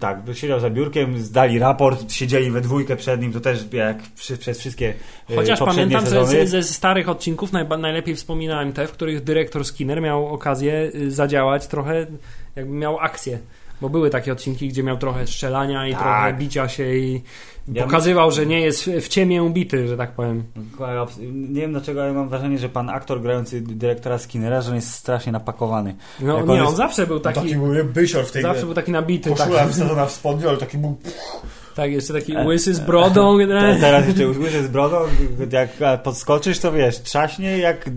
tak, 0.00 0.22
siedział 0.32 0.60
za 0.60 0.70
biurkiem, 0.70 1.18
zdali 1.18 1.58
raport, 1.58 2.12
siedzieli 2.12 2.50
we 2.50 2.60
dwójkę 2.60 2.96
przed 2.96 3.20
nim, 3.20 3.32
to 3.32 3.40
też 3.40 3.64
jak 3.72 4.02
przy, 4.02 4.36
przez 4.36 4.60
wszystkie 4.60 4.94
e, 5.30 5.36
Chociaż 5.36 5.58
pamiętam 5.58 6.04
sezony. 6.04 6.26
ze, 6.26 6.46
ze 6.46 6.62
starych 6.62 7.08
odcinków 7.08 7.52
najba, 7.52 7.76
najlepiej 7.76 8.14
wspominałem 8.14 8.72
te, 8.72 8.86
w 8.86 8.92
których 8.92 9.24
dyrektor 9.24 9.64
Skinner 9.64 10.02
miał 10.02 10.28
okazję 10.28 10.90
y, 10.94 11.10
zadziałać 11.10 11.66
trochę, 11.66 12.06
jakby 12.56 12.72
miał 12.74 12.98
akcję. 12.98 13.38
Bo 13.82 13.88
były 13.88 14.10
takie 14.10 14.32
odcinki, 14.32 14.68
gdzie 14.68 14.82
miał 14.82 14.96
trochę 14.96 15.26
strzelania 15.26 15.88
i 15.88 15.92
Tak. 15.92 16.00
trochę 16.02 16.32
bicia 16.34 16.68
się 16.68 16.94
i 16.94 17.22
Ja 17.72 17.84
pokazywał, 17.84 18.30
że 18.30 18.46
nie 18.46 18.60
jest 18.60 18.84
w, 18.84 19.08
ciemię 19.08 19.42
ubity, 19.42 19.88
że 19.88 19.96
tak 19.96 20.12
powiem. 20.12 20.44
Nie 21.24 21.60
wiem 21.60 21.72
dlaczego, 21.72 22.02
ale 22.02 22.12
mam 22.12 22.28
wrażenie, 22.28 22.58
że 22.58 22.68
pan 22.68 22.90
aktor 22.90 23.20
grający 23.22 23.60
dyrektora 23.60 24.18
Skinnera, 24.18 24.60
że 24.60 24.68
on 24.70 24.74
jest 24.76 24.90
strasznie 24.94 25.32
napakowany. 25.32 25.94
No 26.20 26.36
Jak 26.36 26.46
nie, 26.46 26.52
on 26.52 26.58
on 26.60 26.64
jest- 26.66 26.76
zawsze 26.76 27.06
był 27.06 27.20
taki, 27.20 27.56
był 27.56 27.84
bysior 27.84 28.26
w 28.26 28.32
tej 28.32 28.42
zawsze 28.42 28.64
był 28.64 28.74
taki 28.74 28.92
nabity. 28.92 29.30
koszula 29.30 29.58
Tak, 29.58 29.70
wsadzona 29.70 30.06
w 30.06 30.12
spodnie, 30.12 30.48
ale 30.48 30.58
taki 30.58 30.78
był... 30.78 30.96
tak, 31.74 31.90
jeszcze 31.92 32.12
taki 32.14 32.36
E, 32.36 32.46
łysy 32.46 32.74
z 32.74 32.80
brodą. 32.80 33.32
Te, 33.38 33.46
generalnie. 33.46 33.80
teraz 33.80 34.06
jeszcze 34.06 34.28
usłyszę 34.28 34.62
z 34.62 34.68
brodą, 34.68 34.96
jak 35.52 35.70
podskoczysz, 36.02 36.58
to 36.58 36.72
wiesz, 36.72 36.98
trzaśnie 37.02 37.58
jak, 37.58 37.90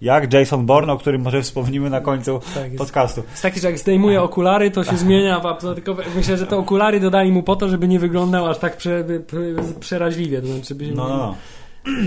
jak 0.00 0.32
Jason 0.32 0.66
Bourne, 0.66 0.92
o 0.92 0.98
którym 0.98 1.22
może 1.22 1.42
wspomnimy 1.42 1.90
na 1.90 2.00
końcu 2.00 2.40
Tak, 2.54 2.64
jest, 2.64 2.78
podcastu. 2.78 3.22
jest 3.30 3.42
taki, 3.42 3.60
że 3.60 3.66
jak 3.68 3.78
zdejmuje 3.78 4.22
okulary, 4.22 4.70
to 4.70 4.84
się 4.84 4.96
zmienia 5.06 5.40
w 5.40 5.46
absolutnie. 5.46 5.94
Myślę, 6.16 6.36
że 6.36 6.46
te 6.46 6.56
okulary 6.56 7.00
dodali 7.00 7.32
mu 7.32 7.42
po 7.42 7.56
to, 7.56 7.68
żeby 7.68 7.88
nie 7.88 7.98
wyglądał 7.98 8.46
aż 8.46 8.58
tak 8.58 8.76
prze, 8.76 9.04
prze, 9.26 9.38
przeraźliwie. 9.80 10.40
To 10.40 10.46
znaczy, 10.46 10.74
No, 10.94 11.08
no, 11.08 11.16
no. 11.16 11.34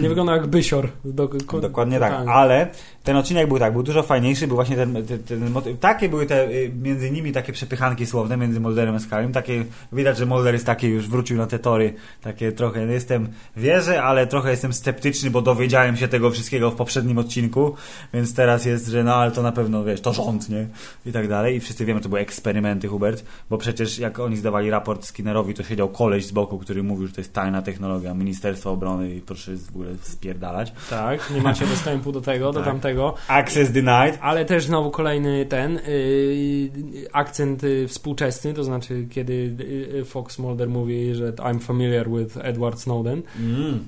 nie 0.02 0.10
wyglądał 0.10 0.36
jak 0.36 0.48
bysior. 0.48 0.90
Do, 1.06 1.28
Dokładnie 1.62 2.00
tak, 2.00 2.10
totalnie. 2.12 2.32
ale 2.32 2.68
ten 3.08 3.18
odcinek 3.18 3.48
był 3.48 3.60
tak, 3.60 3.74
był 3.74 3.84
dużo 3.84 4.04
fajniejszy, 4.04 4.48
był 4.48 4.56
właśnie 4.56 4.76
ten, 4.76 5.06
ten, 5.06 5.24
ten. 5.24 5.78
Takie 5.80 6.10
były 6.10 6.26
te 6.26 6.48
y, 6.50 6.72
między 6.82 7.12
nimi 7.12 7.32
takie 7.32 7.54
przepychanki 7.54 8.06
słowne 8.06 8.38
między 8.38 8.60
Mulderem 8.60 8.96
a 8.96 8.98
Scully'em, 8.98 9.32
takie 9.32 9.66
widać, 9.92 10.18
że 10.18 10.26
Mulder 10.26 10.54
jest 10.54 10.66
taki 10.66 10.88
już 10.88 11.08
wrócił 11.08 11.38
na 11.38 11.48
te 11.48 11.60
tory, 11.60 11.94
takie 12.22 12.52
trochę 12.52 12.86
jestem 12.86 13.28
wierzę, 13.58 14.04
ale 14.04 14.28
trochę 14.28 14.52
jestem 14.52 14.74
sceptyczny, 14.74 15.30
bo 15.30 15.42
dowiedziałem 15.42 15.98
się 15.98 16.08
tego 16.08 16.32
wszystkiego 16.32 16.72
w 16.72 16.76
poprzednim 16.76 17.18
odcinku, 17.18 17.76
więc 18.14 18.34
teraz 18.34 18.66
jest, 18.66 18.88
że 18.88 19.04
no 19.04 19.16
ale 19.16 19.32
to 19.32 19.42
na 19.42 19.52
pewno 19.52 19.84
wiesz, 19.84 20.02
to 20.02 20.14
rząd, 20.14 20.50
nie? 20.50 20.68
I 21.06 21.12
tak 21.12 21.28
dalej. 21.28 21.56
I 21.56 21.60
wszyscy 21.60 21.86
wiemy, 21.86 22.02
to 22.02 22.10
były 22.10 22.22
eksperymenty, 22.22 22.88
Hubert, 22.88 23.26
bo 23.50 23.58
przecież 23.58 24.00
jak 24.00 24.20
oni 24.20 24.38
zdawali 24.38 24.70
raport 24.70 25.06
Skinnerowi, 25.06 25.54
to 25.54 25.64
siedział 25.64 25.90
koleś 25.90 26.26
z 26.26 26.32
boku, 26.32 26.58
który 26.58 26.84
mówił, 26.84 27.08
że 27.08 27.14
to 27.14 27.22
jest 27.22 27.34
tajna 27.34 27.62
technologia 27.62 28.14
Ministerstwa 28.14 28.70
Obrony 28.70 29.16
i 29.16 29.22
proszę 29.22 29.56
w 29.56 29.70
ogóle 29.70 29.90
spierdalać. 30.02 30.74
Tak, 30.90 31.32
nie 31.36 31.42
macie 31.42 31.66
dostępu 31.76 32.12
do 32.12 32.22
tego, 32.22 32.52
do 32.52 32.60
Tak. 32.60 32.68
Tamtego. 32.98 33.14
Access 33.28 33.72
denied. 33.72 34.18
Ale 34.22 34.46
też 34.46 34.66
znowu 34.66 34.92
kolejny 34.92 35.46
ten 35.46 35.74
yy, 35.74 37.10
akcent 37.14 37.64
yy, 37.64 37.88
współczesny, 37.88 38.54
to 38.54 38.64
znaczy 38.64 39.08
kiedy 39.10 39.56
yy, 39.94 40.06
Fox 40.06 40.40
Mulder 40.40 40.70
mówi, 40.70 41.16
że 41.16 41.32
I'm 41.32 41.60
familiar 41.60 42.10
with 42.10 42.38
Edward 42.42 42.80
Snowden. 42.80 43.22
Mm. 43.40 43.80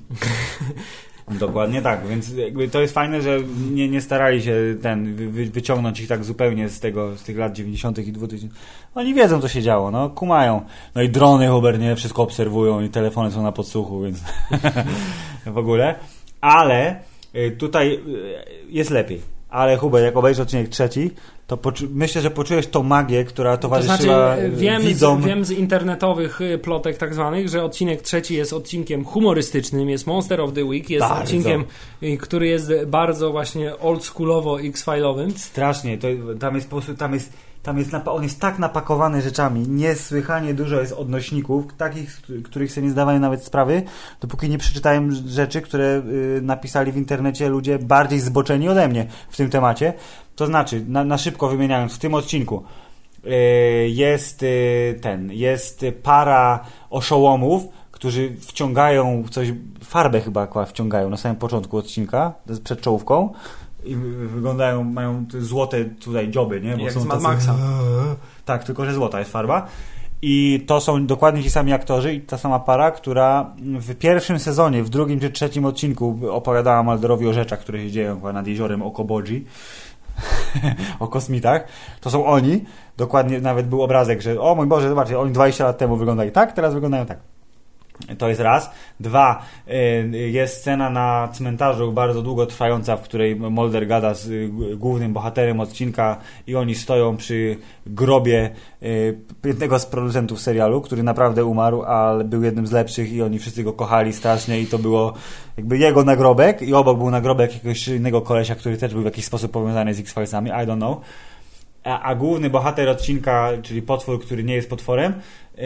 Dokładnie 1.38 1.82
tak, 1.82 2.06
więc 2.06 2.32
to 2.72 2.80
jest 2.80 2.94
fajne, 2.94 3.22
że 3.22 3.38
nie, 3.72 3.88
nie 3.88 4.00
starali 4.00 4.42
się 4.42 4.54
ten 4.82 5.14
wy, 5.14 5.28
wy- 5.28 5.50
wyciągnąć 5.50 6.00
ich 6.00 6.08
tak 6.08 6.24
zupełnie 6.24 6.68
z 6.68 6.80
tego, 6.80 7.16
z 7.16 7.22
tych 7.22 7.36
lat 7.38 7.52
90. 7.52 7.98
i 7.98 8.12
2000. 8.12 8.56
Oni 8.94 9.14
wiedzą, 9.14 9.40
co 9.40 9.48
się 9.48 9.62
działo, 9.62 9.90
no, 9.90 10.10
kumają. 10.10 10.62
No 10.94 11.02
i 11.02 11.08
drony 11.08 11.48
Hubert, 11.48 11.80
nie, 11.80 11.96
wszystko 11.96 12.22
obserwują 12.22 12.80
i 12.80 12.88
telefony 12.88 13.30
są 13.30 13.42
na 13.42 13.52
podsłuchu, 13.52 14.02
więc 14.02 14.24
w 15.46 15.58
ogóle. 15.58 15.94
Ale 16.40 16.90
y, 16.96 17.09
tutaj 17.58 17.94
y, 17.94 18.00
jest 18.68 18.90
lepiej. 18.90 19.20
Ale 19.48 19.76
Hubert, 19.76 20.04
jak 20.04 20.16
obejrzysz 20.16 20.42
odcinek 20.42 20.68
trzeci, 20.68 21.10
to 21.46 21.58
myślę, 21.90 22.22
że 22.22 22.30
poczujesz 22.30 22.66
tą 22.66 22.82
magię, 22.82 23.24
która 23.24 23.56
To 23.56 23.62
towarzyszyła 23.62 23.96
znaczy, 24.34 24.42
y, 24.42 24.50
wiem 24.50 24.82
widzom. 24.82 25.22
z, 25.22 25.26
wiem 25.26 25.44
z 25.44 25.50
internetowych 25.50 26.40
y, 26.40 26.58
plotek 26.58 26.98
tak 26.98 27.14
zwanych, 27.14 27.48
że 27.48 27.64
odcinek 27.64 28.02
trzeci 28.02 28.34
jest 28.34 28.52
odcinkiem 28.52 29.04
humorystycznym, 29.04 29.90
jest 29.90 30.06
Monster 30.06 30.40
of 30.40 30.52
the 30.52 30.64
Week, 30.64 30.90
jest 30.90 31.06
Bardzo. 31.06 31.22
odcinkiem, 31.24 31.64
y, 32.02 32.16
który 32.16 32.46
jest 32.46 32.72
bardzo 32.86 33.30
właśnie 33.30 33.78
oldschoolowo 33.78 34.60
X-File'owym. 34.60 35.30
Strasznie, 35.38 35.98
to, 35.98 36.08
tam 36.40 36.54
jest 36.54 36.70
po 36.70 36.76
prostu, 36.76 36.94
tam 36.94 37.14
jest 37.14 37.32
tam 37.62 37.78
jest, 37.78 37.90
on 38.06 38.22
jest 38.22 38.40
tak 38.40 38.58
napakowany 38.58 39.22
rzeczami, 39.22 39.68
niesłychanie 39.68 40.54
dużo 40.54 40.80
jest 40.80 40.92
odnośników, 40.92 41.74
takich, 41.76 42.22
których 42.44 42.72
sobie 42.72 42.86
nie 42.86 42.92
zdawają 42.92 43.20
nawet 43.20 43.44
sprawy, 43.44 43.82
dopóki 44.20 44.48
nie 44.48 44.58
przeczytałem 44.58 45.12
rzeczy, 45.12 45.60
które 45.60 46.02
y, 46.38 46.40
napisali 46.42 46.92
w 46.92 46.96
internecie 46.96 47.48
ludzie 47.48 47.78
bardziej 47.78 48.20
zboczeni 48.20 48.68
ode 48.68 48.88
mnie 48.88 49.06
w 49.30 49.36
tym 49.36 49.50
temacie. 49.50 49.92
To 50.36 50.46
znaczy, 50.46 50.84
na, 50.88 51.04
na 51.04 51.18
szybko 51.18 51.48
wymieniając, 51.48 51.94
w 51.94 51.98
tym 51.98 52.14
odcinku 52.14 52.64
y, 53.24 53.30
jest 53.88 54.42
y, 54.42 54.98
ten, 55.02 55.32
jest 55.32 55.84
para 56.02 56.64
oszołomów, 56.90 57.62
którzy 57.90 58.36
wciągają 58.40 59.24
coś, 59.30 59.52
farbę 59.84 60.20
chyba 60.20 60.64
wciągają 60.66 61.10
na 61.10 61.16
samym 61.16 61.36
początku 61.36 61.76
odcinka, 61.76 62.32
przed 62.64 62.80
czołówką 62.80 63.32
i 63.84 63.96
wyglądają, 64.26 64.84
mają 64.84 65.26
te 65.26 65.40
złote 65.40 65.84
tutaj 65.84 66.30
dzioby, 66.30 66.60
nie? 66.60 66.76
Bo 66.76 66.82
Jak 66.82 66.92
są 66.92 67.00
z 67.00 67.04
Mad 67.04 67.22
Maxa. 67.22 67.54
Tak, 68.44 68.64
tylko 68.64 68.84
że 68.84 68.94
złota 68.94 69.18
jest 69.18 69.32
farba. 69.32 69.66
I 70.22 70.64
to 70.66 70.80
są 70.80 71.06
dokładnie 71.06 71.42
ci 71.42 71.50
sami 71.50 71.72
aktorzy 71.72 72.14
i 72.14 72.20
ta 72.20 72.38
sama 72.38 72.58
para, 72.58 72.90
która 72.90 73.54
w 73.58 73.94
pierwszym 73.94 74.38
sezonie, 74.38 74.82
w 74.82 74.88
drugim 74.88 75.20
czy 75.20 75.30
trzecim 75.30 75.64
odcinku 75.64 76.18
opowiadała 76.30 76.82
Malderowi 76.82 77.26
o 77.26 77.32
rzeczach, 77.32 77.60
które 77.60 77.78
się 77.78 77.90
dzieją 77.90 78.32
nad 78.32 78.46
jeziorem 78.46 78.82
Okoboji, 78.82 79.44
o 81.00 81.08
kosmitach. 81.08 81.66
To 82.00 82.10
są 82.10 82.26
oni. 82.26 82.64
Dokładnie 82.96 83.40
nawet 83.40 83.68
był 83.68 83.82
obrazek, 83.82 84.22
że 84.22 84.40
o 84.40 84.54
mój 84.54 84.66
Boże, 84.66 84.88
zobaczcie, 84.88 85.18
oni 85.18 85.32
20 85.32 85.64
lat 85.64 85.78
temu 85.78 85.96
wyglądali 85.96 86.32
tak, 86.32 86.52
teraz 86.52 86.74
wyglądają 86.74 87.06
tak. 87.06 87.18
To 88.18 88.28
jest 88.28 88.40
raz. 88.40 88.70
Dwa, 89.00 89.42
y, 89.68 90.30
jest 90.30 90.56
scena 90.56 90.90
na 90.90 91.28
cmentarzu 91.32 91.92
bardzo 91.92 92.22
długo 92.22 92.46
trwająca, 92.46 92.96
w 92.96 93.02
której 93.02 93.36
Molder 93.36 93.86
gada 93.86 94.14
z 94.14 94.26
y, 94.26 94.50
głównym 94.76 95.12
bohaterem 95.12 95.60
odcinka 95.60 96.16
i 96.46 96.56
oni 96.56 96.74
stoją 96.74 97.16
przy 97.16 97.56
grobie 97.86 98.50
y, 98.82 99.18
jednego 99.44 99.78
z 99.78 99.86
producentów 99.86 100.40
serialu, 100.40 100.80
który 100.80 101.02
naprawdę 101.02 101.44
umarł, 101.44 101.82
ale 101.82 102.24
był 102.24 102.42
jednym 102.42 102.66
z 102.66 102.72
lepszych 102.72 103.12
i 103.12 103.22
oni 103.22 103.38
wszyscy 103.38 103.64
go 103.64 103.72
kochali 103.72 104.12
strasznie 104.12 104.60
i 104.60 104.66
to 104.66 104.78
było 104.78 105.12
jakby 105.56 105.78
jego 105.78 106.04
nagrobek 106.04 106.62
i 106.62 106.74
obok 106.74 106.98
był 106.98 107.10
nagrobek 107.10 107.54
jakiegoś 107.54 107.88
innego 107.88 108.20
kolesia, 108.20 108.54
który 108.54 108.76
też 108.76 108.92
był 108.92 109.02
w 109.02 109.04
jakiś 109.04 109.24
sposób 109.24 109.52
powiązany 109.52 109.94
z 109.94 110.00
X-Filesami, 110.00 110.50
I 110.50 110.52
don't 110.52 110.76
know. 110.76 111.00
A, 111.90 112.02
a, 112.02 112.14
główny 112.14 112.50
bohater 112.50 112.88
odcinka, 112.88 113.50
czyli 113.62 113.82
potwór, 113.82 114.20
który 114.20 114.44
nie 114.44 114.54
jest 114.54 114.70
potworem, 114.70 115.14
yy, 115.56 115.62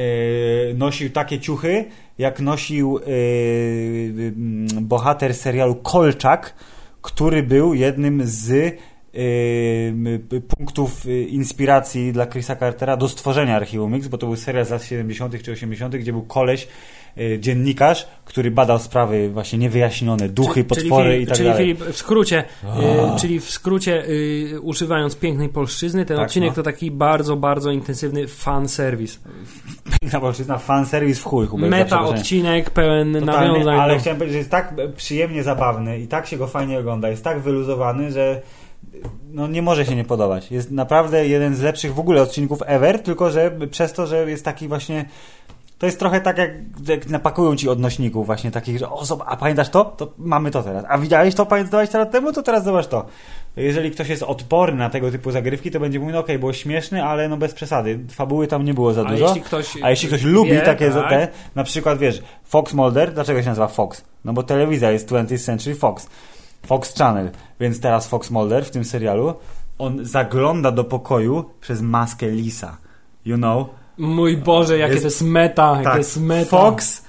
nosił 0.75 1.11
takie 1.11 1.41
ciuchy, 1.41 1.85
jak 2.19 2.41
nosił 2.41 2.99
yy, 3.07 4.33
bohater 4.81 5.35
serialu 5.35 5.75
Kolczak, 5.75 6.55
który 7.03 7.43
był 7.43 7.75
jednym 7.75 8.21
z 8.25 8.49
yy, 9.13 10.41
punktów 10.41 11.07
inspiracji 11.29 12.13
dla 12.13 12.27
Chrisa 12.27 12.57
Cartera 12.57 12.97
do 12.97 13.09
stworzenia 13.09 13.57
Archiwum 13.57 13.95
X, 13.95 14.09
bo 14.09 14.19
to 14.19 14.27
był 14.27 14.37
serial 14.37 14.67
z 14.67 14.71
lat 14.71 14.85
70. 14.85 15.43
czy 15.43 15.53
80., 15.53 15.97
gdzie 15.97 16.13
był 16.13 16.23
koleś, 16.23 16.69
dziennikarz, 17.39 18.07
który 18.25 18.51
badał 18.51 18.79
sprawy 18.79 19.31
właśnie 19.31 19.59
niewyjaśnione, 19.59 20.29
duchy, 20.29 20.65
potwory 20.65 21.11
czyli, 21.11 21.23
i 21.23 21.27
tak 21.27 21.37
czyli 21.37 21.49
dalej. 21.49 21.65
Filip, 21.65 21.85
w 21.85 21.97
skrócie, 21.97 22.45
y, 22.65 23.21
czyli 23.21 23.41
w 23.41 23.51
skrócie 23.51 24.09
y, 24.09 24.61
używając 24.61 25.17
pięknej 25.17 25.49
polszczyzny, 25.49 26.05
ten 26.05 26.17
tak, 26.17 26.27
odcinek 26.27 26.49
no. 26.51 26.55
to 26.55 26.63
taki 26.63 26.91
bardzo, 26.91 27.37
bardzo 27.37 27.71
intensywny 27.71 28.29
fan 28.29 28.69
serwis. 28.69 29.21
Piękna 30.01 30.21
polszczyzna, 30.21 30.59
fan 30.59 30.87
serwis 30.87 31.19
w 31.19 31.25
chuj. 31.25 31.47
Hubert, 31.47 31.71
Meta 31.71 32.01
odcinek 32.01 32.71
pełen 32.71 33.13
Totalnie, 33.21 33.49
nawiązań. 33.49 33.79
Ale 33.79 33.99
chciałem 33.99 34.19
powiedzieć, 34.19 34.33
że 34.33 34.39
jest 34.39 34.51
tak 34.51 34.75
przyjemnie 34.97 35.43
zabawny 35.43 35.99
i 35.99 36.09
tak 36.09 36.27
się 36.27 36.37
go 36.37 36.47
fajnie 36.47 36.79
ogląda, 36.79 37.09
jest 37.09 37.25
tak 37.25 37.41
wyluzowany, 37.41 38.13
że 38.13 38.43
no 39.31 39.47
nie 39.47 39.63
może 39.63 39.87
się 39.87 39.97
nie 39.97 40.05
podobać. 40.05 40.51
Jest 40.51 40.71
naprawdę 40.71 41.29
jeden 41.29 41.55
z 41.55 41.63
lepszych 41.63 41.95
w 41.95 41.99
ogóle 41.99 42.23
odcinków 42.23 42.63
ever, 42.67 43.03
tylko 43.03 43.31
że 43.31 43.51
przez 43.71 43.93
to, 43.93 44.07
że 44.07 44.31
jest 44.31 44.45
taki 44.45 44.69
właśnie 44.69 45.05
to 45.79 45.87
jest 45.87 45.99
trochę 45.99 46.21
tak, 46.21 46.39
jak, 46.39 46.51
jak 46.89 47.09
napakują 47.09 47.57
ci 47.57 47.69
odnośników 47.69 48.27
właśnie 48.27 48.51
takich, 48.51 48.79
że 48.79 48.89
o, 48.89 49.05
a 49.27 49.37
pamiętasz 49.37 49.69
to? 49.69 49.85
To 49.85 50.13
mamy 50.19 50.51
to 50.51 50.63
teraz. 50.63 50.85
A 50.89 50.99
widziałeś 50.99 51.35
to 51.35 51.47
20 51.65 51.99
lat 51.99 52.11
temu? 52.11 52.33
To 52.33 52.43
teraz 52.43 52.65
zobacz 52.65 52.87
to. 52.87 53.07
Jeżeli 53.57 53.91
ktoś 53.91 54.09
jest 54.09 54.23
odporny 54.23 54.79
na 54.79 54.91
tego 54.91 55.11
typu 55.11 55.31
zagrywki, 55.31 55.71
to 55.71 55.81
będzie 55.81 55.99
mówił, 55.99 56.15
no 56.15 56.21
okej, 56.21 56.35
okay, 56.35 56.39
było 56.39 56.53
śmieszne, 56.53 57.05
ale 57.05 57.29
no 57.29 57.37
bez 57.37 57.55
przesady. 57.55 58.01
Fabuły 58.11 58.47
tam 58.47 58.65
nie 58.65 58.75
było 58.75 58.93
za 58.93 59.05
dużo. 59.05 59.25
A 59.25 59.29
jeśli 59.29 59.43
ktoś, 59.43 59.83
a 59.83 59.91
jeśli 59.91 60.09
ktoś 60.09 60.25
wie, 60.25 60.31
lubi 60.31 60.61
takie, 60.65 60.91
tak. 60.91 61.11
te, 61.11 61.29
na 61.55 61.65
przykład 61.65 61.99
wiesz, 61.99 62.23
Fox 62.45 62.75
Mulder, 62.75 63.13
dlaczego 63.13 63.43
się 63.43 63.49
nazywa 63.49 63.69
Fox? 63.69 64.05
No 64.25 64.33
bo 64.33 64.43
telewizja 64.43 64.91
jest 64.91 65.11
20th 65.11 65.45
Century 65.45 65.75
Fox. 65.75 66.09
Fox 66.67 66.95
Channel. 66.99 67.31
Więc 67.61 67.81
teraz 67.81 68.09
Fox 68.09 68.31
Mulder 68.31 68.65
w 68.65 68.71
tym 68.71 68.85
serialu, 68.85 69.35
on 69.79 70.05
zagląda 70.05 70.71
do 70.71 70.85
pokoju 70.85 71.45
przez 71.61 71.83
maskę 71.83 72.29
lisa. 72.29 72.77
You 73.25 73.37
know? 73.37 73.67
Mój 73.99 74.37
Boże, 74.37 74.79
jakie 74.79 74.93
jest, 74.93 75.03
to 75.03 75.07
jest 75.07 75.23
meta, 75.23 75.81
tak, 75.85 75.99
jest 75.99 76.21
meta. 76.21 76.51
Fox 76.51 77.05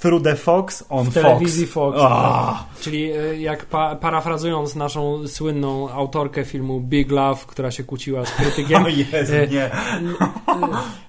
through 0.00 0.22
the 0.22 0.36
Fox 0.36 0.84
on 0.88 1.10
w 1.10 1.14
telewizji 1.14 1.66
Fox. 1.66 1.98
Oh. 1.98 2.64
Czyli 2.80 3.12
e, 3.12 3.40
jak 3.40 3.64
pa 3.64 3.96
parafrazując 3.96 4.76
naszą 4.76 5.28
słynną 5.28 5.90
autorkę 5.90 6.44
filmu 6.44 6.80
Big 6.80 7.10
Love, 7.10 7.44
która 7.46 7.70
się 7.70 7.84
kłóciła 7.84 8.24
z 8.24 8.30
krytykiem. 8.30 8.84
O 8.86 8.88
Jezu, 8.88 9.34
e, 9.34 9.46
nie. 9.46 9.70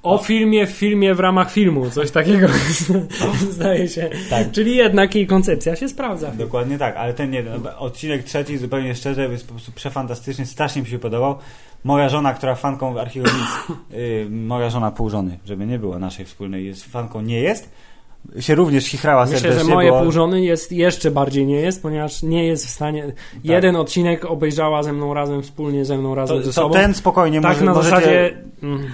O 0.03 0.17
filmie 0.17 0.67
w 0.67 0.71
filmie 0.71 1.15
w 1.15 1.19
ramach 1.19 1.51
filmu, 1.51 1.89
coś 1.89 2.11
takiego 2.11 2.47
zdaje 3.51 3.87
się. 3.87 4.09
Tak. 4.29 4.51
Czyli 4.51 4.75
jednak 4.75 5.15
jej 5.15 5.27
koncepcja 5.27 5.75
się 5.75 5.89
sprawdza. 5.89 6.31
Dokładnie 6.31 6.77
tak, 6.77 6.95
ale 6.97 7.13
ten 7.13 7.31
nie, 7.31 7.43
odcinek 7.77 8.23
trzeci 8.23 8.57
zupełnie 8.57 8.95
szczerze 8.95 9.29
jest 9.29 9.47
po 9.47 9.53
prostu 9.53 9.71
przefantastyczny, 9.71 10.45
strasznie 10.45 10.81
mi 10.81 10.87
się 10.87 10.99
podobał. 10.99 11.37
Moja 11.83 12.09
żona, 12.09 12.33
która 12.33 12.55
fanką 12.55 12.99
archiwum 12.99 13.31
yy, 13.89 14.27
moja 14.29 14.69
żona 14.69 14.91
pół 14.91 15.09
żony, 15.09 15.39
żeby 15.45 15.65
nie 15.65 15.79
było 15.79 15.99
naszej 15.99 16.25
wspólnej, 16.25 16.65
jest 16.65 16.85
fanką, 16.85 17.21
nie 17.21 17.39
jest, 17.39 17.69
się 18.39 18.55
również 18.55 18.85
chichrała 18.85 19.21
Myślę, 19.21 19.39
serdecznie. 19.39 19.63
Myślę, 19.63 19.69
że 19.69 19.75
moje 19.75 19.91
bo... 19.91 20.01
pół 20.01 20.11
żony 20.11 20.41
jest, 20.41 20.71
jeszcze 20.71 21.11
bardziej 21.11 21.45
nie 21.45 21.55
jest, 21.55 21.81
ponieważ 21.81 22.23
nie 22.23 22.47
jest 22.47 22.67
w 22.67 22.69
stanie... 22.69 23.03
Tak. 23.03 23.15
Jeden 23.43 23.75
odcinek 23.75 24.25
obejrzała 24.25 24.83
ze 24.83 24.93
mną 24.93 25.13
razem, 25.13 25.43
wspólnie 25.43 25.85
ze 25.85 25.97
mną 25.97 26.15
razem 26.15 26.37
to, 26.37 26.43
ze 26.43 26.53
sobą. 26.53 26.69
To 26.69 26.73
ten 26.73 26.93
spokojnie 26.93 27.41
tak 27.41 27.51
może, 27.51 27.65
na 27.65 27.73
możecie... 27.73 27.95
zasadzie... 27.95 28.37
Mm. 28.63 28.87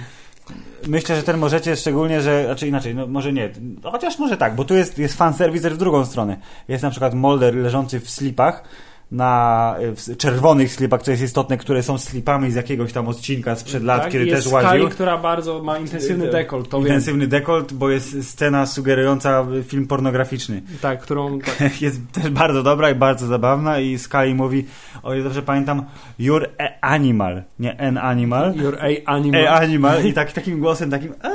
Myślę, 0.88 1.16
że 1.16 1.22
ten 1.22 1.38
możecie 1.38 1.76
szczególnie, 1.76 2.20
że, 2.20 2.44
znaczy 2.44 2.68
inaczej, 2.68 2.94
no 2.94 3.06
może 3.06 3.32
nie, 3.32 3.50
chociaż 3.82 4.18
może 4.18 4.36
tak, 4.36 4.54
bo 4.54 4.64
tu 4.64 4.74
jest, 4.74 4.98
jest 4.98 5.16
fanserwis 5.16 5.62
w 5.62 5.76
drugą 5.76 6.04
stronę. 6.04 6.36
Jest 6.68 6.82
na 6.82 6.90
przykład 6.90 7.14
Molder 7.14 7.54
leżący 7.54 8.00
w 8.00 8.10
slipach, 8.10 8.64
na 9.10 9.76
czerwonych 10.18 10.72
slipach, 10.72 11.02
co 11.02 11.10
jest 11.10 11.22
istotne, 11.22 11.56
które 11.56 11.82
są 11.82 11.98
slipami 11.98 12.50
z 12.50 12.54
jakiegoś 12.54 12.92
tam 12.92 13.08
odcinka 13.08 13.56
sprzed 13.56 13.84
lat, 13.84 14.02
tak, 14.02 14.12
kiedy 14.12 14.26
jest 14.26 14.44
też 14.44 14.52
łaził. 14.52 14.86
Sky, 14.86 14.94
która 14.94 15.18
bardzo 15.18 15.62
ma 15.62 15.78
intensywny 15.78 16.30
dekolt. 16.30 16.68
To 16.68 16.78
intensywny 16.78 17.20
wiem. 17.20 17.30
dekolt, 17.30 17.72
bo 17.72 17.90
jest 17.90 18.30
scena 18.30 18.66
sugerująca 18.66 19.46
film 19.66 19.86
pornograficzny. 19.86 20.62
Tak, 20.80 21.00
którą... 21.00 21.38
Tak. 21.58 21.82
jest 21.82 22.00
też 22.12 22.30
bardzo 22.30 22.62
dobra 22.62 22.90
i 22.90 22.94
bardzo 22.94 23.26
zabawna 23.26 23.80
i 23.80 23.98
Sky 23.98 24.34
mówi, 24.34 24.64
o 25.02 25.14
ile 25.14 25.24
dobrze 25.24 25.42
pamiętam, 25.42 25.84
you're 26.20 26.46
a 26.58 26.88
animal, 26.88 27.42
nie 27.58 27.80
an 27.80 27.98
animal. 27.98 28.52
You're 28.52 29.00
a 29.06 29.10
animal. 29.10 29.46
A 29.46 29.50
animal 29.50 30.06
i 30.06 30.12
tak, 30.12 30.32
takim 30.32 30.60
głosem 30.60 30.90
takim, 30.90 31.12
ah, 31.22 31.30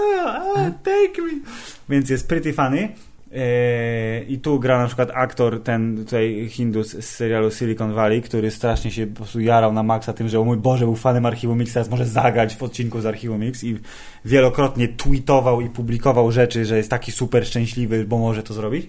ah, 0.55 0.71
take 0.84 1.21
me. 1.21 1.32
Więc 1.89 2.09
jest 2.09 2.28
pretty 2.28 2.53
funny. 2.53 2.89
Eee, 3.36 4.34
I 4.34 4.39
tu 4.39 4.59
gra 4.59 4.77
na 4.77 4.88
przykład 4.88 5.11
aktor, 5.13 5.63
ten 5.63 5.97
tutaj 5.97 6.47
Hindus 6.49 6.91
z 6.91 7.05
serialu 7.05 7.51
Silicon 7.51 7.93
Valley, 7.93 8.21
który 8.21 8.51
strasznie 8.51 8.91
się 8.91 9.07
po 9.07 9.15
prostu 9.15 9.39
jarał 9.39 9.73
na 9.73 9.84
maksa 9.84 10.13
tym, 10.13 10.29
że 10.29 10.39
o 10.39 10.43
mój 10.43 10.57
Boże, 10.57 10.86
był 10.86 10.95
fanem 10.95 11.25
Archiwum 11.25 11.59
Mix, 11.59 11.73
teraz 11.73 11.89
może 11.89 12.05
zagrać 12.05 12.55
w 12.55 12.63
odcinku 12.63 13.01
z 13.01 13.05
Archiwum 13.05 13.39
Mix 13.39 13.63
i 13.63 13.79
wielokrotnie 14.25 14.88
tweetował 14.88 15.61
i 15.61 15.69
publikował 15.69 16.31
rzeczy, 16.31 16.65
że 16.65 16.77
jest 16.77 16.89
taki 16.89 17.11
super 17.11 17.45
szczęśliwy, 17.47 18.05
bo 18.05 18.17
może 18.17 18.43
to 18.43 18.53
zrobić. 18.53 18.88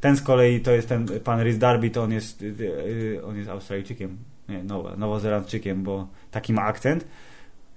Ten 0.00 0.16
z 0.16 0.22
kolei 0.22 0.60
to 0.60 0.70
jest 0.70 0.88
ten 0.88 1.06
pan 1.24 1.40
Rhys 1.40 1.58
Darby, 1.58 1.90
to 1.90 2.02
on 2.02 2.12
jest, 2.12 2.42
y, 2.42 2.46
y, 2.46 3.20
on 3.24 3.36
jest 3.36 3.50
Australijczykiem, 3.50 4.16
nie, 4.48 4.64
Nowo, 4.64 4.96
Nowozelandczykiem, 4.96 5.82
bo 5.82 6.06
taki 6.30 6.52
ma 6.52 6.62
akcent. 6.62 7.06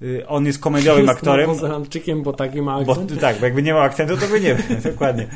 Y, 0.01 0.27
on 0.27 0.45
jest 0.45 0.59
komediowym 0.59 1.05
jest 1.05 1.17
aktorem. 1.17 1.47
Nowozelandczykiem, 1.47 2.23
bo 2.23 2.33
taki 2.33 2.61
ma 2.61 2.75
akcent. 2.75 3.13
Bo, 3.13 3.21
tak, 3.21 3.39
bo 3.39 3.45
jakby 3.45 3.63
nie 3.63 3.71
miał 3.71 3.81
akcentu, 3.81 4.17
to 4.17 4.27
by 4.27 4.41
nie 4.41 4.55
wiem, 4.55 4.81
dokładnie. 4.91 5.27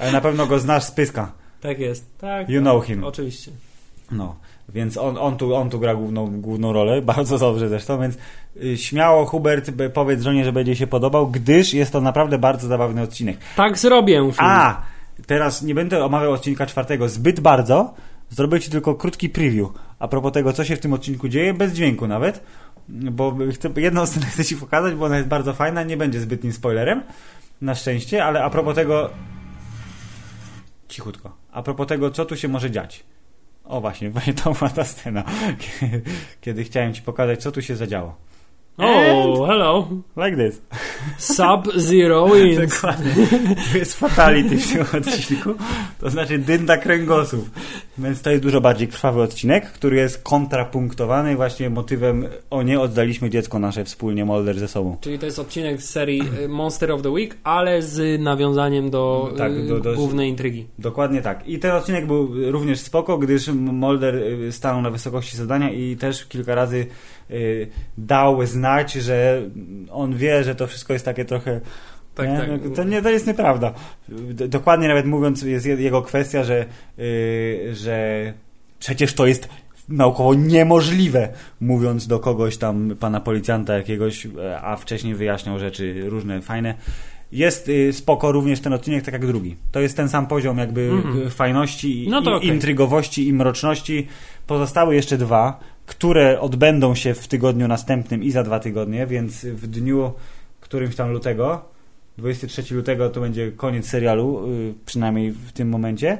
Ale 0.00 0.12
na 0.12 0.20
pewno 0.20 0.46
go 0.46 0.58
znasz 0.58 0.84
z 0.84 0.90
pyska. 0.90 1.32
Tak 1.60 1.78
jest, 1.78 2.18
tak. 2.18 2.48
You 2.48 2.60
know 2.60 2.84
him. 2.84 3.04
Oczywiście. 3.04 3.50
No, 4.10 4.36
więc 4.68 4.96
on, 4.96 5.18
on, 5.18 5.36
tu, 5.36 5.54
on 5.54 5.70
tu 5.70 5.78
gra 5.78 5.94
główną, 5.94 6.40
główną 6.40 6.72
rolę, 6.72 7.02
bardzo 7.12 7.38
dobrze 7.38 7.68
zresztą, 7.68 8.00
więc 8.00 8.16
y, 8.64 8.76
śmiało 8.76 9.26
Hubert 9.26 9.70
powiedz 9.94 10.22
żonie, 10.22 10.44
że 10.44 10.52
będzie 10.52 10.76
się 10.76 10.86
podobał, 10.86 11.30
gdyż 11.30 11.74
jest 11.74 11.92
to 11.92 12.00
naprawdę 12.00 12.38
bardzo 12.38 12.68
zabawny 12.68 13.02
odcinek. 13.02 13.36
Tak 13.56 13.78
zrobię. 13.78 14.14
Film. 14.14 14.34
A, 14.38 14.82
teraz 15.26 15.62
nie 15.62 15.74
będę 15.74 16.04
omawiał 16.04 16.32
odcinka 16.32 16.66
czwartego 16.66 17.08
zbyt 17.08 17.40
bardzo, 17.40 17.94
zrobię 18.30 18.60
Ci 18.60 18.70
tylko 18.70 18.94
krótki 18.94 19.28
preview 19.28 19.68
a 20.00 20.08
propos 20.08 20.32
tego, 20.32 20.52
co 20.52 20.64
się 20.64 20.76
w 20.76 20.80
tym 20.80 20.92
odcinku 20.92 21.28
dzieje, 21.28 21.54
bez 21.54 21.72
dźwięku 21.72 22.06
nawet, 22.08 22.44
bo 22.88 23.36
chcę, 23.52 23.70
jedną 23.76 24.06
scenę 24.06 24.26
chcę 24.26 24.44
Ci 24.44 24.56
pokazać, 24.56 24.94
bo 24.94 25.04
ona 25.04 25.16
jest 25.16 25.28
bardzo 25.28 25.52
fajna, 25.52 25.82
nie 25.82 25.96
będzie 25.96 26.20
zbytnim 26.20 26.52
spoilerem, 26.52 27.02
na 27.60 27.74
szczęście, 27.74 28.24
ale 28.24 28.44
a 28.44 28.50
propos 28.50 28.74
tego 28.74 29.10
cichutko. 30.90 31.36
A 31.52 31.62
propos 31.62 31.86
tego, 31.86 32.10
co 32.10 32.24
tu 32.24 32.36
się 32.36 32.48
może 32.48 32.70
dziać. 32.70 33.04
O 33.64 33.80
właśnie, 33.80 34.10
właśnie 34.14 34.34
to 34.34 34.52
była 34.52 34.70
ta 34.70 34.84
scena, 34.84 35.24
kiedy, 35.58 36.02
kiedy 36.40 36.64
chciałem 36.64 36.94
ci 36.94 37.02
pokazać, 37.02 37.42
co 37.42 37.52
tu 37.52 37.62
się 37.62 37.76
zadziało. 37.76 38.16
Oh, 38.78 39.46
hello. 39.46 39.88
Like 40.16 40.36
this. 40.36 40.62
Sub-Zero 41.18 42.28
wins. 42.34 42.72
Dokładnie. 42.72 43.26
To 43.72 43.78
jest 43.78 43.94
fatality 43.94 44.56
w 44.56 44.72
tym 44.72 45.00
odcinku. 45.00 45.54
To 46.00 46.10
znaczy 46.10 46.38
dynda 46.38 46.76
kręgosłów. 46.76 47.50
Więc 48.02 48.22
to 48.22 48.30
jest 48.30 48.42
dużo 48.42 48.60
bardziej 48.60 48.88
krwawy 48.88 49.22
odcinek, 49.22 49.72
który 49.72 49.96
jest 49.96 50.22
kontrapunktowany 50.22 51.36
właśnie 51.36 51.70
motywem 51.70 52.26
o 52.50 52.62
nie 52.62 52.80
oddaliśmy 52.80 53.30
dziecko 53.30 53.58
nasze 53.58 53.84
wspólnie 53.84 54.24
Molder 54.24 54.58
ze 54.58 54.68
sobą. 54.68 54.96
Czyli 55.00 55.18
to 55.18 55.26
jest 55.26 55.38
odcinek 55.38 55.82
z 55.82 55.90
serii 55.90 56.22
y, 56.44 56.48
Monster 56.48 56.92
of 56.92 57.02
the 57.02 57.10
Week, 57.10 57.36
ale 57.44 57.82
z 57.82 58.20
nawiązaniem 58.20 58.90
do, 58.90 59.32
Tak, 59.38 59.52
y, 59.52 59.66
do- 59.68 59.80
do- 59.80 59.94
głównej 59.94 60.28
intrygi. 60.30 60.66
Dokładnie 60.78 61.22
tak. 61.22 61.48
I 61.48 61.58
ten 61.58 61.70
odcinek 61.70 62.06
był 62.06 62.50
również 62.52 62.80
spoko, 62.80 63.18
gdyż 63.18 63.48
Molder 63.54 64.14
y, 64.16 64.52
stanął 64.52 64.82
na 64.82 64.90
wysokości 64.90 65.36
zadania 65.36 65.70
i 65.72 65.96
też 65.96 66.26
kilka 66.26 66.54
razy 66.54 66.86
dał 67.98 68.46
znać, 68.46 68.92
że 68.92 69.42
on 69.90 70.16
wie, 70.16 70.44
że 70.44 70.54
to 70.54 70.66
wszystko 70.66 70.92
jest 70.92 71.04
takie 71.04 71.24
trochę 71.24 71.60
Tak, 72.20 72.48
nie? 72.50 72.58
tak. 72.58 72.72
To, 72.76 72.84
nie, 72.84 73.02
to 73.02 73.10
jest 73.10 73.26
nieprawda. 73.26 73.74
Dokładnie 74.48 74.88
nawet 74.88 75.06
mówiąc, 75.06 75.42
jest 75.42 75.66
je- 75.66 75.74
jego 75.74 76.02
kwestia, 76.02 76.44
że, 76.44 76.66
yy, 76.98 77.74
że 77.74 78.32
przecież 78.78 79.14
to 79.14 79.26
jest 79.26 79.48
naukowo 79.88 80.34
niemożliwe, 80.34 81.28
mówiąc 81.60 82.06
do 82.06 82.18
kogoś 82.18 82.56
tam, 82.56 82.96
pana 83.00 83.20
policjanta 83.20 83.76
jakiegoś, 83.76 84.26
e, 84.26 84.60
a 84.60 84.76
wcześniej 84.76 85.14
wyjaśniał 85.14 85.58
rzeczy 85.58 86.02
różne, 86.10 86.40
fajne. 86.42 86.74
Jest 87.32 87.68
y, 87.68 87.92
spoko 87.92 88.32
również 88.32 88.60
ten 88.60 88.72
odcinek, 88.72 89.04
tak 89.04 89.12
jak 89.14 89.26
drugi. 89.26 89.56
To 89.72 89.80
jest 89.80 89.96
ten 89.96 90.08
sam 90.08 90.26
poziom 90.26 90.58
jakby 90.58 90.80
Mhm. 90.90 91.26
y, 91.26 91.30
fajności, 91.30 92.04
i 92.04 92.08
No 92.08 92.20
i- 92.20 92.28
okej. 92.28 92.48
intrygowości 92.48 93.28
i 93.28 93.32
mroczności. 93.32 94.06
Pozostały 94.46 94.94
jeszcze 94.94 95.18
dwa, 95.18 95.60
które 95.86 96.40
odbędą 96.40 96.94
się 96.94 97.14
w 97.14 97.28
tygodniu 97.28 97.68
następnym 97.68 98.22
i 98.22 98.30
za 98.30 98.42
dwa 98.42 98.60
tygodnie, 98.60 99.06
więc 99.06 99.44
w 99.44 99.66
dniu 99.66 100.12
którymś 100.60 100.96
tam 100.96 101.12
lutego 101.12 101.62
23 102.20 102.74
lutego 102.74 103.10
to 103.10 103.20
będzie 103.20 103.52
koniec 103.52 103.86
serialu, 103.88 104.48
y, 104.48 104.74
przynajmniej 104.86 105.30
w 105.30 105.52
tym 105.52 105.68
momencie. 105.68 106.18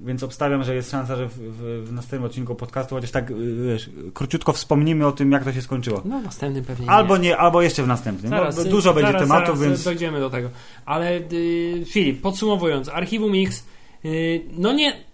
Więc 0.00 0.22
obstawiam, 0.22 0.64
że 0.64 0.74
jest 0.74 0.90
szansa, 0.90 1.16
że 1.16 1.28
w, 1.28 1.32
w, 1.32 1.88
w 1.88 1.92
następnym 1.92 2.24
odcinku 2.24 2.54
podcastu 2.54 2.94
chociaż 2.94 3.10
tak 3.10 3.30
y, 3.30 3.34
wiesz, 3.66 3.90
króciutko 4.14 4.52
wspomnimy 4.52 5.06
o 5.06 5.12
tym, 5.12 5.32
jak 5.32 5.44
to 5.44 5.52
się 5.52 5.62
skończyło. 5.62 6.02
No, 6.04 6.20
następny 6.20 6.62
pewnie 6.62 6.90
Albo 6.90 7.16
nie. 7.16 7.22
nie, 7.22 7.36
albo 7.36 7.62
jeszcze 7.62 7.82
w 7.82 7.86
następnym. 7.86 8.30
Zaraz, 8.30 8.56
bo 8.56 8.64
dużo 8.64 8.94
będzie 8.94 9.12
zaraz, 9.12 9.28
tematów, 9.28 9.58
zaraz 9.58 9.60
więc 9.60 9.84
dojdziemy 9.84 10.20
do 10.20 10.30
tego. 10.30 10.50
Ale 10.84 11.16
y, 11.32 11.84
Filip, 11.86 12.20
podsumowując, 12.22 12.88
Archiwum 12.88 13.32
X, 13.34 13.64
y, 14.04 14.40
no 14.58 14.72
nie... 14.72 15.05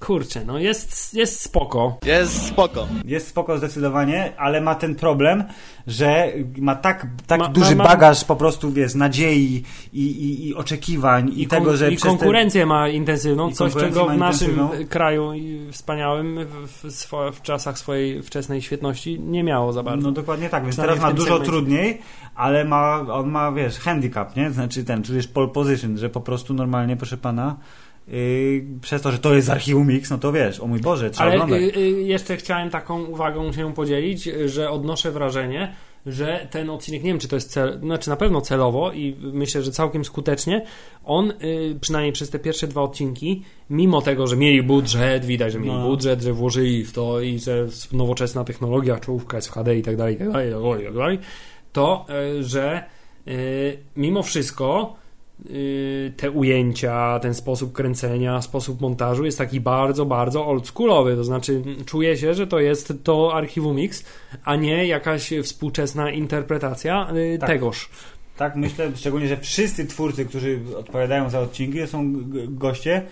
Kurczę, 0.00 0.44
no 0.44 0.58
jest, 0.58 1.14
jest 1.14 1.40
spoko. 1.40 1.98
Jest 2.06 2.46
spoko. 2.46 2.86
jest 3.04 3.28
spoko 3.28 3.58
zdecydowanie, 3.58 4.32
ale 4.36 4.60
ma 4.60 4.74
ten 4.74 4.94
problem, 4.94 5.44
że 5.86 6.32
ma 6.58 6.74
tak, 6.74 7.06
tak 7.26 7.40
Ma- 7.40 7.48
duży 7.48 7.76
ma- 7.76 7.84
ma- 7.84 7.90
bagaż 7.90 8.24
po 8.24 8.36
prostu, 8.36 8.72
wiesz, 8.72 8.94
nadziei 8.94 9.62
i, 9.92 10.00
i, 10.02 10.48
i 10.48 10.54
oczekiwań 10.54 11.30
i, 11.36 11.46
kon- 11.46 11.58
tego, 11.58 11.76
że 11.76 11.92
I 11.92 11.96
przez 11.96 12.12
te- 12.12 12.18
konkurencję 12.18 12.66
ma 12.66 12.88
intensywną, 12.88 13.48
I 13.50 13.52
coś 13.52 13.72
konkurencję 13.72 14.02
czego 14.02 14.14
w 14.14 14.18
naszym 14.18 14.68
kraju 14.88 15.32
i 15.32 15.68
wspaniałym 15.72 16.38
w, 16.66 16.82
w, 16.92 17.12
w 17.32 17.42
czasach 17.42 17.78
swojej 17.78 18.22
wczesnej 18.22 18.62
świetności 18.62 19.20
nie 19.20 19.44
miało 19.44 19.72
za 19.72 19.82
bardzo. 19.82 20.06
No 20.08 20.12
dokładnie 20.12 20.48
tak, 20.48 20.62
więc 20.62 20.76
teraz 20.76 21.00
ma 21.00 21.12
dużo 21.12 21.26
segmencie. 21.26 21.50
trudniej, 21.52 21.98
ale 22.34 22.64
ma, 22.64 23.00
on 23.00 23.30
ma, 23.30 23.52
wiesz, 23.52 23.78
handicap, 23.78 24.36
nie? 24.36 24.50
Znaczy 24.50 24.84
ten, 24.84 25.02
czujesz 25.02 25.28
pole 25.28 25.48
position, 25.48 25.98
że 25.98 26.08
po 26.10 26.20
prostu 26.20 26.54
normalnie, 26.54 26.96
proszę 26.96 27.16
pana, 27.16 27.56
yy, 28.08 28.64
przez 28.80 29.02
to, 29.02 29.12
że 29.12 29.18
to 29.18 29.34
jest 29.34 29.46
z 29.46 29.50
archiwum 29.50 29.90
X, 29.90 30.10
no 30.10 30.18
to 30.18 30.32
wiesz, 30.32 30.60
o 30.60 30.66
mój 30.66 30.80
Boże, 30.80 31.10
trzeba 31.10 31.30
Ale 31.30 31.34
oglądać. 31.42 31.62
y, 31.76 31.78
y, 31.80 32.02
jeszcze 32.02 32.36
chciałem 32.36 32.70
taką 32.70 33.04
uwagą 33.04 33.52
się 33.52 33.74
podzielić, 33.74 34.24
że 34.46 34.70
odnoszę 34.70 35.10
wrażenie, 35.10 35.74
że 36.06 36.48
ten 36.50 36.70
odcinek, 36.70 37.02
nie 37.02 37.10
wiem 37.10 37.18
czy 37.18 37.28
to 37.28 37.36
jest 37.36 37.50
cel, 37.50 37.78
znaczy 37.82 38.10
na 38.10 38.16
pewno 38.16 38.40
celowo 38.40 38.92
i 38.92 39.16
myślę, 39.20 39.62
że 39.62 39.70
całkiem 39.70 40.04
skutecznie, 40.04 40.64
on 41.04 41.30
y, 41.30 41.78
przynajmniej 41.80 42.12
przez 42.12 42.30
te 42.30 42.38
pierwsze 42.38 42.66
dwa 42.68 42.82
odcinki, 42.82 43.42
mimo 43.70 44.02
tego, 44.02 44.26
że 44.26 44.36
mieli 44.36 44.62
budżet, 44.62 45.24
widać, 45.24 45.52
że 45.52 45.58
mieli 45.60 45.72
No. 45.72 45.88
budżet, 45.88 46.22
że 46.22 46.32
włożyli 46.32 46.84
w 46.84 46.92
to 46.92 47.20
i 47.20 47.38
że 47.38 47.66
nowoczesna 47.92 48.44
technologia, 48.44 49.00
czołówka 49.00 49.36
jest 49.36 49.48
w 49.48 49.52
HD 49.52 49.76
i 49.76 49.82
tak 49.82 49.96
dalej, 49.96 50.14
i 50.14 50.18
tak 50.18 50.32
dalej, 50.32 50.50
i 50.50 50.84
tak 50.84 50.94
dalej, 50.94 51.18
to, 51.72 52.06
y, 52.38 52.42
że 52.44 52.84
y, 53.28 53.78
mimo 53.96 54.22
wszystko 54.22 54.94
y, 54.98 55.03
te 56.16 56.30
ujęcia, 56.30 57.18
ten 57.18 57.34
sposób 57.34 57.72
kręcenia, 57.72 58.42
sposób 58.42 58.80
montażu 58.80 59.24
jest 59.24 59.38
taki 59.38 59.60
bardzo, 59.60 60.06
bardzo 60.06 60.46
oldschoolowy. 60.46 61.16
To 61.16 61.24
znaczy, 61.24 61.62
czuję 61.86 62.16
się, 62.16 62.34
że 62.34 62.46
to 62.46 62.60
jest 62.60 62.92
to 63.02 63.34
Archiwum 63.34 63.76
X, 63.78 64.04
a 64.44 64.56
nie 64.56 64.86
jakaś 64.86 65.30
współczesna 65.42 66.10
interpretacja 66.10 67.08
y, 67.16 67.38
Tak. 67.38 67.48
tegoż. 67.48 67.90
Tak 68.36 68.56
myślę, 68.56 68.90
szczególnie, 68.96 69.28
że 69.28 69.36
wszyscy 69.36 69.86
twórcy, 69.86 70.24
którzy 70.24 70.60
odpowiadają 70.76 71.30
za 71.30 71.40
odcinki, 71.40 71.80
to 71.80 71.86
są 71.86 72.12
goście. 72.48 73.02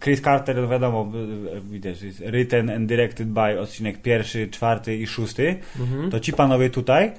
Chris 0.00 0.20
Carter, 0.22 0.56
no 0.56 0.68
wiadomo, 0.68 1.12
y, 1.56 1.60
widać, 1.60 2.02
jest 2.02 2.18
written 2.20 2.70
and 2.70 2.88
directed 2.88 3.28
by 3.28 3.60
odcinek 3.60 4.02
pierwszy, 4.02 4.48
czwarty 4.48 4.96
i 4.96 5.06
szósty. 5.06 5.56
Mhm. 5.80 6.10
To 6.10 6.20
ci 6.20 6.32
panowie 6.32 6.70
tutaj 6.70 7.12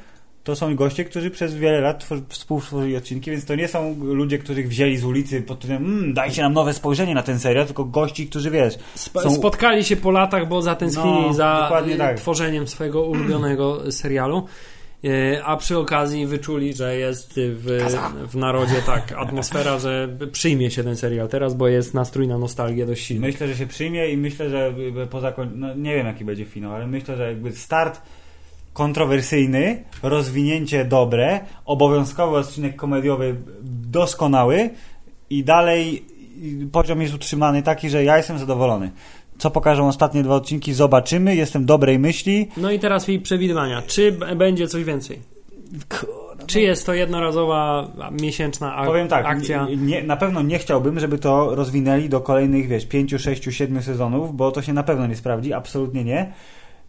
to 0.48 0.56
są 0.56 0.76
goście, 0.76 1.06
którzy 1.06 1.32
przez 1.32 1.56
wiele 1.56 1.82
lat 1.82 2.04
twor- 2.10 2.22
współtworzyli 2.30 2.98
odcinki, 2.98 3.32
więc 3.32 3.46
to 3.46 3.56
nie 3.56 3.68
są 3.68 3.96
ludzie, 4.04 4.38
których 4.38 4.68
wzięli 4.68 4.98
z 4.98 5.04
ulicy 5.04 5.42
pod 5.42 5.60
tytułem 5.60 5.84
mmm, 5.86 6.14
dajcie 6.14 6.42
nam 6.42 6.54
nowe 6.54 6.74
spojrzenie 6.74 7.16
na 7.16 7.24
ten 7.24 7.40
serial, 7.40 7.66
tylko 7.66 7.86
gości, 7.86 8.28
którzy 8.28 8.52
wiesz, 8.52 8.74
Sp- 9.06 9.20
są- 9.24 9.36
Spotkali 9.36 9.84
się 9.84 9.96
po 9.96 10.12
latach, 10.12 10.48
bo 10.48 10.62
zatęsknili 10.62 11.22
No, 11.28 11.34
za 11.34 11.72
y, 11.88 11.98
tak. 11.98 12.18
tworzeniem 12.18 12.68
swojego 12.68 13.04
ulubionego 13.04 13.92
serialu. 13.92 14.46
Y, 15.06 15.44
A 15.44 15.58
przy 15.58 15.78
okazji 15.78 16.26
wyczuli, 16.28 16.74
że 16.74 16.98
jest 16.98 17.34
w, 17.36 17.80
w 18.32 18.36
narodzie 18.36 18.82
tak 18.86 19.12
atmosfera, 19.24 19.80
że 19.80 20.18
przyjmie 20.32 20.72
się 20.72 20.84
ten 20.84 20.96
serial 20.96 21.28
teraz, 21.28 21.54
bo 21.56 21.68
jest 21.68 21.94
nastrój 21.94 22.28
na 22.28 22.38
nostalgię 22.38 22.86
dość 22.86 23.06
silny. 23.06 23.28
Myślę, 23.28 23.48
że 23.48 23.56
się 23.56 23.68
przyjmie 23.68 24.10
i 24.12 24.18
myślę, 24.18 24.50
że 24.50 24.74
jakby 24.80 25.08
po 25.08 25.22
zakoń... 25.22 25.50
no, 25.56 25.76
nie 25.76 25.96
wiem 25.96 26.06
jaki 26.08 26.26
będzie 26.26 26.46
finał, 26.46 26.76
ale 26.76 26.88
myślę, 26.88 27.18
że 27.18 27.28
jakby 27.28 27.52
start 27.52 28.02
kontrowersyjny, 28.78 29.84
rozwinięcie 30.04 30.86
dobre, 30.86 31.40
obowiązkowy 31.66 32.38
odcinek 32.38 32.76
komediowy 32.76 33.36
doskonały 33.92 34.70
i 35.30 35.44
dalej 35.44 36.06
poziom 36.72 37.02
jest 37.02 37.14
utrzymany 37.14 37.64
taki, 37.64 37.90
że 37.90 38.04
ja 38.04 38.18
jestem 38.18 38.40
zadowolony. 38.40 38.92
Co 39.38 39.52
pokażą 39.52 39.88
ostatnie 39.88 40.24
dwa 40.24 40.36
odcinki, 40.36 40.74
zobaczymy. 40.74 41.36
Jestem 41.36 41.66
dobrej 41.66 42.00
myśli. 42.00 42.48
No 42.58 42.72
i 42.72 42.80
teraz 42.80 43.08
jej 43.08 43.20
przewidywania. 43.20 43.82
Czy 43.82 44.12
b- 44.12 44.36
będzie 44.36 44.68
coś 44.68 44.84
więcej? 44.84 45.20
Czy 46.48 46.62
jest 46.62 46.86
to 46.86 46.94
jednorazowa, 46.94 47.88
miesięczna 48.22 48.76
ak- 48.76 48.88
Powiem 48.88 49.08
tak, 49.08 49.26
akcja? 49.26 49.66
Nie, 49.70 49.76
nie, 49.78 50.04
na 50.04 50.18
pewno 50.18 50.42
nie 50.42 50.60
chciałbym, 50.60 51.00
żeby 51.00 51.18
to 51.18 51.56
rozwinęli 51.56 52.10
do 52.10 52.22
kolejnych, 52.22 52.68
wiesz, 52.68 52.86
5, 52.86 53.16
6, 53.18 53.44
7 53.52 53.82
sezonów, 53.82 54.36
bo 54.36 54.52
to 54.52 54.62
się 54.62 54.74
na 54.74 54.84
pewno 54.84 55.08
nie 55.08 55.16
sprawdzi, 55.16 55.54
absolutnie 55.54 56.04
nie. 56.04 56.32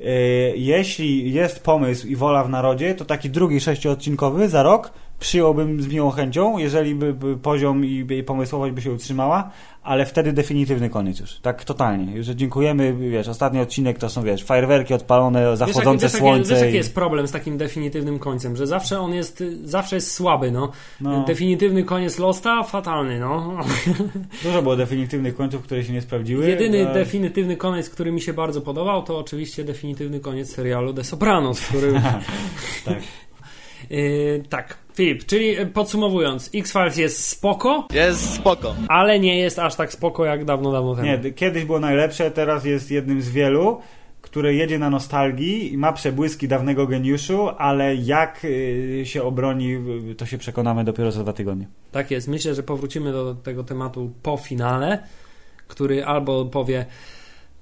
Yy, 0.00 0.08
Jeśli 0.56 1.32
jest 1.32 1.64
pomysł 1.64 2.06
i 2.06 2.16
wola 2.16 2.44
w 2.44 2.50
narodzie, 2.50 2.94
to 2.94 3.04
taki 3.04 3.30
drugi 3.30 3.60
sześcioodcinkowy 3.60 4.48
za 4.48 4.62
rok 4.62 4.92
przyjąłbym 5.20 5.82
z 5.82 5.86
miłą 5.88 6.10
chęcią, 6.10 6.58
jeżeli 6.58 6.94
by, 6.94 7.14
by 7.14 7.36
poziom 7.36 7.84
i, 7.84 8.06
i 8.18 8.22
pomysłowość 8.22 8.74
by 8.74 8.82
się 8.82 8.92
utrzymała, 8.92 9.50
ale 9.82 10.06
wtedy 10.06 10.32
definitywny 10.32 10.90
koniec 10.90 11.20
już. 11.20 11.38
Tak 11.40 11.64
totalnie. 11.64 12.12
Już 12.16 12.26
dziękujemy, 12.26 12.94
wiesz, 13.10 13.28
ostatni 13.28 13.60
odcinek 13.60 13.98
to 13.98 14.08
są, 14.08 14.22
wiesz, 14.22 14.44
fajerwerki 14.44 14.94
odpalone, 14.94 15.56
zachodzące 15.56 16.06
wiesz, 16.06 16.16
słońce. 16.16 16.50
Wiesz, 16.54 16.60
jaki 16.62 16.72
i- 16.74 16.76
jest 16.76 16.94
problem 16.94 17.28
z 17.28 17.32
takim 17.32 17.56
definitywnym 17.58 18.18
końcem, 18.18 18.56
że 18.56 18.66
zawsze 18.66 19.00
on 19.00 19.14
jest, 19.14 19.44
zawsze 19.64 19.96
jest 19.96 20.12
słaby, 20.12 20.50
no. 20.50 20.72
No. 21.00 21.24
Definitywny 21.24 21.84
koniec 21.84 22.18
Losta, 22.18 22.62
fatalny, 22.62 23.20
no. 23.20 23.58
Dużo 24.44 24.62
było 24.62 24.76
definitywnych 24.76 25.36
końców, 25.36 25.62
które 25.62 25.84
się 25.84 25.92
nie 25.92 26.02
sprawdziły. 26.02 26.48
Jedyny 26.48 26.88
a- 26.90 26.94
definitywny 26.94 27.56
koniec, 27.56 27.90
który 27.90 28.12
mi 28.12 28.20
się 28.20 28.32
bardzo 28.32 28.60
podobał, 28.60 29.02
to 29.02 29.18
oczywiście 29.18 29.64
definitywny 29.64 30.20
koniec 30.20 30.54
serialu 30.54 30.94
The 30.94 31.04
Sopranos, 31.04 31.60
który... 31.60 31.92
Tak. 32.84 32.98
Yy, 33.90 34.42
tak, 34.48 34.78
Filip, 34.98 35.26
czyli 35.26 35.56
podsumowując, 35.74 36.50
X-Files 36.54 36.96
jest 36.96 37.26
spoko, 37.28 37.86
Jest 37.92 38.34
spoko. 38.34 38.74
ale 38.88 39.20
nie 39.20 39.38
jest 39.38 39.58
aż 39.58 39.74
tak 39.74 39.92
spoko 39.92 40.24
jak 40.24 40.44
dawno, 40.44 40.72
dawno 40.72 40.94
temu. 40.96 41.06
Nie, 41.08 41.32
kiedyś 41.32 41.64
było 41.64 41.80
najlepsze, 41.80 42.30
teraz 42.30 42.64
jest 42.64 42.90
jednym 42.90 43.22
z 43.22 43.28
wielu, 43.30 43.80
które 44.22 44.54
jedzie 44.54 44.78
na 44.78 44.90
nostalgii 44.90 45.72
i 45.72 45.78
ma 45.78 45.92
przebłyski 45.92 46.48
dawnego 46.48 46.86
geniuszu, 46.86 47.48
ale 47.58 47.94
jak 47.94 48.40
y, 48.44 49.02
się 49.04 49.22
obroni, 49.22 49.76
to 50.16 50.26
się 50.26 50.38
przekonamy 50.38 50.84
dopiero 50.84 51.12
za 51.12 51.22
dwa 51.22 51.32
tygodnie. 51.32 51.66
Tak 51.92 52.10
jest. 52.10 52.28
Myślę, 52.28 52.54
że 52.54 52.62
powrócimy 52.62 53.12
do 53.12 53.34
tego 53.34 53.64
tematu 53.64 54.12
po 54.22 54.36
finale, 54.36 54.98
który 55.68 56.04
albo 56.04 56.44
powie, 56.44 56.86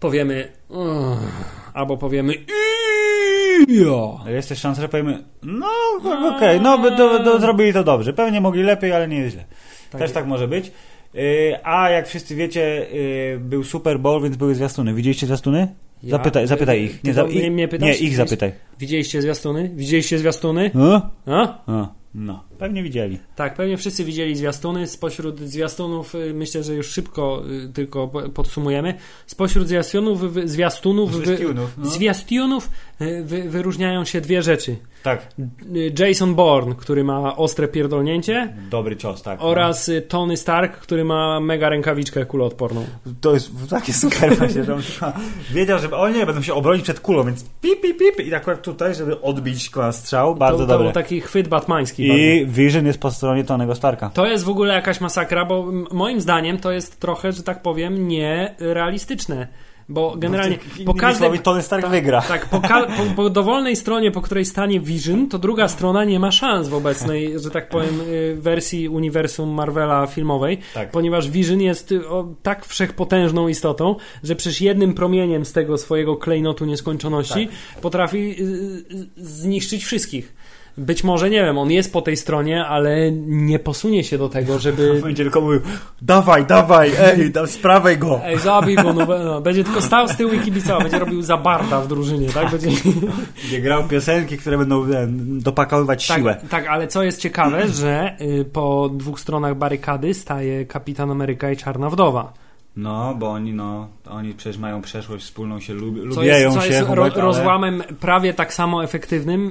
powiemy, 0.00 0.52
albo 1.74 1.96
powiemy, 1.96 2.32
Ale 4.22 4.32
Jest 4.32 4.48
też 4.48 4.58
szansa, 4.58 4.82
że 4.82 4.88
powiemy, 4.88 5.24
no 5.42 5.66
okej, 6.36 6.60
no 6.60 6.78
by 6.78 6.90
to, 6.90 7.24
to 7.24 7.40
zrobili 7.40 7.72
to 7.72 7.84
dobrze. 7.84 8.12
Pewnie 8.12 8.40
mogli 8.40 8.62
lepiej, 8.62 8.92
ale 8.92 9.08
nie 9.08 9.30
źle. 9.30 9.44
Tak 9.90 9.90
też 9.90 10.00
jest. 10.00 10.14
tak 10.14 10.26
może 10.26 10.48
być. 10.48 10.72
Y, 11.14 11.54
A 11.64 11.90
jak 11.90 12.08
wszyscy 12.08 12.34
wiecie, 12.34 12.86
y, 12.94 13.38
był 13.40 13.64
Super 13.64 14.00
Bowl, 14.00 14.22
więc 14.22 14.36
były 14.36 14.54
zwiastuny. 14.54 14.94
Widzieliście 14.94 15.26
zwiastuny? 15.26 15.68
Ja- 16.02 16.10
Zapytaj, 16.10 16.46
zapytaj 16.46 16.82
ich. 16.82 17.04
Nie, 17.04 17.14
za, 17.14 17.22
ich, 17.22 17.52
nie 17.80 17.94
ich 17.94 18.16
zapytaj. 18.16 18.52
Widzieliście 18.78 19.22
zwiastuny? 19.22 19.70
Widzieliście 19.74 20.18
zwiastuny? 20.18 20.70
A? 21.26 21.60
A? 21.66 21.88
No, 22.18 22.44
pewnie 22.58 22.82
widzieli. 22.82 23.18
Tak, 23.36 23.54
pewnie 23.54 23.76
wszyscy 23.76 24.04
widzieli 24.04 24.36
zwiastuny. 24.36 24.86
Spośród 24.86 25.40
zwiastunów, 25.40 26.14
y, 26.14 26.34
myślę, 26.34 26.62
że 26.62 26.74
już 26.74 26.86
szybko 26.90 27.42
y, 27.68 27.72
tylko 27.72 28.08
po- 28.08 28.28
podsumujemy. 28.28 28.94
Spośród 29.26 29.68
zwiastunów, 29.68 30.20
zwiastunów, 30.44 31.14
Zwiastunów, 31.14 31.74
no. 31.78 31.90
zwiastunów 31.90 32.70
y, 33.00 33.22
wy, 33.24 33.42
wyróżniają 33.50 34.04
się 34.04 34.20
dwie 34.20 34.42
rzeczy. 34.42 34.76
Tak, 35.02 35.28
Jason 35.98 36.34
Bourne, 36.34 36.74
który 36.74 37.04
ma 37.04 37.36
ostre 37.36 37.68
pierdolnięcie 37.68 38.56
dobry 38.70 38.96
cios, 38.96 39.22
tak. 39.22 39.38
no. 39.40 39.46
oraz 39.46 39.88
y, 39.88 40.02
Tony 40.02 40.36
Stark, 40.36 40.72
który 40.78 41.04
ma 41.04 41.40
mega 41.40 41.68
rękawiczkę 41.68 42.26
kuloodporną. 42.26 42.86
To 43.20 43.34
jest 43.34 43.50
takie 43.70 43.92
super 43.92 44.36
właśnie, 44.36 44.64
że 44.64 44.74
on 44.74 44.82
wiedział, 45.50 45.78
że 45.78 45.90
oni 45.90 46.16
nie 46.18 46.26
będą 46.26 46.42
się 46.42 46.54
obronić 46.54 46.82
przed 46.82 47.00
kulą, 47.00 47.24
więc 47.24 47.44
pip, 47.60 47.80
pip, 47.80 47.98
pip 47.98 48.26
i 48.26 48.34
akurat 48.34 48.62
tutaj, 48.62 48.94
żeby 48.94 49.20
odbić 49.20 49.70
strzał, 49.92 50.34
bardzo 50.34 50.58
to, 50.58 50.64
to 50.66 50.72
dobre. 50.72 50.84
był 50.84 50.94
taki 50.94 51.20
chwyt 51.20 51.48
batmański. 51.48 52.05
Bardzo. 52.08 52.22
I 52.24 52.46
Vision 52.46 52.86
jest 52.86 53.00
po 53.00 53.10
stronie 53.10 53.44
Tonego 53.44 53.74
Starka. 53.74 54.10
To 54.10 54.26
jest 54.26 54.44
w 54.44 54.48
ogóle 54.48 54.74
jakaś 54.74 55.00
masakra, 55.00 55.44
bo 55.44 55.72
moim 55.92 56.20
zdaniem 56.20 56.58
to 56.58 56.72
jest 56.72 57.00
trochę, 57.00 57.32
że 57.32 57.42
tak 57.42 57.62
powiem, 57.62 58.08
nierealistyczne. 58.08 59.48
Bo 59.88 60.14
generalnie 60.16 60.58
po 60.58 60.80
Innymi 60.80 61.00
każdym, 61.00 61.26
słowy, 61.26 61.38
Tony 61.38 61.62
Stark 61.62 61.86
wygra. 61.88 62.22
tak, 62.22 62.46
po, 62.48 62.60
ka- 62.60 62.86
po, 62.86 63.02
po 63.16 63.30
dowolnej 63.30 63.76
stronie, 63.76 64.10
po 64.10 64.20
której 64.20 64.44
stanie 64.44 64.80
Vision, 64.80 65.28
to 65.28 65.38
druga 65.38 65.68
strona 65.68 66.04
nie 66.04 66.20
ma 66.20 66.30
szans 66.32 66.68
w 66.68 66.74
obecnej, 66.74 67.40
że 67.40 67.50
tak 67.50 67.68
powiem, 67.68 68.00
y, 68.08 68.36
wersji 68.38 68.88
uniwersum 68.88 69.48
Marvela 69.50 70.06
filmowej, 70.06 70.58
Tak. 70.74 70.90
ponieważ 70.90 71.30
Vision 71.30 71.60
jest 71.60 71.92
y, 71.92 72.08
o, 72.08 72.28
tak 72.42 72.64
wszechpotężną 72.66 73.48
istotą, 73.48 73.96
że 74.22 74.36
przecież 74.36 74.60
jednym 74.60 74.94
promieniem 74.94 75.44
z 75.44 75.52
tego 75.52 75.78
swojego 75.78 76.16
klejnotu 76.16 76.64
nieskończoności 76.64 77.46
Tak. 77.46 77.80
potrafi 77.80 78.18
y, 78.18 78.44
y, 78.44 79.06
zniszczyć 79.16 79.84
wszystkich. 79.84 80.35
Być 80.78 81.04
może, 81.04 81.30
nie 81.30 81.42
wiem, 81.44 81.58
on 81.58 81.70
jest 81.70 81.92
po 81.92 82.02
tej 82.02 82.16
stronie, 82.16 82.64
ale 82.64 83.12
nie 83.26 83.58
posunie 83.58 84.04
się 84.04 84.18
do 84.18 84.28
tego, 84.28 84.58
żeby... 84.58 85.00
Będzie 85.02 85.22
tylko 85.22 85.40
mówił, 85.40 85.60
dawaj, 86.02 86.46
dawaj, 86.46 86.92
ej, 86.98 87.30
dam 87.30 87.46
sprawaj 87.46 87.98
go. 87.98 88.20
Ej, 88.24 88.38
zabij 88.38 88.76
go, 88.76 88.92
no, 88.92 89.06
no, 89.24 89.40
będzie 89.40 89.64
tylko 89.64 89.80
stał 89.80 90.08
z 90.08 90.16
tyłu 90.16 90.32
i 90.32 90.40
kibicował, 90.40 90.80
będzie 90.80 90.98
robił 90.98 91.22
za 91.22 91.36
barda 91.36 91.80
w 91.80 91.88
drużynie, 91.88 92.28
tak? 92.28 92.50
Będzie... 92.50 92.68
Będzie 93.42 93.60
grał 93.60 93.88
piosenki, 93.88 94.38
które 94.38 94.58
będą 94.58 94.86
dopakowywać 95.40 96.02
siłę. 96.02 96.34
Tak, 96.34 96.50
tak, 96.50 96.66
ale 96.66 96.88
co 96.88 97.02
jest 97.02 97.20
ciekawe, 97.20 97.68
że 97.68 98.16
y, 98.20 98.44
po 98.44 98.90
dwóch 98.94 99.20
stronach 99.20 99.56
barykady 99.56 100.14
staje 100.14 100.66
Kapitan 100.66 101.10
Ameryka 101.10 101.50
i 101.50 101.56
Czarna 101.56 101.90
Wdowa. 101.90 102.32
No, 102.76 103.14
bo 103.14 103.30
oni, 103.30 103.52
no, 103.52 103.88
oni 104.10 104.34
przecież 104.34 104.58
mają 104.58 104.82
przeszłość 104.82 105.24
wspólną, 105.24 105.60
się 105.60 105.74
lubi, 105.74 106.00
Co 106.00 106.06
lubiają 106.20 106.44
jest, 106.48 106.56
co 106.56 106.62
się. 106.62 106.72
jest 106.74 106.88
ro, 106.90 107.04
ale- 107.04 107.14
rozłamem 107.22 107.82
prawie 108.00 108.34
tak 108.34 108.54
samo 108.54 108.84
efektywnym, 108.84 109.50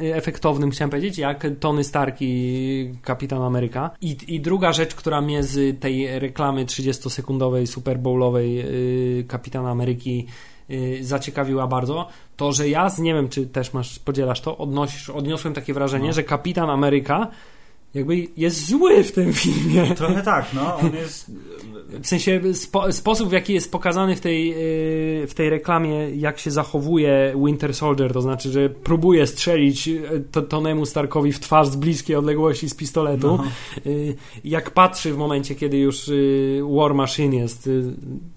y, 0.00 0.14
efektownym 0.14 0.70
chciałem 0.70 0.90
powiedzieć, 0.90 1.18
jak 1.18 1.46
Tony 1.60 1.84
Stark 1.84 2.16
i 2.20 2.92
Kapitan 3.02 3.42
Ameryka. 3.42 3.90
I, 4.00 4.16
I 4.28 4.40
druga 4.40 4.72
rzecz, 4.72 4.94
która 4.94 5.20
mnie 5.20 5.42
z 5.42 5.80
tej 5.80 6.18
reklamy 6.18 6.64
30-sekundowej, 6.64 7.66
Super 7.66 7.98
Bowlowej 7.98 8.60
y, 9.20 9.24
Kapitana 9.28 9.70
Ameryki 9.70 10.26
y, 10.70 10.98
zaciekawiła 11.00 11.66
bardzo, 11.66 12.08
to 12.36 12.52
że 12.52 12.68
ja, 12.68 12.90
z, 12.90 12.98
nie 12.98 13.14
wiem 13.14 13.28
czy 13.28 13.46
też 13.46 13.72
masz, 13.74 13.98
podzielasz 13.98 14.40
to, 14.40 14.58
odnosisz, 14.58 15.10
odniosłem 15.10 15.54
takie 15.54 15.74
wrażenie, 15.74 16.06
No. 16.06 16.12
że 16.12 16.22
Kapitan 16.22 16.70
Ameryka 16.70 17.28
jakby 17.94 18.26
jest 18.36 18.66
zły 18.66 19.04
w 19.04 19.12
tym 19.12 19.32
filmie. 19.32 19.94
Trochę 19.94 20.22
tak, 20.22 20.46
no, 20.54 20.76
on 20.76 20.94
jest... 20.94 21.30
W 22.02 22.06
sensie 22.06 22.40
spo, 22.54 22.92
sposób, 22.92 23.28
w 23.28 23.32
jaki 23.32 23.54
jest 23.54 23.72
pokazany 23.72 24.16
w 24.16 24.20
tej, 24.20 24.48
yy, 24.48 25.26
w 25.26 25.32
tej 25.34 25.50
reklamie, 25.50 26.10
jak 26.10 26.38
się 26.38 26.50
zachowuje 26.50 27.34
Winter 27.44 27.74
Soldier, 27.74 28.12
to 28.12 28.22
znaczy, 28.22 28.50
że 28.50 28.70
próbuje 28.70 29.26
strzelić 29.26 29.90
to, 30.32 30.42
Tonemu 30.42 30.86
Starkowi 30.86 31.32
w 31.32 31.40
twarz 31.40 31.68
z 31.68 31.76
bliskiej 31.76 32.16
odległości 32.16 32.68
z 32.68 32.74
pistoletu. 32.74 33.26
No. 33.26 33.44
Yy, 33.84 34.14
jak 34.44 34.70
patrzy 34.70 35.12
w 35.12 35.16
momencie, 35.16 35.54
kiedy 35.54 35.78
już 35.78 36.10
War 36.76 36.94
Machine 36.94 37.36
jest, 37.36 37.70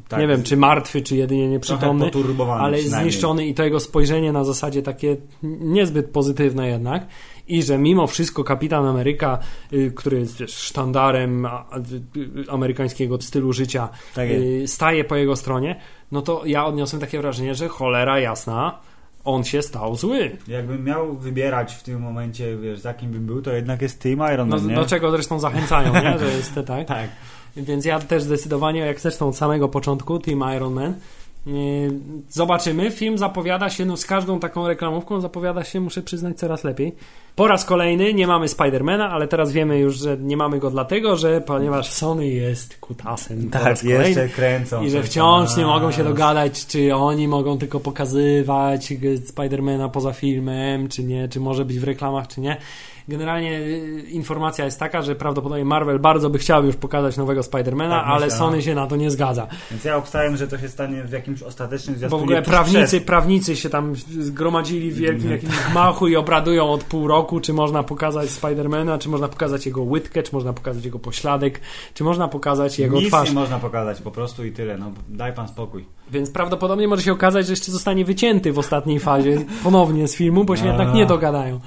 Tak. 0.10 0.20
nie 0.20 0.28
wiem, 0.28 0.44
czy 0.44 0.58
martwy, 0.58 1.02
czy 1.02 1.16
jedynie 1.16 1.48
nieprzytomny, 1.50 2.12
ale 2.60 2.82
zniszczony 2.82 3.48
i 3.48 3.54
to 3.54 3.64
jego 3.64 3.80
spojrzenie 3.80 4.32
na 4.32 4.44
zasadzie 4.44 4.82
takie 4.82 5.18
niezbyt 5.44 6.10
pozytywne 6.10 6.68
jednak 6.68 7.08
i 7.48 7.64
że 7.64 7.78
mimo 7.78 8.08
wszystko 8.08 8.44
Kapitan 8.44 8.86
Ameryka, 8.86 9.40
y, 9.74 9.92
który 9.96 10.20
jest 10.20 10.40
wiesz, 10.40 10.54
sztandarem 10.54 11.48
amerykańskiego 12.50 13.22
stylu 13.22 13.54
życia, 13.54 13.90
Tak 14.16 14.30
y, 14.30 14.64
staje 14.68 15.04
po 15.04 15.16
jego 15.16 15.36
stronie, 15.36 15.76
no 16.12 16.22
to 16.22 16.42
ja 16.46 16.66
odniosłem 16.66 17.02
takie 17.02 17.18
wrażenie, 17.22 17.56
że 17.56 17.68
cholera 17.68 18.20
jasna, 18.20 18.80
on 19.24 19.44
się 19.44 19.62
stał 19.62 19.96
zły. 19.96 20.38
Jakbym 20.48 20.84
miał 20.84 21.18
wybierać 21.18 21.74
w 21.74 21.84
tym 21.84 22.02
momencie, 22.02 22.58
wiesz, 22.58 22.80
za 22.80 22.94
kim 22.94 23.12
bym 23.12 23.26
był, 23.26 23.42
to 23.42 23.52
jednak 23.52 23.82
jest 23.82 24.02
Team 24.02 24.34
Iron 24.34 24.50
No, 24.50 24.58
Man, 24.58 24.68
nie? 24.68 24.76
do 24.76 24.86
czego 24.86 25.12
zresztą 25.12 25.40
zachęcają, 25.40 25.94
nie? 25.94 26.20
że 26.20 26.26
jest 26.26 26.56
tak? 26.68 26.88
Tak. 26.88 27.10
Więc 27.58 27.86
ja 27.86 28.00
też 28.00 28.24
zdecydowanie, 28.24 28.80
jak 28.80 29.00
zresztą 29.00 29.28
od 29.28 29.38
samego 29.38 29.70
początku, 29.70 30.20
Team 30.20 30.56
Iron 30.56 30.74
Man. 30.74 30.94
Yy, 31.46 31.54
Zobaczymy. 32.30 32.92
Film 32.92 33.18
zapowiada 33.18 33.70
się, 33.70 33.86
no 33.86 33.98
z 33.98 34.06
każdą 34.06 34.40
taką 34.40 34.68
reklamówką 34.68 35.22
zapowiada 35.22 35.64
się, 35.64 35.80
muszę 35.80 36.02
przyznać, 36.02 36.38
coraz 36.38 36.64
lepiej. 36.64 36.96
Po 37.36 37.48
raz 37.48 37.66
kolejny 37.66 38.14
nie 38.14 38.28
mamy 38.28 38.48
Spidermana, 38.48 39.10
ale 39.10 39.28
teraz 39.28 39.52
wiemy 39.52 39.80
już, 39.80 39.98
że 39.98 40.18
nie 40.18 40.38
mamy 40.38 40.60
go 40.60 40.70
dlatego, 40.70 41.16
że 41.16 41.42
ponieważ 41.42 41.92
Sony 41.92 42.28
jest 42.28 42.78
kutasem. 42.78 43.50
Tak, 43.50 43.84
jeszcze 43.84 44.28
kręcą. 44.30 44.84
I 44.84 44.90
że 44.90 45.04
wciąż 45.04 45.58
nie 45.58 45.66
mogą 45.66 45.92
się 45.92 46.04
dogadać, 46.04 46.66
czy 46.68 46.96
oni 46.96 47.28
mogą 47.28 47.58
tylko 47.58 47.80
pokazywać 47.80 48.94
Spidermana 49.26 49.90
poza 49.90 50.14
filmem, 50.14 50.88
czy 50.90 51.04
nie, 51.04 51.28
czy 51.28 51.40
może 51.40 51.66
być 51.66 51.80
w 51.80 51.84
reklamach, 51.84 52.28
czy 52.28 52.42
nie. 52.42 52.58
Generalnie 53.12 53.60
y, 53.60 54.02
informacja 54.10 54.66
jest 54.66 54.80
taka, 54.80 55.02
że 55.02 55.16
prawdopodobnie 55.16 55.66
Marvel 55.66 56.00
bardzo 56.00 56.30
by 56.30 56.38
chciał 56.40 56.66
już 56.66 56.76
pokazać 56.76 57.18
nowego 57.18 57.44
Spidermana, 57.44 57.96
Tak, 58.00 58.06
ale 58.08 58.26
myślę, 58.26 58.38
Sony 58.40 58.62
się 58.62 58.76
na 58.76 58.88
to 58.88 58.96
nie 58.96 59.12
zgadza. 59.12 59.48
Więc 59.72 59.84
ja 59.84 59.98
obstałem, 59.98 60.38
że 60.38 60.48
to 60.48 60.58
się 60.58 60.70
stanie 60.70 61.04
w 61.04 61.12
jakimś 61.12 61.44
ostatecznym 61.44 61.96
Bo 61.96 62.00
zwiastunie. 62.00 62.22
w 62.22 62.24
ogóle 62.24 62.42
prawnicy, 62.42 62.88
przed. 62.88 63.04
prawnicy 63.04 63.56
się 63.56 63.70
tam 63.70 63.96
zgromadzili 64.20 64.92
w 64.92 64.96
wielkim 64.96 65.26
Nie. 65.28 65.32
jakimś 65.36 65.54
gmachu 65.72 66.08
i 66.08 66.16
obradują 66.16 66.72
od 66.72 66.84
pół 66.84 67.08
roku, 67.08 67.40
czy 67.40 67.54
można 67.54 67.84
pokazać 67.84 68.30
Spidermana, 68.30 68.98
czy 68.98 69.10
można 69.10 69.28
pokazać 69.28 69.66
jego 69.66 69.82
łydkę, 69.84 70.24
czy 70.24 70.34
można 70.36 70.54
pokazać 70.54 70.86
jego 70.86 71.00
pośladek, 71.00 71.62
czy 71.94 72.04
można 72.04 72.28
pokazać 72.28 72.80
jego 72.80 72.98
Nic 73.00 73.08
twarz. 73.08 73.30
nie 73.30 73.36
można 73.36 73.60
pokazać, 73.60 74.02
po 74.02 74.12
prostu 74.12 74.46
i 74.46 74.52
tyle. 74.52 74.78
No, 74.78 74.92
daj 75.10 75.34
pan 75.34 75.48
spokój. 75.48 75.86
Więc 76.12 76.32
prawdopodobnie 76.32 76.88
może 76.88 77.02
się 77.02 77.12
okazać, 77.12 77.46
że 77.46 77.54
jeszcze 77.54 77.72
zostanie 77.72 78.06
wycięty 78.06 78.52
w 78.54 78.60
ostatniej 78.60 79.00
fazie 79.00 79.46
ponownie 79.64 80.08
z 80.08 80.16
filmu, 80.16 80.44
bo 80.44 80.56
się 80.56 80.64
A. 80.64 80.68
jednak 80.68 80.94
nie 80.94 81.06
dogadają. 81.06 81.60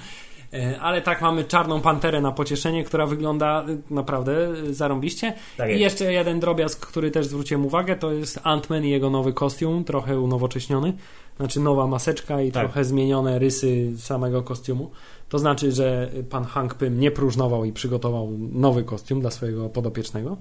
E, 0.54 0.80
Ale 0.80 1.02
tak 1.02 1.22
mamy 1.22 1.44
Czarną 1.44 1.80
Panterę 1.80 2.20
na 2.20 2.32
pocieszenie, 2.32 2.84
która 2.84 3.06
wygląda 3.06 3.64
e, 3.68 3.94
naprawdę 3.94 4.32
e, 4.48 4.74
zarąbiście. 4.74 5.32
Tak 5.56 5.70
I 5.70 5.80
jeszcze 5.80 6.12
jeden 6.12 6.40
drobiazg, 6.40 6.86
który 6.86 7.10
też 7.10 7.26
zwróciłem 7.26 7.66
uwagę, 7.66 7.96
to 7.96 8.12
jest 8.12 8.38
Ant-Man 8.38 8.84
i 8.84 8.90
jego 8.90 9.10
nowy 9.10 9.32
kostium, 9.32 9.84
trochę 9.84 10.20
unowocześniony. 10.20 10.92
Znaczy 11.36 11.60
nowa 11.60 11.86
maseczka 11.86 12.42
i 12.42 12.52
Tak. 12.52 12.64
trochę 12.64 12.84
zmienione 12.84 13.38
rysy 13.38 13.92
samego 13.98 14.42
kostiumu. 14.42 14.90
To 15.28 15.38
znaczy, 15.38 15.72
że 15.72 16.10
pan 16.30 16.44
Hank 16.44 16.74
Pym 16.74 17.00
nie 17.00 17.10
próżnował 17.10 17.64
i 17.64 17.72
przygotował 17.72 18.30
nowy 18.52 18.84
kostium 18.84 19.20
dla 19.20 19.30
swojego 19.30 19.68
podopiecznego. 19.68 20.36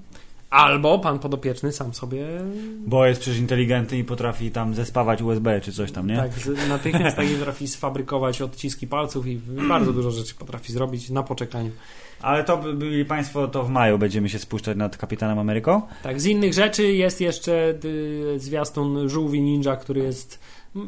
Albo 0.53 0.99
pan 0.99 1.19
podopieczny 1.19 1.71
sam 1.71 1.93
sobie 1.93 2.25
Bo 2.87 3.05
jest 3.05 3.21
przecież 3.21 3.39
inteligentny 3.39 3.97
i 3.97 4.03
potrafi 4.03 4.51
tam 4.51 4.73
zespawać 4.73 5.21
USB 5.21 5.61
czy 5.61 5.71
coś 5.71 5.91
tam, 5.91 6.07
nie? 6.07 6.15
Tak, 6.17 6.31
natychmiast 6.69 7.17
tak 7.17 7.27
potrafi 7.27 7.67
sfabrykować 7.67 8.41
odciski 8.41 8.87
palców 8.87 9.27
i 9.27 9.39
bardzo 9.69 9.93
dużo 9.93 10.11
rzeczy 10.11 10.35
potrafi 10.35 10.73
zrobić 10.73 11.09
na 11.09 11.23
poczekaniu. 11.23 11.71
Ale 12.21 12.43
to 12.43 12.57
by- 12.57 12.73
byli 12.73 13.05
Państwo, 13.05 13.47
to 13.47 13.63
w 13.63 13.69
maju 13.69 13.97
będziemy 13.97 14.29
się 14.29 14.39
spuszczać 14.39 14.77
nad 14.77 14.97
Kapitanem 14.97 15.39
Ameryką. 15.39 15.81
Tak, 16.03 16.21
z 16.21 16.25
innych 16.25 16.53
rzeczy 16.53 16.83
jest 16.93 17.21
jeszcze 17.21 17.73
y, 17.85 18.39
zwiastun 18.39 19.09
Żółwi 19.09 19.41
Ninja, 19.41 19.75
który 19.75 20.01
jest 20.01 20.39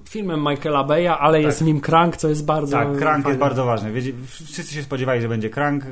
filmem 0.10 0.40
Michaela 0.50 0.84
Beya, 0.84 1.08
ale 1.20 1.42
jest 1.42 1.60
w 1.60 1.66
nim 1.66 1.82
Crank, 1.82 2.18
co 2.18 2.30
jest 2.30 2.46
bardzo 2.46 2.78
Tak, 2.78 2.88
Crank 2.98 3.04
fajne. 3.24 3.30
jest 3.30 3.40
bardzo 3.40 3.66
ważny. 3.66 3.92
Wiecie, 3.92 4.14
wszyscy 4.30 4.74
się 4.74 4.84
spodziewali, 4.84 5.22
że 5.22 5.28
będzie 5.30 5.50
Crank 5.50 5.84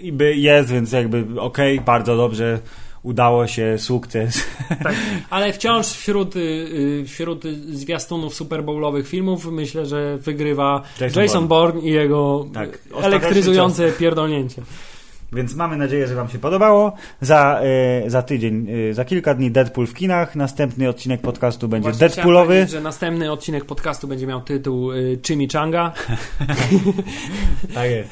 i 0.00 0.12
by 0.12 0.36
jest, 0.36 0.70
więc 0.70 0.92
jakby 0.92 1.40
okej, 1.40 1.80
bardzo 1.80 2.16
dobrze. 2.16 2.58
Udało 3.02 3.46
się, 3.46 3.78
sukces. 3.78 4.44
Tak, 4.68 4.94
ale 5.30 5.52
wciąż 5.52 5.86
wśród, 5.86 6.36
y, 6.36 6.40
y, 6.40 7.04
wśród 7.06 7.44
zwiastunów 7.70 8.34
Super 8.34 8.64
Bowlowych 8.64 9.08
filmów 9.08 9.46
myślę, 9.46 9.86
że 9.86 10.18
wygrywa 10.18 10.82
Jason 11.00 11.22
Jason, 11.22 11.48
Bourne 11.48 11.80
i 11.80 11.90
jego 11.90 12.46
Tak, 12.54 12.78
elektryzujące 13.02 13.92
pierdolnięcie. 13.92 14.62
Więc 15.32 15.54
mamy 15.54 15.76
nadzieję, 15.76 16.06
że 16.06 16.14
Wam 16.14 16.28
się 16.28 16.38
podobało. 16.38 16.92
Za, 17.20 17.60
e, 17.62 18.10
za 18.10 18.22
tydzień, 18.22 18.66
e, 18.90 18.94
za 18.94 19.04
kilka 19.04 19.34
dni 19.34 19.50
Deadpool 19.50 19.86
w 19.86 19.94
kinach. 19.94 20.36
Następny 20.36 20.88
odcinek 20.88 21.20
podcastu 21.20 21.68
będzie 21.68 21.90
Właśnie 21.90 22.08
Deadpoolowy. 22.08 22.46
powiedzieć, 22.46 22.70
że 22.70 22.80
następny 22.80 23.32
odcinek 23.32 23.64
podcastu 23.64 24.08
będzie 24.08 24.26
miał 24.26 24.40
tytuł 24.40 24.92
y, 24.92 25.18
Chimichanga. 25.26 25.92
Tak 27.74 27.90
jest. 27.90 28.10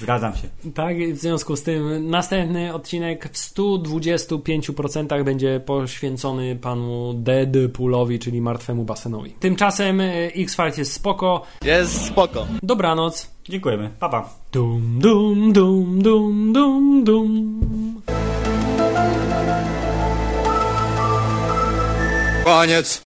Zgadzam 0.00 0.32
się. 0.36 0.48
Tak, 0.74 0.96
w 1.12 1.18
związku 1.18 1.56
z 1.56 1.62
tym 1.62 2.10
następny 2.10 2.74
odcinek 2.74 3.28
w 3.28 3.54
125% 3.54 5.24
będzie 5.24 5.60
poświęcony 5.60 6.56
panu 6.56 7.14
Deadpoolowi, 7.14 8.18
czyli 8.18 8.40
martwemu 8.40 8.84
basenowi. 8.84 9.30
Tymczasem 9.30 10.00
y, 10.00 10.32
X-Files 10.36 10.78
jest 10.78 10.92
spoko. 10.92 11.42
Jest 11.64 12.06
spoko. 12.06 12.46
Dobranoc. 12.62 13.30
Dziękujemy. 13.44 13.90
Pa, 13.98 14.08
pa. 14.08 14.28
Dum, 14.52 14.98
dum, 14.98 15.52
dum, 15.52 16.02
dum, 16.02 16.52
dum, 16.52 17.04
dum. 17.04 18.02
Koniec. 22.44 23.00